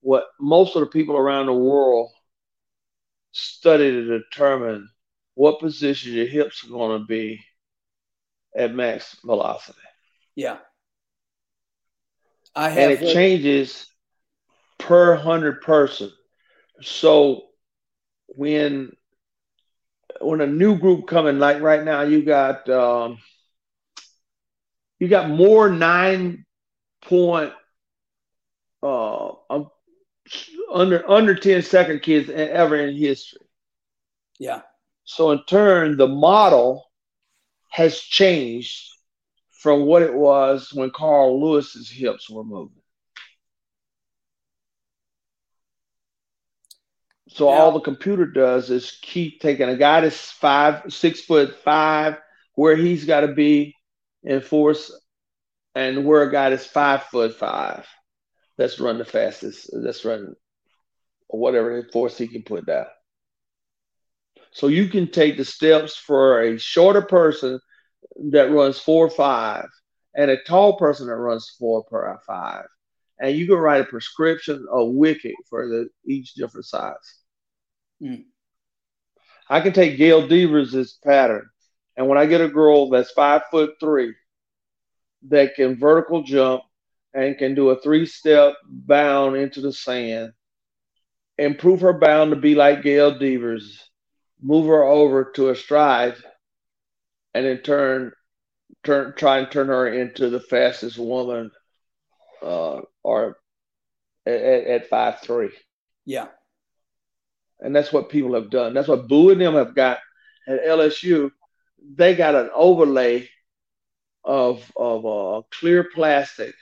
what 0.00 0.24
most 0.40 0.74
of 0.74 0.80
the 0.80 0.86
people 0.86 1.16
around 1.16 1.46
the 1.46 1.52
world 1.52 2.10
study 3.32 3.90
to 3.90 4.18
determine 4.18 4.88
what 5.34 5.60
position 5.60 6.12
your 6.12 6.26
hips 6.26 6.64
are 6.64 6.70
going 6.70 7.00
to 7.00 7.06
be 7.06 7.40
at 8.56 8.74
max 8.74 9.16
velocity. 9.24 9.78
Yeah. 10.34 10.58
I 12.54 12.68
have 12.70 12.90
and 12.90 13.02
it 13.02 13.12
changes 13.12 13.86
per 14.78 15.14
hundred 15.14 15.60
person. 15.62 16.10
So 16.82 17.44
when 18.26 18.92
when 20.20 20.40
a 20.40 20.46
new 20.46 20.78
group 20.78 21.06
coming, 21.06 21.38
like 21.38 21.60
right 21.60 21.82
now, 21.82 22.02
you 22.02 22.22
got 22.22 22.68
um, 22.68 23.18
you 24.98 25.08
got 25.08 25.30
more 25.30 25.68
nine 25.68 26.44
point 27.02 27.52
uh, 28.82 29.32
um, 29.50 29.70
under 30.72 31.08
under 31.10 31.34
10 31.34 31.62
second 31.62 32.00
kids 32.02 32.30
ever 32.30 32.76
in 32.76 32.96
history. 32.96 33.40
Yeah. 34.38 34.62
So 35.04 35.30
in 35.32 35.44
turn, 35.44 35.96
the 35.96 36.08
model 36.08 36.90
has 37.70 37.98
changed 37.98 38.90
from 39.50 39.86
what 39.86 40.02
it 40.02 40.14
was 40.14 40.70
when 40.72 40.90
Carl 40.90 41.40
Lewis's 41.40 41.90
hips 41.90 42.28
were 42.30 42.44
moving. 42.44 42.83
So 47.34 47.48
all 47.48 47.72
the 47.72 47.80
computer 47.80 48.26
does 48.26 48.70
is 48.70 48.96
keep 49.02 49.40
taking 49.40 49.68
a 49.68 49.76
guy 49.76 50.02
that's 50.02 50.30
five, 50.30 50.84
six 50.92 51.20
foot 51.20 51.56
five, 51.64 52.16
where 52.54 52.76
he's 52.76 53.06
got 53.06 53.22
to 53.22 53.28
be 53.34 53.74
in 54.22 54.40
force, 54.40 54.96
and 55.74 56.04
where 56.04 56.22
a 56.22 56.30
guy 56.30 56.50
that's 56.50 56.64
five 56.64 57.02
foot 57.02 57.34
five, 57.34 57.88
that's 58.56 58.78
run 58.78 58.98
the 58.98 59.04
fastest, 59.04 59.68
that's 59.82 60.04
run 60.04 60.36
whatever 61.26 61.82
force 61.92 62.16
he 62.16 62.28
can 62.28 62.44
put 62.44 62.66
down. 62.66 62.86
So 64.52 64.68
you 64.68 64.86
can 64.86 65.10
take 65.10 65.36
the 65.36 65.44
steps 65.44 65.96
for 65.96 66.40
a 66.40 66.56
shorter 66.56 67.02
person 67.02 67.58
that 68.30 68.52
runs 68.52 68.78
four 68.78 69.06
or 69.06 69.10
five, 69.10 69.66
and 70.14 70.30
a 70.30 70.40
tall 70.44 70.76
person 70.76 71.08
that 71.08 71.16
runs 71.16 71.56
four 71.58 71.82
per 71.82 72.16
five, 72.24 72.66
and 73.18 73.36
you 73.36 73.48
can 73.48 73.56
write 73.56 73.80
a 73.80 73.86
prescription 73.86 74.64
of 74.70 74.92
wicket 74.92 75.34
for 75.50 75.66
the 75.66 75.88
each 76.06 76.34
different 76.34 76.66
size. 76.66 77.22
Mm. 78.02 78.24
I 79.48 79.60
can 79.60 79.72
take 79.72 79.98
Gail 79.98 80.26
Devers' 80.26 80.98
pattern, 81.04 81.48
and 81.96 82.08
when 82.08 82.18
I 82.18 82.26
get 82.26 82.40
a 82.40 82.48
girl 82.48 82.90
that's 82.90 83.10
five 83.12 83.42
foot 83.50 83.74
three 83.78 84.14
that 85.28 85.54
can 85.54 85.78
vertical 85.78 86.22
jump 86.22 86.62
and 87.12 87.38
can 87.38 87.54
do 87.54 87.70
a 87.70 87.80
three 87.80 88.06
step 88.06 88.54
bound 88.66 89.36
into 89.36 89.60
the 89.60 89.72
sand, 89.72 90.32
improve 91.38 91.80
her 91.82 91.92
bound 91.92 92.30
to 92.30 92.36
be 92.36 92.54
like 92.54 92.82
Gail 92.82 93.18
Devers, 93.18 93.90
move 94.40 94.66
her 94.66 94.82
over 94.82 95.32
to 95.36 95.50
a 95.50 95.56
stride, 95.56 96.16
and 97.34 97.46
in 97.46 97.58
turn, 97.58 98.12
turn 98.82 99.14
try 99.16 99.38
and 99.38 99.50
turn 99.50 99.68
her 99.68 99.86
into 99.86 100.30
the 100.30 100.40
fastest 100.40 100.98
woman, 100.98 101.50
uh, 102.42 102.80
or 103.02 103.38
at, 104.26 104.32
at 104.34 104.88
five 104.88 105.20
three. 105.20 105.50
Yeah. 106.04 106.28
And 107.60 107.74
that's 107.74 107.92
what 107.92 108.10
people 108.10 108.34
have 108.34 108.50
done. 108.50 108.74
That's 108.74 108.88
what 108.88 109.08
Boo 109.08 109.30
and 109.30 109.40
them 109.40 109.54
have 109.54 109.74
got 109.74 109.98
at 110.46 110.64
LSU. 110.64 111.30
They 111.96 112.14
got 112.14 112.34
an 112.34 112.50
overlay 112.54 113.28
of 114.24 114.70
of 114.76 115.06
uh, 115.06 115.42
clear 115.50 115.84
plastic 115.94 116.54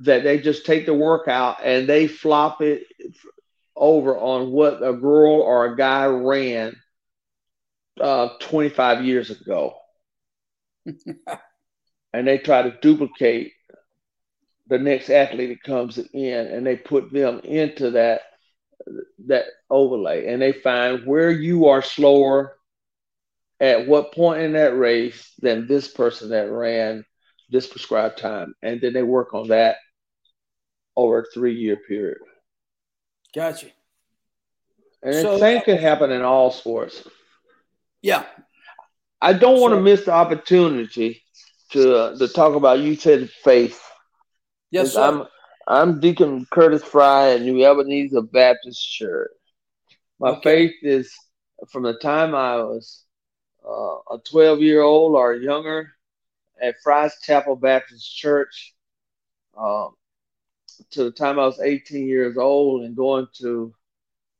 that 0.00 0.22
they 0.24 0.38
just 0.38 0.66
take 0.66 0.86
the 0.86 0.94
workout 0.94 1.58
and 1.64 1.88
they 1.88 2.06
flop 2.06 2.60
it 2.60 2.84
over 3.76 4.16
on 4.18 4.50
what 4.52 4.82
a 4.82 4.92
girl 4.92 5.40
or 5.40 5.66
a 5.66 5.76
guy 5.76 6.06
ran 6.06 6.76
uh, 8.00 8.28
25 8.40 9.04
years 9.04 9.30
ago. 9.30 9.74
and 12.12 12.26
they 12.26 12.38
try 12.38 12.62
to 12.62 12.76
duplicate 12.80 13.52
the 14.68 14.78
next 14.78 15.10
athlete 15.10 15.50
that 15.50 15.62
comes 15.70 15.98
in 15.98 16.46
and 16.46 16.66
they 16.66 16.76
put 16.76 17.12
them 17.12 17.40
into 17.40 17.92
that 17.92 18.22
that 19.26 19.46
overlay 19.70 20.26
and 20.26 20.40
they 20.40 20.52
find 20.52 21.06
where 21.06 21.30
you 21.30 21.66
are 21.66 21.82
slower 21.82 22.56
at 23.60 23.86
what 23.86 24.12
point 24.12 24.42
in 24.42 24.52
that 24.52 24.76
race 24.76 25.32
than 25.40 25.66
this 25.66 25.88
person 25.88 26.30
that 26.30 26.50
ran 26.50 27.04
this 27.50 27.66
prescribed 27.66 28.18
time 28.18 28.54
and 28.62 28.80
then 28.80 28.92
they 28.92 29.02
work 29.02 29.34
on 29.34 29.48
that 29.48 29.76
over 30.96 31.20
a 31.20 31.24
three 31.32 31.54
year 31.54 31.76
period. 31.76 32.18
Gotcha. 33.34 33.66
And 35.02 35.14
so, 35.14 35.34
the 35.34 35.38
same 35.38 35.62
can 35.62 35.78
happen 35.78 36.10
in 36.10 36.22
all 36.22 36.50
sports. 36.50 37.06
Yeah. 38.02 38.24
I 39.20 39.32
don't 39.32 39.56
so, 39.56 39.62
want 39.62 39.74
to 39.74 39.80
miss 39.80 40.04
the 40.04 40.12
opportunity 40.12 41.22
to 41.72 41.96
uh, 41.96 42.18
to 42.18 42.28
talk 42.28 42.54
about 42.54 42.80
you 42.80 42.96
said 42.96 43.30
faith. 43.30 43.82
Yes, 44.70 44.94
sir. 44.94 45.02
I'm 45.02 45.26
I'm 45.68 45.98
Deacon 45.98 46.46
Curtis 46.48 46.84
Frye 46.84 47.32
at 47.32 47.42
New 47.42 47.64
Ebenezer 47.64 48.22
Baptist 48.22 48.88
Church. 48.88 49.32
My 50.20 50.30
okay. 50.30 50.68
faith 50.68 50.74
is 50.82 51.12
from 51.72 51.82
the 51.82 51.94
time 51.94 52.36
I 52.36 52.58
was 52.58 53.04
uh, 53.68 54.14
a 54.14 54.18
12 54.30 54.60
year 54.60 54.82
old 54.82 55.16
or 55.16 55.34
younger 55.34 55.90
at 56.62 56.76
Frye's 56.84 57.16
Chapel 57.20 57.56
Baptist 57.56 58.16
Church 58.16 58.74
uh, 59.58 59.88
to 60.92 61.02
the 61.04 61.10
time 61.10 61.40
I 61.40 61.46
was 61.46 61.58
18 61.58 62.06
years 62.06 62.36
old 62.36 62.84
and 62.84 62.94
going 62.94 63.26
to 63.40 63.74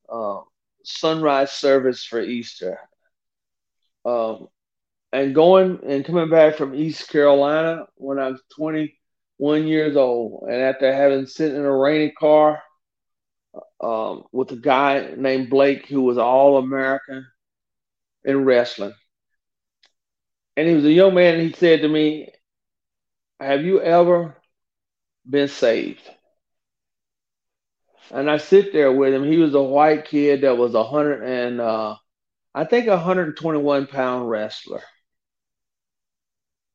uh, 0.09 0.43
sunrise 0.85 1.51
service 1.51 2.05
for 2.05 2.20
Easter. 2.20 2.79
Um, 4.05 4.47
and 5.12 5.35
going 5.35 5.81
and 5.85 6.05
coming 6.05 6.31
back 6.31 6.55
from 6.55 6.77
East 6.77 7.09
Carolina 7.09 7.87
when 7.97 8.20
I 8.20 8.29
was 8.29 8.41
20, 8.55 8.96
one 9.39 9.66
years 9.66 9.97
old, 9.97 10.45
and 10.49 10.62
after 10.62 10.93
having 10.93 11.26
sit 11.26 11.55
in 11.55 11.64
a 11.64 11.76
rainy 11.76 12.11
car 12.11 12.62
um, 13.80 14.24
with 14.32 14.51
a 14.53 14.57
guy 14.57 15.12
named 15.16 15.51
Blake 15.51 15.87
who 15.87 16.03
was 16.03 16.18
all 16.18 16.59
American 16.59 17.26
in 18.24 18.45
wrestling, 18.45 18.95
and 20.57 20.68
he 20.68 20.74
was 20.74 20.84
a 20.84 20.93
young 20.93 21.14
man, 21.14 21.41
he 21.41 21.53
said 21.53 21.82
to 21.82 21.89
me, 21.89 22.30
"Have 23.41 23.64
you 23.64 23.80
ever 23.80 24.37
been 25.28 25.49
saved?" 25.49 26.03
And 28.11 28.30
I 28.30 28.37
sit 28.39 28.72
there 28.72 28.93
with 28.93 29.12
him. 29.12 29.24
He 29.24 29.37
was 29.39 29.55
a 29.55 29.62
white 29.62 30.05
kid 30.07 30.43
that 30.43 30.57
was 30.57 30.74
a 30.74 30.84
hundred 30.84 31.22
and 31.24 31.61
uh, 31.61 31.97
I 32.55 32.64
think 32.64 32.87
a 32.87 32.97
hundred 32.99 33.28
and 33.28 33.37
twenty-one 33.37 33.89
pound 33.89 34.30
wrestler. 34.30 34.82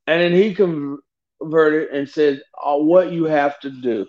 And 0.08 0.22
then 0.22 0.34
he 0.34 0.54
com- 0.54 1.00
converted 1.42 1.90
and 1.90 2.08
said, 2.08 2.42
uh, 2.64 2.78
What 2.78 3.12
you 3.12 3.26
have 3.26 3.60
to 3.62 3.70
do. 3.70 4.06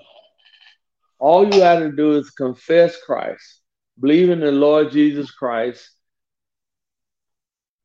All 1.19 1.55
you 1.55 1.63
have 1.63 1.79
to 1.81 1.93
do 1.93 2.19
is 2.19 2.31
confess 2.31 2.97
Christ, 3.01 3.61
believe 4.01 4.31
in 4.31 4.41
the 4.41 4.51
Lord 4.53 4.91
Jesus 4.91 5.31
Christ, 5.31 5.89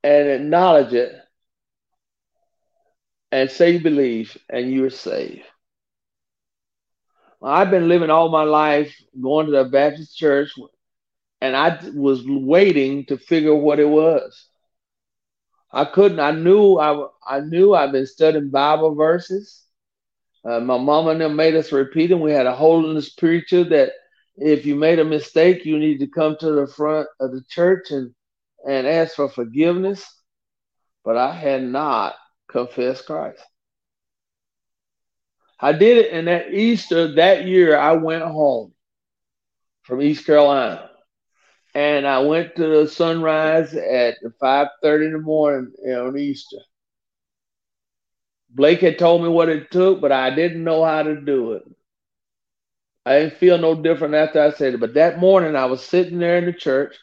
and 0.03 0.27
acknowledge 0.27 0.93
it, 0.93 1.13
and 3.31 3.49
say 3.49 3.71
you 3.71 3.79
believe, 3.79 4.35
and 4.49 4.71
you 4.71 4.85
are 4.85 4.89
saved. 4.89 5.43
I've 7.43 7.69
been 7.69 7.87
living 7.87 8.09
all 8.09 8.29
my 8.29 8.43
life 8.43 8.95
going 9.21 9.45
to 9.45 9.51
the 9.51 9.65
Baptist 9.65 10.17
church, 10.17 10.51
and 11.39 11.55
I 11.55 11.79
was 11.93 12.23
waiting 12.25 13.05
to 13.05 13.17
figure 13.17 13.55
what 13.55 13.79
it 13.79 13.87
was. 13.87 14.47
I 15.71 15.85
couldn't. 15.85 16.19
I 16.19 16.31
knew. 16.31 16.77
I 16.77 17.07
I 17.27 17.41
knew. 17.41 17.73
I've 17.73 17.91
been 17.91 18.05
studying 18.07 18.49
Bible 18.49 18.95
verses. 18.95 19.63
Uh, 20.45 20.59
my 20.59 20.77
mom 20.77 21.09
and 21.09 21.19
them 21.19 21.35
made 21.35 21.55
us 21.55 21.71
repeat 21.71 22.07
them. 22.07 22.21
We 22.21 22.31
had 22.31 22.45
a 22.45 22.55
holiness 22.55 23.09
preacher 23.09 23.63
that 23.65 23.91
if 24.37 24.65
you 24.65 24.75
made 24.75 24.99
a 24.99 25.03
mistake, 25.03 25.65
you 25.65 25.77
need 25.77 25.99
to 25.99 26.07
come 26.07 26.37
to 26.39 26.51
the 26.51 26.67
front 26.67 27.07
of 27.19 27.31
the 27.31 27.43
church 27.49 27.91
and 27.91 28.13
and 28.67 28.87
ask 28.87 29.15
for 29.15 29.29
forgiveness. 29.29 30.05
But 31.03 31.17
I 31.17 31.33
had 31.33 31.63
not 31.63 32.15
confessed 32.49 33.05
Christ. 33.05 33.41
I 35.59 35.73
did 35.73 35.97
it, 35.97 36.13
and 36.13 36.27
that 36.27 36.53
Easter 36.53 37.15
that 37.15 37.45
year, 37.45 37.77
I 37.77 37.93
went 37.93 38.23
home 38.23 38.73
from 39.83 40.01
East 40.01 40.25
Carolina 40.25 40.89
and 41.77 42.07
I 42.07 42.17
went 42.21 42.55
to 42.55 42.67
the 42.67 42.87
sunrise 42.87 43.75
at 43.75 44.15
five 44.39 44.69
thirty 44.81 45.05
in 45.05 45.11
the 45.11 45.19
morning 45.19 45.71
on 45.87 46.17
Easter. 46.17 46.57
Blake 48.49 48.81
had 48.81 48.97
told 48.97 49.21
me 49.21 49.29
what 49.29 49.49
it 49.49 49.69
took, 49.69 50.01
but 50.01 50.11
I 50.11 50.33
didn't 50.33 50.63
know 50.63 50.83
how 50.83 51.03
to 51.03 51.21
do 51.21 51.53
it. 51.53 51.63
I 53.05 53.19
didn't 53.19 53.37
feel 53.37 53.59
no 53.59 53.75
different 53.79 54.15
after 54.15 54.41
I 54.41 54.51
said 54.53 54.73
it. 54.73 54.79
But 54.79 54.95
that 54.95 55.19
morning, 55.19 55.55
I 55.55 55.65
was 55.65 55.83
sitting 55.83 56.17
there 56.17 56.39
in 56.39 56.45
the 56.45 56.53
church, 56.53 56.95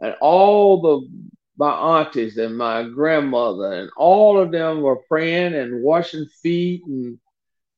and 0.00 0.16
all 0.20 0.82
the 0.82 1.08
my 1.56 2.00
aunties 2.00 2.36
and 2.36 2.58
my 2.58 2.82
grandmother 2.82 3.74
and 3.74 3.90
all 3.96 4.40
of 4.40 4.50
them 4.50 4.80
were 4.80 5.04
praying 5.08 5.54
and 5.54 5.84
washing 5.84 6.26
feet 6.42 6.82
and 6.86 7.18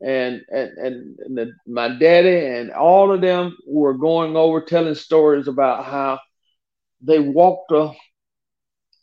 and 0.04 0.42
and 0.50 0.70
and, 0.78 1.18
and 1.20 1.38
the, 1.38 1.52
my 1.66 1.88
daddy 1.88 2.46
and 2.46 2.70
all 2.72 3.12
of 3.12 3.20
them 3.20 3.56
were 3.66 3.94
going 3.94 4.36
over 4.36 4.60
telling 4.60 4.94
stories 4.94 5.48
about 5.48 5.84
how 5.84 6.18
they 7.02 7.18
walked 7.20 7.70
a, 7.72 7.92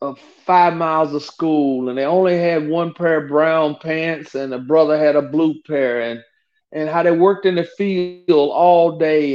a 0.01 0.15
five 0.45 0.73
miles 0.73 1.13
of 1.13 1.23
school 1.23 1.89
and 1.89 1.97
they 1.97 2.05
only 2.05 2.37
had 2.37 2.67
one 2.67 2.93
pair 2.93 3.23
of 3.23 3.29
brown 3.29 3.75
pants 3.81 4.35
and 4.35 4.53
a 4.53 4.59
brother 4.59 4.97
had 4.97 5.15
a 5.15 5.21
blue 5.21 5.55
pair 5.67 6.01
and 6.01 6.21
and 6.71 6.89
how 6.89 7.03
they 7.03 7.11
worked 7.11 7.45
in 7.45 7.55
the 7.55 7.63
field 7.63 8.25
all 8.25 8.69
day 8.97 9.09
and 9.09 9.33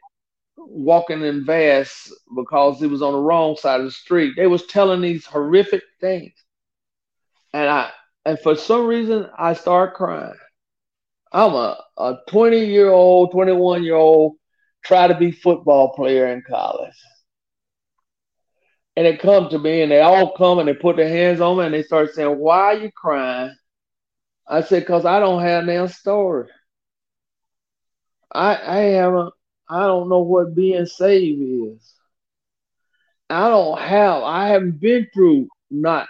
walking 0.57 1.23
in 1.23 1.45
Vass 1.45 2.11
because 2.37 2.79
he 2.79 2.87
was 2.87 3.03
on 3.03 3.13
the 3.13 3.19
wrong 3.19 3.57
side 3.57 3.81
of 3.81 3.87
the 3.87 3.93
street. 3.93 4.35
They 4.37 4.47
was 4.47 4.67
telling 4.67 5.01
these 5.01 5.27
horrific 5.27 5.83
things 6.01 6.44
and 7.55 7.71
I 7.71 7.91
and 8.27 8.39
for 8.41 8.57
some 8.57 8.87
reason 8.87 9.29
I 9.39 9.55
start 9.55 9.95
crying. 9.95 10.35
I'm 11.33 11.55
a, 11.55 11.79
a 11.99 12.19
20 12.29 12.67
year 12.67 12.91
old, 12.91 13.33
21 13.33 13.85
year 13.85 13.97
old, 13.97 14.37
try 14.85 15.09
to 15.09 15.15
be 15.17 15.33
football 15.33 15.95
player 15.95 16.29
in 16.29 16.43
college. 16.49 16.95
And 18.97 19.07
they 19.07 19.17
come 19.17 19.49
to 19.51 19.59
me 19.59 19.83
and 19.83 19.91
they 19.91 20.01
all 20.01 20.37
come 20.37 20.59
and 20.59 20.69
they 20.69 20.75
put 20.75 20.97
their 20.97 21.09
hands 21.09 21.41
on 21.41 21.59
me 21.59 21.65
and 21.65 21.75
they 21.75 21.83
start 21.83 22.15
saying, 22.15 22.39
Why 22.39 22.59
are 22.59 22.75
you 22.77 22.91
crying? 22.93 23.55
I 24.49 24.63
said, 24.63 24.83
Because 24.83 25.05
I 25.05 25.21
don't 25.21 25.43
have 25.43 25.65
no 25.65 25.87
story. 25.87 26.49
I 28.33 28.57
I 28.57 28.79
haven't 28.79 29.33
I 29.69 29.87
don't 29.87 30.09
know 30.09 30.21
what 30.23 30.55
being 30.55 30.87
saved 30.87 31.41
is. 31.43 31.95
I 33.31 33.49
don't 33.49 33.81
have 33.81 34.23
I 34.23 34.49
haven't 34.49 34.81
been 34.81 35.09
through 35.15 35.49
not 35.71 36.09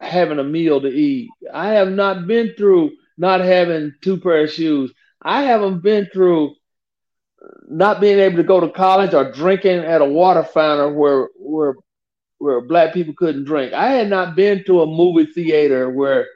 having 0.00 0.38
a 0.38 0.44
meal 0.44 0.80
to 0.80 0.88
eat. 0.88 1.30
I 1.52 1.70
have 1.74 1.88
not 1.88 2.26
been 2.26 2.54
through 2.56 2.92
not 3.16 3.40
having 3.40 3.94
two 4.02 4.18
pair 4.18 4.44
of 4.44 4.50
shoes. 4.50 4.92
I 5.22 5.42
haven't 5.42 5.82
been 5.82 6.08
through 6.12 6.54
not 7.68 8.00
being 8.00 8.18
able 8.18 8.36
to 8.36 8.42
go 8.42 8.60
to 8.60 8.68
college 8.68 9.14
or 9.14 9.30
drinking 9.32 9.78
at 9.78 10.00
a 10.00 10.04
water 10.04 10.42
fountain 10.42 10.94
where 10.94 11.28
where 11.36 11.74
where 12.38 12.60
black 12.60 12.92
people 12.92 13.14
couldn't 13.16 13.44
drink. 13.44 13.72
I 13.72 13.90
had 13.92 14.08
not 14.08 14.36
been 14.36 14.64
to 14.64 14.82
a 14.82 14.86
movie 14.86 15.26
theater 15.26 15.90
where 15.90 16.26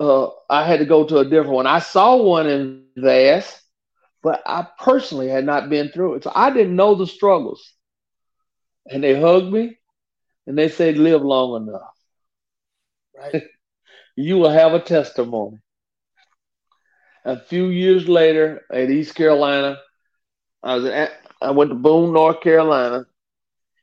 uh, 0.00 0.28
I 0.50 0.64
had 0.64 0.80
to 0.80 0.86
go 0.86 1.06
to 1.06 1.18
a 1.18 1.24
different 1.24 1.52
one. 1.54 1.66
I 1.66 1.78
saw 1.78 2.16
one 2.16 2.46
in 2.46 2.84
Vass, 2.96 3.62
but 4.22 4.42
I 4.46 4.66
personally 4.78 5.28
had 5.28 5.44
not 5.44 5.70
been 5.70 5.88
through 5.90 6.14
it. 6.14 6.24
So 6.24 6.32
I 6.34 6.50
didn't 6.50 6.76
know 6.76 6.94
the 6.94 7.06
struggles. 7.06 7.72
And 8.90 9.02
they 9.02 9.18
hugged 9.18 9.52
me 9.52 9.78
and 10.46 10.58
they 10.58 10.68
said, 10.68 10.98
live 10.98 11.22
long 11.22 11.66
enough. 11.68 11.91
Right. 13.22 13.44
you 14.16 14.38
will 14.38 14.50
have 14.50 14.74
a 14.74 14.80
testimony. 14.80 15.58
A 17.24 17.38
few 17.38 17.66
years 17.66 18.08
later, 18.08 18.62
at 18.72 18.90
East 18.90 19.14
Carolina, 19.14 19.78
I 20.62 20.76
was 20.76 20.86
at, 20.86 21.12
I 21.40 21.50
went 21.50 21.70
to 21.70 21.76
Boone, 21.76 22.12
North 22.12 22.40
Carolina. 22.40 23.06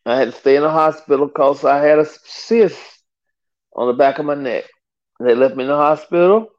I 0.05 0.17
had 0.17 0.25
to 0.25 0.31
stay 0.31 0.55
in 0.55 0.63
the 0.63 0.69
hospital 0.69 1.27
because 1.27 1.63
I 1.65 1.77
had 1.85 1.99
a 1.99 2.05
cyst 2.05 2.79
on 3.75 3.87
the 3.87 3.93
back 3.93 4.19
of 4.19 4.25
my 4.25 4.35
neck. 4.35 4.65
They 5.19 5.35
left 5.35 5.55
me 5.55 5.63
in 5.63 5.69
the 5.69 5.75
hospital, 5.75 6.49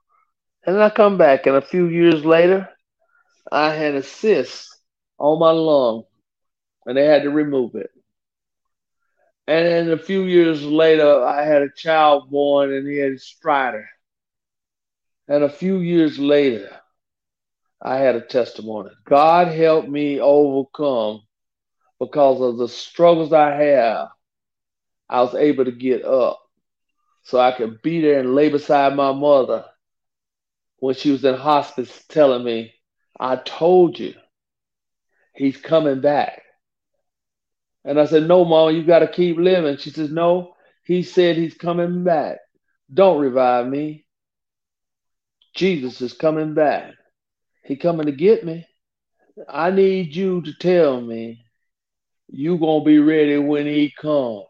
and 0.67 0.83
I 0.83 0.91
come 0.91 1.19
back, 1.19 1.47
and 1.47 1.57
a 1.57 1.63
few 1.63 1.87
years 1.87 2.25
later, 2.25 2.69
I 3.53 3.75
had 3.75 3.95
a 3.95 4.03
cyst 4.03 4.69
on 5.19 5.39
my 5.41 5.51
lung, 5.51 6.05
and 6.87 6.97
they 6.97 7.07
had 7.07 7.23
to 7.25 7.31
remove 7.31 7.75
it. 7.77 7.91
And 9.51 9.67
then 9.67 9.91
a 9.91 9.99
few 9.99 10.27
years 10.27 10.63
later, 10.63 11.25
I 11.25 11.45
had 11.45 11.63
a 11.63 11.73
child 11.77 12.31
born 12.31 12.73
and 12.73 12.87
he 12.87 12.99
had 12.99 13.15
stridor. 13.15 13.85
And 15.27 15.43
a 15.43 15.49
few 15.49 15.79
years 15.79 16.21
later, 16.21 16.71
I 17.83 17.97
had 17.97 18.15
a 18.15 18.21
testimony. 18.21 18.91
God 19.05 19.49
helped 19.49 19.89
me 19.89 20.21
overcome 20.21 21.23
because 21.99 22.41
of 22.41 22.59
the 22.59 22.69
struggles 22.69 23.33
I 23.33 23.51
have, 23.51 24.11
I 25.09 25.21
was 25.21 25.35
able 25.35 25.65
to 25.65 25.73
get 25.73 26.05
up 26.05 26.41
so 27.25 27.41
I 27.41 27.51
could 27.51 27.83
be 27.83 28.01
there 28.01 28.21
and 28.21 28.37
lay 28.37 28.51
beside 28.51 28.95
my 28.95 29.11
mother 29.11 29.65
when 30.77 30.95
she 30.95 31.11
was 31.11 31.25
in 31.25 31.35
hospice 31.35 32.05
telling 32.09 32.45
me, 32.45 32.73
I 33.19 33.35
told 33.35 33.99
you 33.99 34.15
he's 35.35 35.57
coming 35.57 36.01
back. 36.01 36.43
And 37.85 37.99
I 37.99 38.05
said, 38.05 38.29
No, 38.29 38.45
mom, 38.45 38.75
you 38.75 38.85
got 38.85 39.01
to 39.01 39.09
keep 39.09 39.37
living. 39.39 39.77
She 39.79 39.91
says, 39.91 40.11
No, 40.11 40.55
he 40.85 41.03
said 41.03 41.37
he's 41.37 41.55
coming 41.55 42.05
back. 42.05 42.39
Don't 42.93 43.21
revive 43.21 43.67
me. 43.67 44.05
Jesus 45.55 46.01
is 46.01 46.13
coming 46.13 46.55
back. 46.55 46.95
He 47.65 47.77
coming 47.77 48.07
to 48.07 48.13
get 48.13 48.45
me. 48.45 48.67
I 49.49 49.71
need 49.71 50.15
you 50.15 50.43
to 50.43 50.53
tell 50.55 51.01
me 51.01 51.45
you 52.29 52.59
gonna 52.59 52.85
be 52.85 52.99
ready 52.99 53.39
when 53.39 53.67
he 53.67 53.93
comes. 54.01 54.45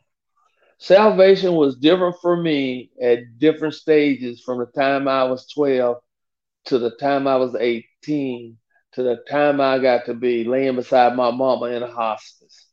Salvation 0.78 1.54
was 1.54 1.76
different 1.76 2.16
for 2.22 2.36
me 2.36 2.90
at 3.02 3.38
different 3.38 3.74
stages 3.74 4.40
from 4.42 4.58
the 4.58 4.66
time 4.66 5.08
I 5.08 5.24
was 5.24 5.46
12 5.48 5.98
to 6.66 6.78
the 6.78 6.96
time 6.96 7.26
I 7.26 7.36
was 7.36 7.54
18 7.54 8.56
to 8.92 9.02
the 9.02 9.16
time 9.28 9.60
I 9.60 9.78
got 9.78 10.06
to 10.06 10.14
be 10.14 10.44
laying 10.44 10.76
beside 10.76 11.16
my 11.16 11.30
mama 11.30 11.66
in 11.66 11.82
a 11.82 11.90
hospice. 11.90 12.69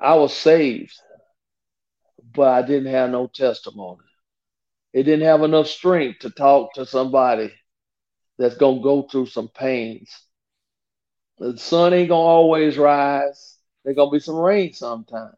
I 0.00 0.14
was 0.14 0.34
saved, 0.34 0.94
but 2.34 2.48
I 2.48 2.62
didn't 2.62 2.92
have 2.92 3.10
no 3.10 3.26
testimony. 3.26 4.00
It 4.92 5.04
didn't 5.04 5.26
have 5.26 5.42
enough 5.42 5.66
strength 5.68 6.20
to 6.20 6.30
talk 6.30 6.74
to 6.74 6.86
somebody 6.86 7.52
that's 8.38 8.56
going 8.56 8.78
to 8.78 8.82
go 8.82 9.02
through 9.02 9.26
some 9.26 9.48
pains. 9.48 10.10
The 11.38 11.58
sun 11.58 11.92
ain't 11.92 12.08
going 12.08 12.24
to 12.24 12.28
always 12.28 12.78
rise. 12.78 13.58
There's 13.84 13.96
going 13.96 14.10
to 14.10 14.12
be 14.14 14.20
some 14.20 14.36
rain 14.36 14.72
sometime. 14.72 15.34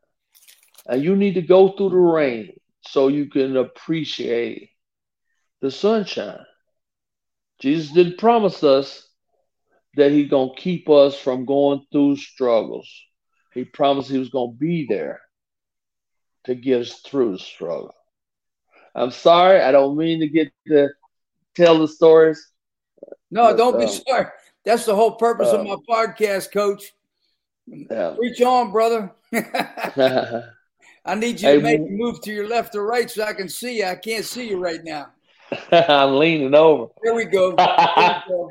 And 0.86 1.02
you 1.02 1.16
need 1.16 1.34
to 1.34 1.42
go 1.42 1.72
through 1.72 1.90
the 1.90 1.96
rain 1.96 2.54
so 2.82 3.08
you 3.08 3.26
can 3.26 3.56
appreciate 3.56 4.70
the 5.60 5.70
sunshine. 5.70 6.44
Jesus 7.60 7.92
didn't 7.92 8.18
promise 8.18 8.64
us 8.64 9.08
that 9.94 10.10
he's 10.10 10.30
going 10.30 10.54
to 10.54 10.60
keep 10.60 10.88
us 10.88 11.16
from 11.16 11.44
going 11.44 11.84
through 11.92 12.16
struggles. 12.16 12.90
He 13.54 13.64
promised 13.64 14.10
he 14.10 14.18
was 14.18 14.30
going 14.30 14.52
to 14.52 14.58
be 14.58 14.86
there 14.88 15.20
to 16.44 16.54
get 16.54 16.80
us 16.82 17.00
through 17.00 17.32
the 17.32 17.38
struggle. 17.38 17.94
I'm 18.94 19.10
sorry, 19.10 19.60
I 19.60 19.72
don't 19.72 19.96
mean 19.96 20.20
to 20.20 20.28
get 20.28 20.52
to 20.68 20.88
tell 21.54 21.78
the 21.78 21.88
stories. 21.88 22.50
No, 23.30 23.48
but, 23.48 23.56
don't 23.56 23.78
be 23.78 23.84
um, 23.84 23.90
sorry. 23.90 24.26
That's 24.64 24.84
the 24.84 24.94
whole 24.94 25.12
purpose 25.12 25.48
of 25.48 25.66
my 25.66 25.76
podcast, 25.88 26.52
Coach. 26.52 26.92
Yeah. 27.66 28.14
Reach 28.18 28.40
on, 28.42 28.70
brother. 28.70 29.12
I 31.04 31.14
need 31.14 31.40
you 31.40 31.52
to 31.52 31.60
make 31.60 31.80
a 31.80 31.90
move 31.90 32.20
to 32.22 32.32
your 32.32 32.48
left 32.48 32.74
or 32.74 32.86
right 32.86 33.10
so 33.10 33.24
I 33.24 33.32
can 33.32 33.48
see 33.48 33.78
you. 33.78 33.86
I 33.86 33.96
can't 33.96 34.24
see 34.24 34.50
you 34.50 34.58
right 34.58 34.82
now. 34.84 35.08
I'm 35.72 36.16
leaning 36.18 36.54
over. 36.54 36.92
There 37.02 37.14
we 37.14 37.24
go. 37.24 37.54
There 37.56 37.66
we 37.96 38.34
go. 38.34 38.50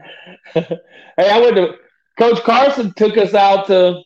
hey, 0.54 1.30
I 1.30 1.40
went 1.40 1.56
to 1.56 1.76
Coach 2.18 2.44
Carson 2.44 2.94
took 2.96 3.18
us 3.18 3.34
out 3.34 3.68
to 3.68 4.02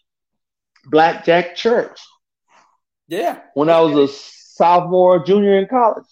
Blackjack 0.86 1.56
Church. 1.56 2.00
Yeah. 3.08 3.42
When 3.54 3.70
I 3.70 3.82
was 3.82 3.96
a 3.96 4.14
sophomore, 4.14 5.24
junior 5.24 5.58
in 5.58 5.68
college. 5.68 6.06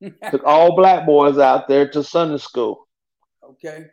took 0.30 0.44
all 0.44 0.76
black 0.76 1.06
boys 1.06 1.38
out 1.38 1.68
there 1.68 1.88
to 1.88 2.02
Sunday 2.02 2.38
school. 2.38 2.86
Okay. 3.42 3.86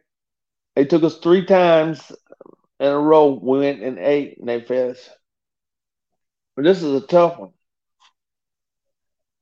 They 0.76 0.86
took 0.86 1.03
us 1.03 1.17
three 1.17 1.45
times 1.45 2.11
in 2.80 2.88
a 2.88 2.99
row. 2.99 3.39
We 3.41 3.59
went 3.59 3.82
and 3.82 3.99
ate 3.99 4.38
and 4.39 4.47
they 4.47 4.61
fed 4.61 4.91
us. 4.91 5.09
But 6.55 6.65
this 6.65 6.82
is 6.82 7.03
a 7.03 7.05
tough 7.05 7.39
one. 7.39 7.51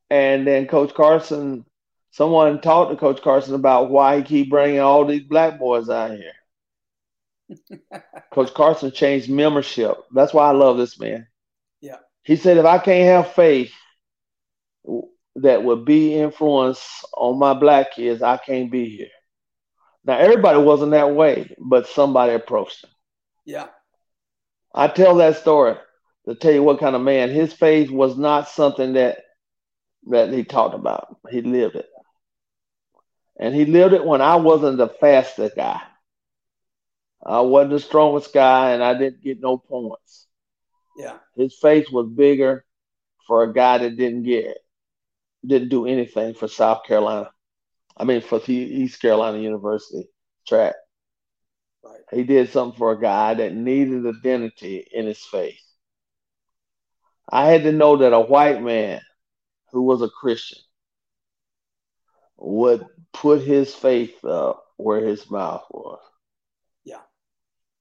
And 0.10 0.46
then 0.46 0.68
Coach 0.68 0.94
Carson, 0.94 1.66
someone 2.12 2.62
talked 2.62 2.92
to 2.92 2.98
Coach 2.98 3.22
Carson 3.22 3.54
about 3.54 3.92
why 3.92 4.18
he 4.18 4.24
keep 4.24 4.50
bringing 4.50 4.80
all 4.80 5.06
these 5.06 5.24
black 5.24 5.60
boys 5.60 5.90
out 5.90 6.12
here. 6.12 6.34
Coach 8.32 8.54
Carson 8.54 8.92
changed 8.92 9.30
membership. 9.30 9.98
That's 10.14 10.34
why 10.34 10.48
I 10.48 10.52
love 10.52 10.78
this 10.78 11.00
man. 11.00 11.28
Yeah. 11.82 11.98
He 12.24 12.36
said, 12.36 12.58
if 12.58 12.66
I 12.66 12.78
can't 12.78 13.26
have 13.26 13.34
faith 13.34 13.74
that 15.36 15.64
would 15.64 15.86
be 15.86 16.16
influence 16.16 17.04
on 17.16 17.40
my 17.40 17.54
black 17.54 17.94
kids, 17.94 18.22
I 18.22 18.38
can't 18.38 18.72
be 18.72 18.90
here. 18.90 19.10
Now 20.06 20.18
everybody 20.18 20.60
wasn't 20.60 20.92
that 20.92 21.16
way, 21.16 21.56
but 21.60 21.88
somebody 21.88 22.34
approached 22.34 22.84
him. 22.84 22.92
Yeah. 23.46 23.68
I 24.74 24.88
tell 24.88 25.16
that 25.16 25.38
story 25.38 25.76
to 26.28 26.36
tell 26.36 26.54
you 26.54 26.64
what 26.64 26.80
kind 26.80 26.96
of 26.96 27.02
man. 27.02 27.30
His 27.30 27.54
faith 27.54 27.90
was 27.90 28.18
not 28.18 28.48
something 28.48 28.94
that 28.94 29.20
that 30.08 30.32
he 30.32 30.44
talked 30.44 30.76
about. 30.76 31.18
He 31.30 31.42
lived 31.42 31.76
it. 31.76 31.88
And 33.40 33.54
he 33.54 33.66
lived 33.66 33.94
it 33.94 34.06
when 34.06 34.22
I 34.22 34.36
wasn't 34.36 34.78
the 34.78 34.90
fastest 34.90 35.56
guy. 35.56 35.82
I 37.26 37.42
wasn't 37.42 37.72
the 37.72 37.80
strongest 37.80 38.34
guy 38.34 38.72
and 38.72 38.84
I 38.84 38.98
didn't 38.98 39.22
get 39.22 39.40
no 39.40 39.58
points. 39.58 40.28
Yeah. 40.98 41.18
His 41.36 41.58
face 41.60 41.90
was 41.92 42.10
bigger 42.10 42.66
for 43.28 43.44
a 43.44 43.54
guy 43.54 43.80
that 43.80 43.98
didn't 43.98 44.24
get 44.24 44.58
didn't 45.46 45.70
do 45.70 45.86
anything 45.86 46.34
for 46.34 46.48
South 46.48 46.84
Carolina. 46.86 47.32
I 47.98 48.04
mean 48.04 48.22
for 48.22 48.40
the 48.40 48.54
East 48.54 49.02
Carolina 49.02 49.38
University 49.38 50.10
track. 50.48 50.76
Right. 51.84 52.02
He 52.12 52.24
did 52.24 52.50
something 52.50 52.78
for 52.78 52.92
a 52.92 53.00
guy 53.00 53.34
that 53.36 53.54
needed 53.54 54.06
identity 54.06 54.86
in 54.92 55.06
his 55.06 55.24
faith. 55.24 55.60
I 57.32 57.48
had 57.48 57.64
to 57.64 57.72
know 57.72 57.98
that 57.98 58.14
a 58.14 58.20
white 58.20 58.62
man 58.62 59.02
who 59.72 59.84
was 59.84 60.02
a 60.02 60.10
Christian 60.10 60.60
would 62.38 62.86
put 63.14 63.42
his 63.42 63.74
faith 63.74 64.24
up 64.26 64.66
where 64.78 65.06
his 65.06 65.30
mouth 65.30 65.64
was. 65.70 66.00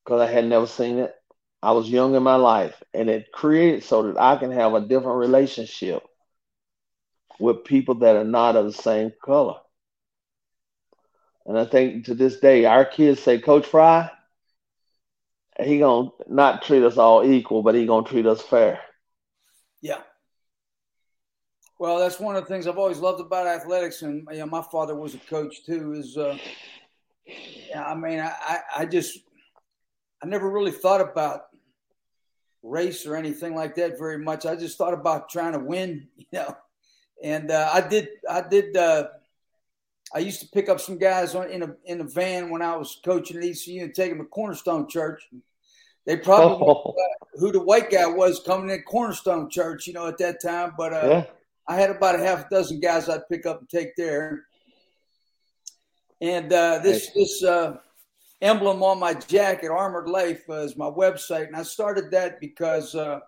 Because 0.09 0.27
I 0.27 0.33
had 0.33 0.47
never 0.47 0.67
seen 0.67 1.01
it. 1.01 1.15
I 1.63 1.73
was 1.73 1.91
young 1.91 2.15
in 2.15 2.23
my 2.23 2.37
life, 2.37 2.83
and 2.95 3.11
it 3.11 3.31
created 3.31 3.85
so 3.85 4.05
that 4.05 4.19
I 4.19 4.37
can 4.37 4.51
have 4.53 4.73
a 4.73 4.81
different 4.81 5.19
relationship 5.19 6.03
with 7.39 7.65
people 7.65 7.97
that 7.97 8.17
are 8.17 8.25
not 8.25 8.57
of 8.57 8.65
the 8.65 8.73
same 8.73 9.13
color. 9.23 9.57
And 11.45 11.59
I 11.59 11.67
think 11.67 12.07
to 12.07 12.15
this 12.15 12.41
day, 12.41 12.65
our 12.65 12.87
kids 12.87 13.21
say, 13.21 13.39
Coach 13.39 13.67
Frye, 13.67 14.11
he 15.63 15.81
gonna 15.81 16.09
not 16.27 16.63
treat 16.63 16.85
us 16.85 16.97
all 16.97 17.23
equal, 17.23 17.63
but 17.63 17.75
he 17.75 17.85
gonna 17.85 18.09
treat 18.09 18.25
us 18.25 18.41
fair. 18.41 18.81
Yeah. 19.83 20.01
Well, 21.79 21.99
that's 21.99 22.19
one 22.19 22.35
of 22.35 22.45
the 22.45 22.49
things 22.49 22.67
I've 22.67 22.79
always 22.79 22.99
loved 22.99 23.21
about 23.21 23.47
athletics, 23.47 24.01
and 24.01 24.27
you 24.33 24.39
know, 24.39 24.47
my 24.47 24.63
father 24.73 24.95
was 24.95 25.15
a 25.15 25.19
coach 25.19 25.67
too. 25.67 25.93
Is 25.93 26.17
uh, 26.17 26.39
I 27.77 27.95
mean, 27.95 28.21
I, 28.21 28.61
I 28.75 28.87
just 28.87 29.28
I 30.23 30.27
never 30.27 30.51
really 30.51 30.73
thought 30.73 31.01
about 31.01 31.43
race 32.63 33.07
or 33.07 33.17
anything 33.17 33.55
like 33.55 33.77
that 33.77 33.99
very 33.99 34.19
much. 34.19 34.47
I 34.47 34.57
just 34.57 34.79
thought 34.79 34.95
about 34.95 35.29
trying 35.29 35.53
to 35.53 35.59
win, 35.59 36.09
you 36.17 36.27
know. 36.33 36.57
And 37.23 37.51
uh, 37.51 37.71
I 37.73 37.81
did, 37.81 38.09
I 38.29 38.43
did. 38.43 38.77
Uh, 38.77 39.09
I 40.15 40.21
used 40.21 40.41
to 40.41 40.49
pick 40.49 40.69
up 40.69 40.81
some 40.81 40.99
guys 40.99 41.35
on, 41.35 41.51
in 41.51 41.63
a 41.63 41.75
in 41.85 42.01
a 42.01 42.05
van 42.05 42.51
when 42.51 42.63
I 42.63 42.77
was 42.77 43.01
coaching 43.05 43.37
at 43.37 43.45
ECU 43.45 43.83
and 43.83 43.95
take 43.95 44.11
them 44.11 44.19
to 44.19 44.25
Cornerstone 44.25 44.89
Church. 44.89 45.23
They 46.07 46.17
probably 46.17 46.67
oh. 46.67 46.95
who 47.35 47.53
the 47.53 47.61
white 47.61 47.91
guy 47.91 48.07
was 48.07 48.41
coming 48.47 48.71
in 48.71 48.83
Cornerstone 48.83 49.51
Church, 49.51 49.87
you 49.87 49.93
know, 49.93 50.07
at 50.07 50.17
that 50.19 50.41
time. 50.41 50.73
But 50.79 50.95
uh, 50.95 51.07
yeah. 51.09 51.25
I 51.67 51.77
had 51.77 51.91
about 51.91 52.15
a 52.15 52.25
half 52.25 52.47
a 52.47 52.49
dozen 52.49 52.81
guys 52.81 53.09
I'd 53.09 53.29
pick 53.29 53.45
up 53.45 53.61
and 53.61 53.69
take 53.69 53.95
there. 53.97 54.45
And 56.21 56.53
uh, 56.53 56.79
this 56.79 57.11
this 57.11 57.45
uh, 57.45 57.77
emblem 58.41 58.83
on 58.83 58.99
my 58.99 59.15
jacket, 59.15 59.71
Armored 59.71 60.09
Life, 60.09 60.43
uh, 60.49 60.63
is 60.63 60.77
my 60.77 60.87
website, 60.91 61.47
and 61.47 61.57
I 61.57 61.63
started 61.63 62.11
that 62.13 62.41
because 62.41 62.95
uh, 62.95 63.21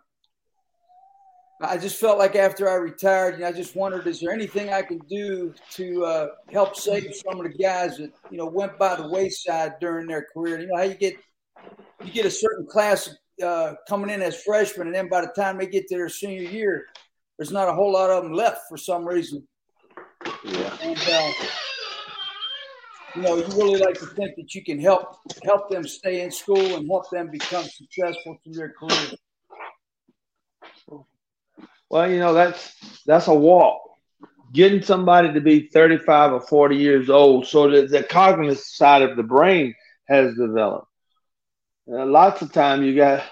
I 1.63 1.77
just 1.77 2.01
felt 2.01 2.19
like 2.19 2.37
after 2.37 2.71
I 2.71 2.75
retired, 2.75 3.35
you 3.35 3.41
know, 3.41 3.49
I 3.49 3.53
just 3.53 3.77
wondered, 3.77 4.07
is 4.07 4.21
there 4.21 4.33
anything 4.33 4.73
I 4.73 4.83
can 4.83 4.99
do 5.11 5.53
to 5.73 6.05
uh, 6.05 6.29
help 6.51 6.75
save 6.75 7.15
some 7.15 7.39
of 7.39 7.51
the 7.51 7.59
guys 7.59 7.99
that 7.99 8.13
you 8.31 8.39
know 8.39 8.47
went 8.47 8.79
by 8.79 8.97
the 8.97 9.09
wayside 9.09 9.75
during 9.81 10.07
their 10.07 10.27
career? 10.33 10.61
You 10.61 10.69
know 10.69 10.77
how 10.77 10.85
you 10.85 10.95
get 10.95 11.17
you 12.03 12.13
get 12.13 12.25
a 12.25 12.31
certain 12.31 12.67
class 12.67 13.15
uh, 13.45 13.75
coming 13.89 14.11
in 14.11 14.23
as 14.23 14.43
freshmen, 14.43 14.87
and 14.87 14.97
then 14.97 15.09
by 15.09 15.21
the 15.21 15.33
time 15.37 15.59
they 15.59 15.67
get 15.67 15.87
to 15.89 15.97
their 15.97 16.09
senior 16.09 16.49
year, 16.49 16.87
there's 17.37 17.53
not 17.53 17.69
a 17.69 17.75
whole 17.75 17.93
lot 17.93 18.11
of 18.11 18.23
them 18.23 18.33
left 18.33 18.63
for 18.69 18.77
some 18.77 19.07
reason. 19.07 19.47
Yeah. 20.45 20.77
And, 20.83 20.99
uh, 20.99 21.33
you 23.15 23.23
know, 23.23 23.37
you 23.37 23.45
really 23.57 23.81
like 23.81 23.99
to 23.99 24.07
think 24.07 24.37
that 24.37 24.55
you 24.55 24.63
can 24.65 24.79
help 24.81 25.17
help 25.45 25.71
them 25.71 25.87
stay 25.87 26.23
in 26.23 26.31
school 26.31 26.77
and 26.77 26.87
help 26.89 27.11
them 27.11 27.31
become 27.31 27.65
successful 27.65 28.37
through 28.45 28.55
their 28.55 28.73
career. 28.73 29.17
Well, 31.91 32.11
you 32.11 32.19
know, 32.19 32.33
that's 32.33 32.75
that's 33.07 33.27
a 33.27 33.35
walk. 33.35 33.83
Getting 34.53 34.83
somebody 34.83 35.33
to 35.33 35.41
be 35.41 35.69
35 35.69 36.33
or 36.33 36.41
40 36.41 36.77
years 36.77 37.11
old 37.11 37.47
so 37.47 37.71
that 37.71 37.91
the 37.91 38.03
cognitive 38.03 38.59
side 38.59 39.03
of 39.03 39.17
the 39.17 39.23
brain 39.23 39.75
has 40.09 40.35
developed. 40.35 40.89
Uh, 41.91 42.07
lots 42.07 42.43
of 42.43 42.53
time 42.53 42.83
you 42.83 42.95
got 42.95 43.25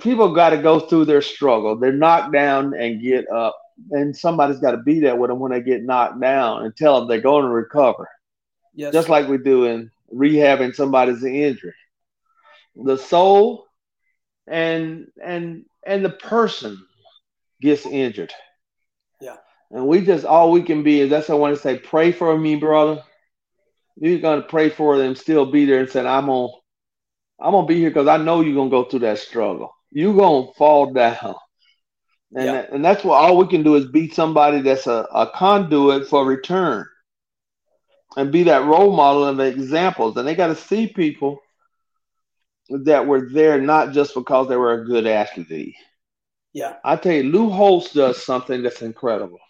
people 0.00 0.34
got 0.34 0.50
to 0.50 0.58
go 0.58 0.80
through 0.80 1.06
their 1.06 1.22
struggle. 1.22 1.76
They're 1.76 1.92
knocked 1.92 2.32
down 2.32 2.74
and 2.74 3.02
get 3.02 3.30
up, 3.30 3.56
and 3.90 4.14
somebody's 4.14 4.60
got 4.60 4.72
to 4.72 4.78
be 4.78 5.00
there 5.00 5.16
with 5.16 5.30
them 5.30 5.38
when 5.38 5.52
they 5.52 5.62
get 5.62 5.84
knocked 5.84 6.20
down 6.20 6.64
and 6.64 6.76
tell 6.76 6.98
them 6.98 7.08
they're 7.08 7.20
going 7.20 7.44
to 7.44 7.50
recover. 7.50 8.08
Yes. 8.78 8.92
Just 8.92 9.08
like 9.08 9.26
we 9.26 9.38
do 9.38 9.64
in 9.64 9.90
rehabbing 10.14 10.72
somebody's 10.72 11.24
injury. 11.24 11.74
The 12.76 12.96
soul 12.96 13.66
and 14.46 15.08
and 15.20 15.64
and 15.84 16.04
the 16.04 16.10
person 16.10 16.86
gets 17.60 17.84
injured. 17.86 18.32
Yeah. 19.20 19.34
And 19.72 19.88
we 19.88 20.02
just 20.02 20.24
all 20.24 20.52
we 20.52 20.62
can 20.62 20.84
be 20.84 21.00
is 21.00 21.10
that's 21.10 21.28
what 21.28 21.34
I 21.34 21.38
want 21.38 21.56
to 21.56 21.60
say. 21.60 21.76
Pray 21.76 22.12
for 22.12 22.38
me, 22.38 22.54
brother. 22.54 23.02
You're 23.96 24.20
gonna 24.20 24.42
pray 24.42 24.70
for 24.70 24.96
them, 24.96 25.16
still 25.16 25.50
be 25.50 25.64
there 25.64 25.80
and 25.80 25.90
say, 25.90 26.06
I'm 26.06 26.26
gonna 26.26 26.46
I'm 27.40 27.50
gonna 27.50 27.66
be 27.66 27.80
here 27.80 27.90
because 27.90 28.06
I 28.06 28.18
know 28.18 28.42
you're 28.42 28.54
gonna 28.54 28.70
go 28.70 28.84
through 28.84 29.00
that 29.00 29.18
struggle. 29.18 29.74
You're 29.90 30.14
gonna 30.14 30.52
fall 30.56 30.92
down. 30.92 31.34
And, 32.32 32.44
yeah. 32.44 32.66
and 32.70 32.84
that's 32.84 33.02
what 33.02 33.16
all 33.16 33.38
we 33.38 33.48
can 33.48 33.64
do 33.64 33.74
is 33.74 33.86
be 33.86 34.08
somebody 34.08 34.60
that's 34.60 34.86
a, 34.86 35.08
a 35.12 35.26
conduit 35.34 36.06
for 36.06 36.24
return 36.24 36.86
and 38.16 38.32
be 38.32 38.44
that 38.44 38.64
role 38.64 38.94
model 38.94 39.28
and 39.28 39.38
the 39.38 39.44
examples. 39.44 40.16
And 40.16 40.26
they 40.26 40.34
got 40.34 40.48
to 40.48 40.56
see 40.56 40.86
people 40.86 41.40
that 42.70 43.06
were 43.06 43.28
there 43.30 43.60
not 43.60 43.92
just 43.92 44.14
because 44.14 44.48
they 44.48 44.56
were 44.56 44.74
a 44.74 44.86
good 44.86 45.06
athlete. 45.06 45.76
Yeah. 46.52 46.76
I 46.84 46.96
tell 46.96 47.12
you, 47.12 47.24
Lou 47.24 47.50
Holtz 47.50 47.92
does 47.92 48.24
something 48.24 48.62
that's 48.62 48.82
incredible. 48.82 49.40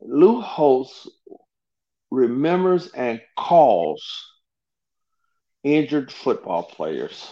Lou 0.00 0.40
Holtz 0.40 1.08
remembers 2.10 2.88
and 2.88 3.20
calls 3.36 4.02
injured 5.62 6.10
football 6.10 6.62
players. 6.62 7.30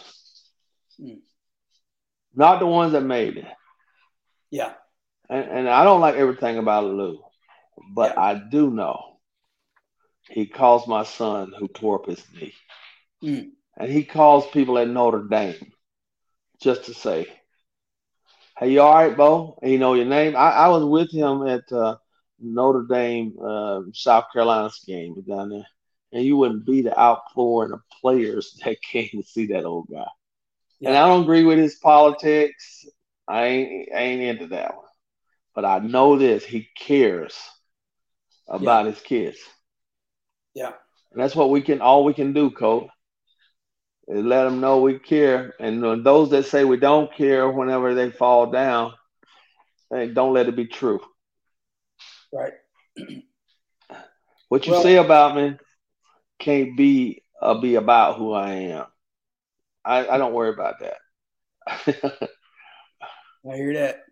Mm. 1.01 1.20
Not 2.35 2.61
the 2.61 2.66
ones 2.66 2.93
that 2.93 3.03
made 3.03 3.39
it. 3.39 3.47
Yeah. 4.51 4.74
And, 5.31 5.45
and 5.45 5.68
I 5.68 5.85
don't 5.85 6.01
like 6.01 6.16
everything 6.16 6.59
about 6.59 6.85
Lou, 6.85 7.20
but 7.93 8.14
yeah. 8.14 8.22
I 8.22 8.35
do 8.35 8.70
know 8.70 9.17
he 10.31 10.47
calls 10.47 10.87
my 10.87 11.05
son 11.05 11.53
who 11.59 11.68
tore 11.68 12.01
up 12.01 12.07
his 12.07 12.24
knee. 12.33 12.55
Mm. 13.22 13.51
And 13.76 13.91
he 13.91 14.05
calls 14.05 14.47
people 14.49 14.79
at 14.79 14.89
Notre 14.89 15.22
Dame 15.22 15.72
just 16.61 16.85
to 16.87 16.95
say, 16.95 17.29
Hey, 18.59 18.72
you 18.72 18.81
all 18.81 18.93
right, 18.93 19.16
Bo? 19.16 19.59
And 19.62 19.70
you 19.70 19.79
know 19.79 19.95
your 19.95 20.05
name? 20.05 20.35
I, 20.35 20.51
I 20.51 20.68
was 20.68 20.85
with 20.85 21.12
him 21.12 21.47
at 21.47 21.70
uh, 21.72 21.97
Notre 22.41 22.87
Dame, 22.89 23.35
uh, 23.41 23.83
South 23.93 24.26
Carolina's 24.33 24.83
game 24.85 25.22
down 25.22 25.51
there. 25.51 25.66
And 26.12 26.24
you 26.24 26.37
wouldn't 26.37 26.66
be 26.66 26.83
the 26.83 26.99
outpouring 26.99 27.72
of 27.72 27.83
players 28.01 28.59
that 28.64 28.83
came 28.83 29.11
to 29.12 29.22
see 29.22 29.47
that 29.47 29.64
old 29.64 29.89
guy. 29.91 30.07
Yeah. 30.81 30.91
And 30.91 30.99
I 30.99 31.07
don't 31.07 31.22
agree 31.22 31.45
with 31.45 31.59
his 31.59 31.76
politics. 31.76 32.85
I 33.29 33.45
ain't, 33.45 33.93
I 33.95 33.99
ain't 33.99 34.22
into 34.22 34.47
that 34.49 34.76
one. 34.76 34.87
But 35.55 35.64
I 35.64 35.79
know 35.79 36.18
this 36.18 36.45
he 36.45 36.68
cares 36.76 37.37
about 38.49 38.87
yeah. 38.87 38.93
his 38.93 39.01
kids. 39.01 39.39
Yeah. 40.59 40.72
And 41.12 41.22
that's 41.22 41.36
what 41.36 41.50
we 41.50 41.62
can, 41.62 41.80
all 41.80 42.04
we 42.04 42.14
can 42.14 42.32
do, 42.32 42.50
Coach 42.50 42.88
Is 44.09 44.24
let 44.24 44.42
them 44.42 44.61
know 44.61 44.80
we 44.80 44.98
care. 44.98 45.54
And 45.61 46.04
those 46.04 46.30
that 46.30 46.46
say 46.46 46.64
we 46.64 46.78
don't 46.78 47.14
care 47.14 47.48
whenever 47.48 47.94
they 47.94 48.11
fall 48.11 48.50
down, 48.50 48.92
hey, 49.92 50.09
don't 50.09 50.34
let 50.34 50.48
it 50.48 50.56
be 50.56 50.66
true. 50.66 51.00
Right. 52.32 52.54
what 54.48 54.66
you 54.66 54.72
well, 54.72 54.82
say 54.82 54.96
about 54.96 55.36
me 55.36 55.56
can't 56.40 56.76
be 56.76 57.22
uh, 57.40 57.61
be 57.61 57.76
about 57.76 58.18
who 58.18 58.32
I 58.32 58.50
am. 58.50 58.86
I, 59.84 60.09
I 60.09 60.18
don't 60.18 60.34
worry 60.34 60.50
about 60.50 60.80
that. 60.80 60.96
I 63.48 63.56
hear 63.56 63.74
that. 63.74 64.02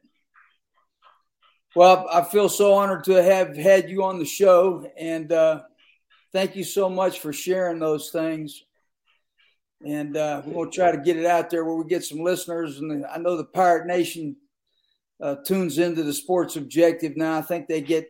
Well, 1.74 2.08
I 2.10 2.22
feel 2.22 2.48
so 2.48 2.72
honored 2.72 3.04
to 3.04 3.22
have 3.22 3.54
had 3.54 3.90
you 3.90 4.04
on 4.04 4.18
the 4.18 4.24
show, 4.24 4.90
and 4.96 5.30
uh, 5.30 5.62
thank 6.36 6.54
you 6.54 6.64
so 6.64 6.88
much 6.88 7.20
for 7.20 7.32
sharing 7.32 7.78
those 7.78 8.10
things 8.10 8.62
and 9.84 10.16
uh, 10.16 10.42
we're 10.44 10.54
going 10.54 10.70
to 10.70 10.76
try 10.76 10.90
to 10.90 10.98
get 10.98 11.16
it 11.16 11.26
out 11.26 11.50
there 11.50 11.64
where 11.64 11.74
we 11.74 11.84
get 11.84 12.04
some 12.04 12.20
listeners. 12.20 12.78
And 12.78 13.04
I 13.06 13.18
know 13.18 13.36
the 13.36 13.44
Pirate 13.44 13.86
Nation 13.86 14.36
uh, 15.20 15.36
tunes 15.44 15.78
into 15.78 16.02
the 16.02 16.12
sports 16.12 16.56
objective 16.56 17.16
now. 17.16 17.38
I 17.38 17.42
think 17.42 17.66
they 17.66 17.80
get 17.80 18.08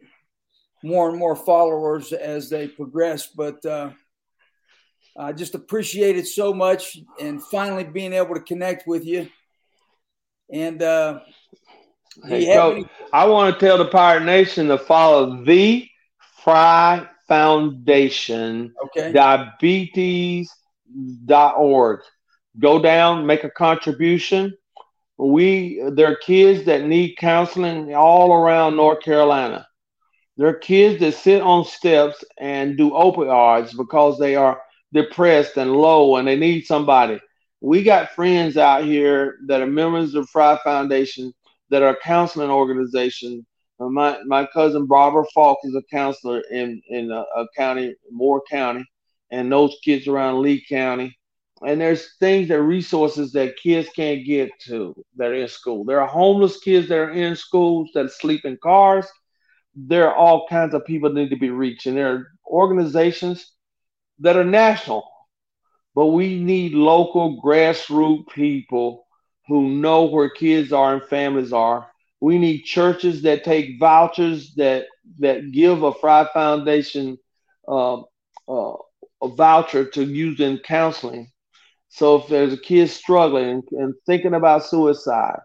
more 0.85 1.09
and 1.09 1.18
more 1.18 1.35
followers 1.35 2.12
as 2.12 2.49
they 2.49 2.68
progress, 2.68 3.27
but 3.27 3.64
uh, 3.64 3.91
I 5.18 5.33
just 5.33 5.55
appreciate 5.55 6.16
it 6.16 6.27
so 6.27 6.53
much, 6.53 6.99
and 7.20 7.43
finally 7.43 7.85
being 7.85 8.12
able 8.12 8.35
to 8.35 8.43
connect 8.43 8.87
with 8.87 9.05
you. 9.05 9.29
And 10.53 10.83
uh, 10.83 11.20
hey, 12.24 12.53
so 12.53 12.72
any- 12.72 12.87
I 13.12 13.27
want 13.27 13.59
to 13.59 13.66
tell 13.66 13.79
the 13.79 13.87
Pirate 13.87 14.24
Nation 14.24 14.68
to 14.68 14.79
follow 14.79 15.43
the 15.45 15.89
Frye 16.45 17.09
Foundation. 17.29 18.74
Okay. 18.85 19.12
Diabetes 19.12 20.51
org. 21.31 22.01
Go 22.59 22.81
down, 22.81 23.27
make 23.27 23.45
a 23.45 23.51
contribution. 23.51 24.57
We 25.18 25.83
there 25.93 26.12
are 26.12 26.16
kids 26.16 26.64
that 26.66 26.85
need 26.85 27.16
counseling 27.16 27.95
all 27.95 28.33
around 28.33 28.77
North 28.77 29.03
Carolina. 29.03 29.66
There 30.37 30.49
are 30.49 30.55
kids 30.55 31.01
that 31.01 31.14
sit 31.14 31.41
on 31.41 31.64
steps 31.64 32.22
and 32.39 32.77
do 32.77 32.91
opioids 32.91 33.74
because 33.74 34.18
they 34.18 34.37
are 34.37 34.61
depressed 34.93 35.57
and 35.57 35.72
low 35.72 36.16
and 36.16 36.29
they 36.29 36.37
need 36.37 36.66
somebody. 36.66 37.18
We 37.62 37.83
got 37.83 38.11
friends 38.11 38.59
out 38.59 38.85
here 38.85 39.39
that 39.47 39.62
are 39.62 39.66
members 39.66 40.14
of 40.14 40.29
Frye 40.29 40.59
Foundation 40.62 41.33
that 41.70 41.83
are 41.83 41.99
counseling 42.03 42.51
organization. 42.51 43.47
My 43.79 44.18
my 44.27 44.47
cousin 44.47 44.87
Barbara 44.87 45.24
Falk 45.35 45.59
is 45.64 45.74
a 45.74 45.83
counselor 45.91 46.43
in 46.51 46.81
in 46.89 47.11
a, 47.11 47.24
a 47.37 47.47
county, 47.57 47.95
Moore 48.11 48.43
County 48.51 48.85
and 49.31 49.51
those 49.51 49.77
kids 49.85 50.07
around 50.07 50.43
Lee 50.43 50.64
County. 50.68 51.16
And 51.66 51.81
there's 51.81 52.16
things 52.18 52.49
that 52.49 52.62
resources 52.62 53.33
that 53.33 53.57
kids 53.62 53.89
can't 53.97 54.27
get 54.27 54.51
to 54.66 54.95
that 55.16 55.29
are 55.31 55.35
in 55.35 55.49
school. 55.49 55.85
There 55.85 56.01
are 56.01 56.07
homeless 56.07 56.59
kids 56.59 56.89
that 56.89 56.99
are 56.99 57.11
in 57.11 57.35
schools 57.35 57.91
that 57.95 58.12
sleep 58.12 58.45
in 58.45 58.59
cars. 58.62 59.07
There 59.74 60.09
are 60.09 60.14
all 60.14 60.47
kinds 60.49 60.74
of 60.74 60.85
people 60.85 61.09
that 61.09 61.18
need 61.18 61.31
to 61.31 61.37
be 61.37 61.51
reached. 61.51 61.87
And 61.87 61.97
there 61.97 62.12
are 62.12 62.27
organizations 62.47 63.53
that 64.18 64.37
are 64.37 64.45
national. 64.45 65.11
But 65.95 66.07
we 66.07 66.39
need 66.39 66.74
local 66.74 67.41
grassroots 67.43 68.29
people 68.29 69.07
who 69.49 69.70
know 69.70 70.05
where 70.05 70.29
kids 70.29 70.72
are 70.72 70.95
and 70.95 71.05
families 71.05 71.55
are. 71.55 71.91
We 72.21 72.39
need 72.39 72.62
churches 72.62 73.23
that 73.23 73.45
take 73.45 73.79
vouchers 73.79 74.55
that 74.55 74.87
that 75.19 75.53
give 75.53 75.83
a 75.83 75.93
Frye 75.93 76.29
Foundation 76.33 77.19
uh, 77.69 78.01
uh, 78.49 78.77
a 79.23 79.29
voucher 79.29 79.85
to 79.91 80.05
use 80.05 80.41
in 80.41 80.59
counseling. 80.59 81.31
So 81.89 82.17
if 82.17 82.29
there's 82.29 82.53
a 82.53 82.59
kid 82.59 82.91
struggling 82.91 83.62
and 83.73 83.95
thinking 84.07 84.35
about 84.35 84.67
suicide, 84.67 85.41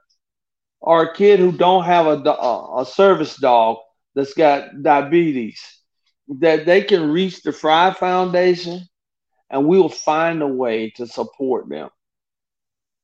or 0.79 1.03
a 1.03 1.13
kid 1.15 1.39
who 1.39 1.51
don't 1.51 1.83
have 1.83 2.07
a, 2.07 2.29
a 2.29 2.85
service 2.85 3.35
dog 3.35 3.77
that's 4.15 4.33
got 4.33 4.81
diabetes, 4.81 5.61
that 6.39 6.65
they 6.65 6.81
can 6.81 7.11
reach 7.11 7.41
the 7.41 7.51
Frye 7.51 7.93
Foundation, 7.93 8.81
and 9.49 9.67
we'll 9.67 9.89
find 9.89 10.41
a 10.41 10.47
way 10.47 10.89
to 10.91 11.05
support 11.05 11.69
them. 11.69 11.89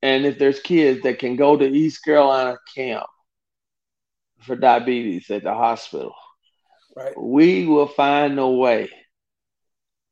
And 0.01 0.25
if 0.25 0.39
there's 0.39 0.59
kids 0.59 1.03
that 1.03 1.19
can 1.19 1.35
go 1.35 1.57
to 1.57 1.65
East 1.65 2.03
Carolina 2.03 2.57
camp 2.75 3.05
for 4.39 4.55
diabetes 4.55 5.29
at 5.29 5.43
the 5.43 5.53
hospital, 5.53 6.13
right. 6.95 7.13
we 7.19 7.65
will 7.65 7.87
find 7.87 8.37
a 8.39 8.47
way 8.47 8.89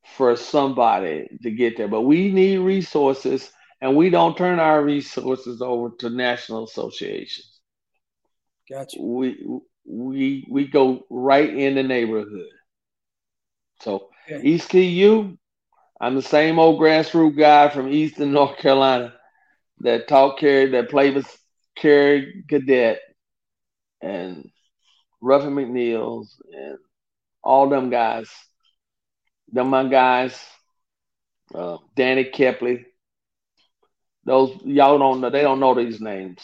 for 0.05 0.36
somebody 0.36 1.28
to 1.43 1.51
get 1.51 1.78
there. 1.78 1.88
But 1.88 2.01
we 2.01 2.32
need 2.32 2.57
resources, 2.57 3.51
and 3.82 3.95
we 3.95 4.09
don't 4.09 4.38
turn 4.38 4.59
our 4.59 4.84
resources 4.84 5.61
over 5.61 5.91
to 5.99 6.09
national 6.09 6.65
associations. 6.65 7.59
Gotcha. 8.69 9.01
We 9.01 9.38
we 9.88 10.45
we 10.49 10.67
go 10.67 11.05
right 11.09 11.49
in 11.49 11.76
the 11.76 11.84
neighborhood. 11.84 12.49
So 13.82 14.09
okay. 14.30 14.45
East 14.47 14.69
KU, 14.69 15.38
I'm 16.01 16.15
the 16.15 16.21
same 16.21 16.59
old 16.59 16.80
grassroots 16.80 17.38
guy 17.38 17.69
from 17.69 17.91
Eastern 17.91 18.32
North 18.32 18.57
Carolina 18.57 19.13
that 19.80 20.07
taught 20.07 20.39
Carey, 20.39 20.67
that 20.71 20.89
played 20.89 21.15
with 21.15 21.28
Cary 21.76 22.43
Godette 22.49 22.97
and 24.02 24.50
Ruffin 25.22 25.56
McNeills 25.56 26.28
and 26.52 26.78
all 27.43 27.70
them 27.70 27.89
guys 27.89 28.30
them 29.52 29.70
my 29.70 29.88
guys, 29.88 30.39
uh, 31.54 31.78
Danny 31.96 32.26
Kepley. 32.26 32.86
Those 34.26 34.58
y'all 34.64 34.98
don't 34.98 35.22
know. 35.22 35.30
They 35.30 35.41
don't 35.41 35.60
know 35.60 35.76
these 35.76 36.02
names. 36.02 36.41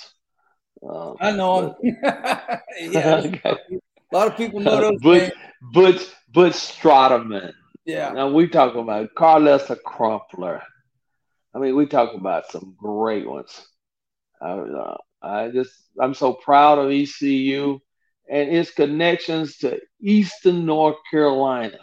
Uh, 0.88 1.14
I 1.20 1.32
know 1.32 1.78
them. 1.82 1.98
yeah, 2.80 3.22
okay. 3.26 3.58
a 4.12 4.16
lot 4.16 4.28
of 4.28 4.38
people 4.38 4.60
know 4.60 4.80
those. 4.80 5.02
Butch, 5.02 5.22
names. 5.22 5.34
Butch, 5.74 6.02
Butch 6.30 6.54
Strotterman. 6.54 7.54
Yeah. 7.86 8.12
Now 8.12 8.32
we 8.32 8.48
talk 8.48 8.76
about 8.76 9.16
Carlester 9.16 9.78
Crumpler. 9.84 10.62
I 11.54 11.60
mean, 11.60 11.76
we 11.76 11.88
talk 11.88 12.14
about 12.14 12.52
some 12.52 12.76
great 12.78 13.28
ones. 13.28 13.68
I, 14.42 14.52
uh, 14.52 14.98
I 15.22 15.50
just 15.50 15.72
I'm 16.00 16.14
so 16.14 16.34
proud 16.34 16.80
of 16.80 16.92
ECU 16.92 17.80
and 18.30 18.50
its 18.50 18.72
connections 18.72 19.58
to 19.58 19.80
Eastern 20.02 20.66
North 20.66 20.98
Carolina. 21.10 21.78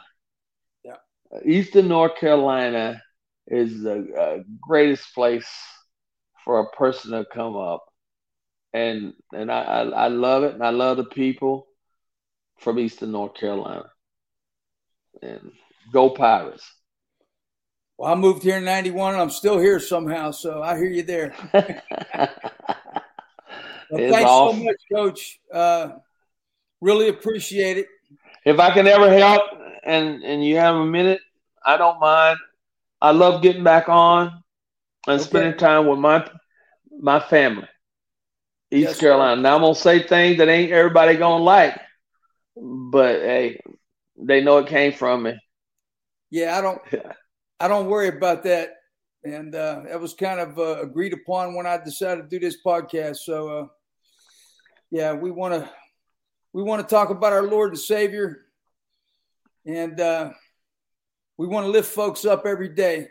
Yeah, 0.85 0.97
Eastern 1.45 1.89
North 1.89 2.17
Carolina 2.17 3.03
is 3.47 3.83
the 3.83 4.13
uh, 4.15 4.43
greatest 4.61 5.15
place 5.15 5.49
for 6.45 6.61
a 6.61 6.71
person 6.71 7.13
to 7.13 7.27
come 7.33 7.57
up, 7.57 7.85
and 8.73 9.13
and 9.33 9.53
I, 9.53 9.63
I 9.63 9.83
I 9.83 10.09
love 10.09 10.45
it, 10.45 10.55
and 10.55 10.65
I 10.65 10.71
love 10.71 10.97
the 10.97 11.05
people 11.05 11.67
from 12.59 12.79
Eastern 12.79 13.13
North 13.13 13.35
Carolina, 13.35 13.91
and 15.23 15.53
go 15.93 16.11
Pirates. 16.11 16.73
Well, 17.99 18.13
I 18.13 18.15
moved 18.15 18.43
here 18.43 18.57
in 18.59 18.65
'91, 18.65 19.15
and 19.15 19.23
I'm 19.23 19.31
still 19.31 19.59
here 19.59 19.81
somehow. 19.81 20.31
So 20.31 20.63
I 20.63 20.77
hear 20.77 20.89
you 20.89 21.03
there. 21.03 21.35
well, 23.91 24.13
thanks 24.13 24.31
so 24.31 24.53
much, 24.53 24.77
Coach. 24.93 25.41
Uh, 25.53 25.91
really 26.81 27.09
appreciate 27.09 27.79
it. 27.79 27.87
If 28.45 28.59
I 28.59 28.73
can 28.73 28.87
ever 28.87 29.13
help, 29.13 29.43
and 29.85 30.23
and 30.23 30.45
you 30.45 30.57
have 30.57 30.77
a 30.77 30.85
minute, 30.85 31.21
I 31.65 31.77
don't 31.77 32.01
mind. 32.01 32.39
I 33.01 33.13
love 33.13 33.43
getting 33.43 33.65
back 33.65 33.89
on 33.89 34.43
and 35.07 35.21
okay. 35.21 35.29
spending 35.29 35.59
time 35.59 35.87
with 35.87 35.99
my 35.99 36.29
my 37.01 37.21
family, 37.21 37.69
East 38.71 38.89
yes, 38.89 39.01
Carolina. 39.01 39.37
Sir. 39.37 39.43
Now 39.43 39.57
I'm 39.57 39.63
gonna 39.63 39.75
say 39.75 40.03
things 40.03 40.39
that 40.39 40.49
ain't 40.49 40.73
everybody 40.73 41.17
gonna 41.17 41.43
like, 41.43 41.79
but 42.57 43.21
hey, 43.21 43.61
they 44.17 44.43
know 44.43 44.59
it 44.59 44.69
came 44.69 44.93
from 44.93 45.25
me. 45.25 45.39
Yeah, 46.31 46.59
I 46.59 46.61
don't. 46.61 46.81
I 47.61 47.67
don't 47.67 47.89
worry 47.89 48.09
about 48.09 48.45
that. 48.45 48.71
And 49.25 49.55
uh, 49.55 49.83
that 49.89 50.01
was 50.01 50.15
kind 50.15 50.39
of 50.39 50.59
uh, 50.59 50.81
agreed 50.81 51.13
upon 51.13 51.55
when 51.55 51.67
I 51.67 51.79
decided 51.79 52.23
to 52.23 52.29
do 52.29 52.39
this 52.39 52.59
podcast. 52.65 53.17
So, 53.17 53.49
uh, 53.49 53.67
yeah, 54.91 55.13
we 55.13 55.31
want 55.31 55.55
to 55.55 55.71
we 56.53 56.63
want 56.63 56.87
to 56.87 56.95
talk 56.95 57.11
about 57.11 57.33
our 57.33 57.43
Lord 57.43 57.71
and 57.71 57.79
Savior, 57.79 58.47
and 59.67 60.01
uh, 60.01 60.31
we 61.37 61.47
want 61.47 61.67
to 61.67 61.71
lift 61.71 61.93
folks 61.93 62.25
up 62.25 62.47
every 62.47 62.71
day. 62.71 63.09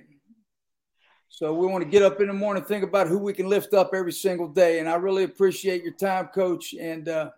So 1.30 1.54
we 1.54 1.68
want 1.68 1.84
to 1.84 1.90
get 1.90 2.02
up 2.02 2.20
in 2.20 2.28
the 2.28 2.34
morning, 2.34 2.64
think 2.64 2.84
about 2.84 3.08
who 3.08 3.20
we 3.20 3.34
can 3.34 3.48
lift 3.48 3.74
up 3.74 3.92
every 3.94 4.14
single 4.14 4.48
day. 4.48 4.80
And 4.80 4.90
I 4.90 4.96
really 4.96 5.24
appreciate 5.24 5.84
your 5.84 5.94
time, 5.94 6.30
Coach. 6.34 6.74
And 6.74 7.08
uh, 7.08 7.30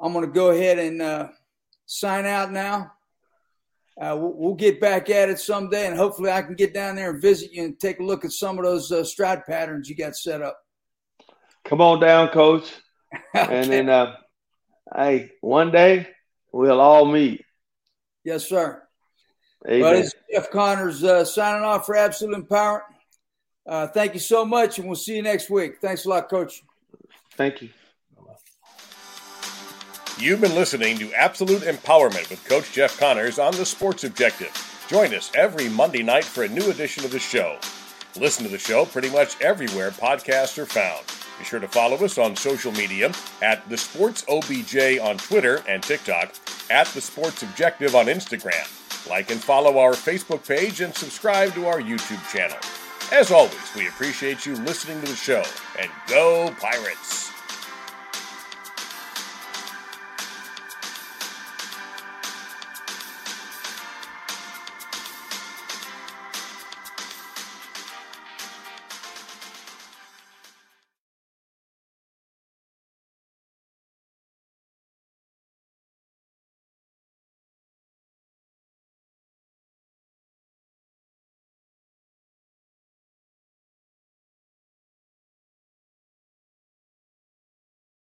I'm 0.00 0.14
going 0.14 0.24
to 0.24 0.32
go 0.32 0.50
ahead 0.50 0.78
and 0.78 1.02
uh, 1.02 1.28
sign 1.84 2.24
out 2.24 2.52
now 2.52 2.92
uh, 4.00 4.16
we'll, 4.16 4.32
we'll, 4.32 4.54
get 4.54 4.80
back 4.80 5.10
at 5.10 5.28
it 5.28 5.38
someday, 5.38 5.86
and 5.86 5.96
hopefully, 5.96 6.30
I 6.30 6.40
can 6.40 6.54
get 6.54 6.72
down 6.72 6.96
there 6.96 7.10
and 7.10 7.20
visit 7.20 7.52
you 7.52 7.64
and 7.64 7.78
take 7.78 8.00
a 8.00 8.02
look 8.02 8.24
at 8.24 8.32
some 8.32 8.58
of 8.58 8.64
those 8.64 8.90
uh, 8.90 9.04
stride 9.04 9.44
patterns 9.44 9.90
you 9.90 9.94
got 9.94 10.16
set 10.16 10.40
up. 10.40 10.58
Come 11.66 11.82
on 11.82 12.00
down, 12.00 12.28
Coach, 12.28 12.72
okay. 13.34 13.60
and 13.60 13.72
then, 13.72 13.88
uh, 13.88 14.16
hey, 14.94 15.30
one 15.40 15.70
day 15.70 16.08
we'll 16.52 16.80
all 16.80 17.04
meet. 17.04 17.44
Yes, 18.24 18.48
sir. 18.48 18.82
Amen. 19.66 19.80
Well, 19.80 19.96
it's 19.96 20.14
Jeff 20.32 20.50
Connors 20.50 21.04
uh, 21.04 21.24
signing 21.24 21.64
off 21.64 21.86
for 21.86 21.96
Absolute 21.96 22.48
Empowerment. 22.48 22.82
Uh, 23.66 23.86
thank 23.86 24.14
you 24.14 24.20
so 24.20 24.44
much, 24.44 24.78
and 24.78 24.86
we'll 24.86 24.96
see 24.96 25.16
you 25.16 25.22
next 25.22 25.50
week. 25.50 25.80
Thanks 25.80 26.04
a 26.06 26.08
lot, 26.08 26.28
Coach. 26.28 26.62
Thank 27.32 27.62
you. 27.62 27.68
You've 30.18 30.40
been 30.40 30.54
listening 30.54 30.98
to 30.98 31.12
Absolute 31.14 31.62
Empowerment 31.62 32.28
with 32.28 32.44
Coach 32.46 32.72
Jeff 32.72 32.98
Connors 32.98 33.38
on 33.38 33.54
the 33.56 33.64
Sports 33.64 34.04
Objective. 34.04 34.52
Join 34.88 35.14
us 35.14 35.30
every 35.34 35.68
Monday 35.68 36.02
night 36.02 36.24
for 36.24 36.42
a 36.42 36.48
new 36.48 36.68
edition 36.70 37.04
of 37.04 37.10
the 37.10 37.18
show. 37.18 37.58
Listen 38.18 38.44
to 38.44 38.50
the 38.50 38.58
show 38.58 38.84
pretty 38.84 39.08
much 39.08 39.40
everywhere 39.40 39.90
podcasts 39.92 40.58
are 40.58 40.66
found. 40.66 41.06
Be 41.40 41.46
sure 41.46 41.58
to 41.58 41.68
follow 41.68 41.96
us 41.96 42.18
on 42.18 42.36
social 42.36 42.70
media 42.72 43.10
at 43.40 43.66
The 43.70 43.78
Sports 43.78 44.26
OBJ 44.28 44.98
on 45.00 45.16
Twitter 45.16 45.62
and 45.66 45.82
TikTok, 45.82 46.34
at 46.68 46.86
The 46.88 47.00
Sports 47.00 47.42
Objective 47.42 47.94
on 47.94 48.06
Instagram. 48.06 49.08
Like 49.08 49.30
and 49.30 49.42
follow 49.42 49.78
our 49.78 49.92
Facebook 49.92 50.46
page 50.46 50.82
and 50.82 50.94
subscribe 50.94 51.54
to 51.54 51.66
our 51.66 51.80
YouTube 51.80 52.22
channel. 52.30 52.58
As 53.10 53.30
always, 53.30 53.74
we 53.74 53.88
appreciate 53.88 54.44
you 54.44 54.54
listening 54.56 55.00
to 55.00 55.06
the 55.06 55.16
show, 55.16 55.42
and 55.80 55.90
go 56.08 56.54
Pirates! 56.60 57.29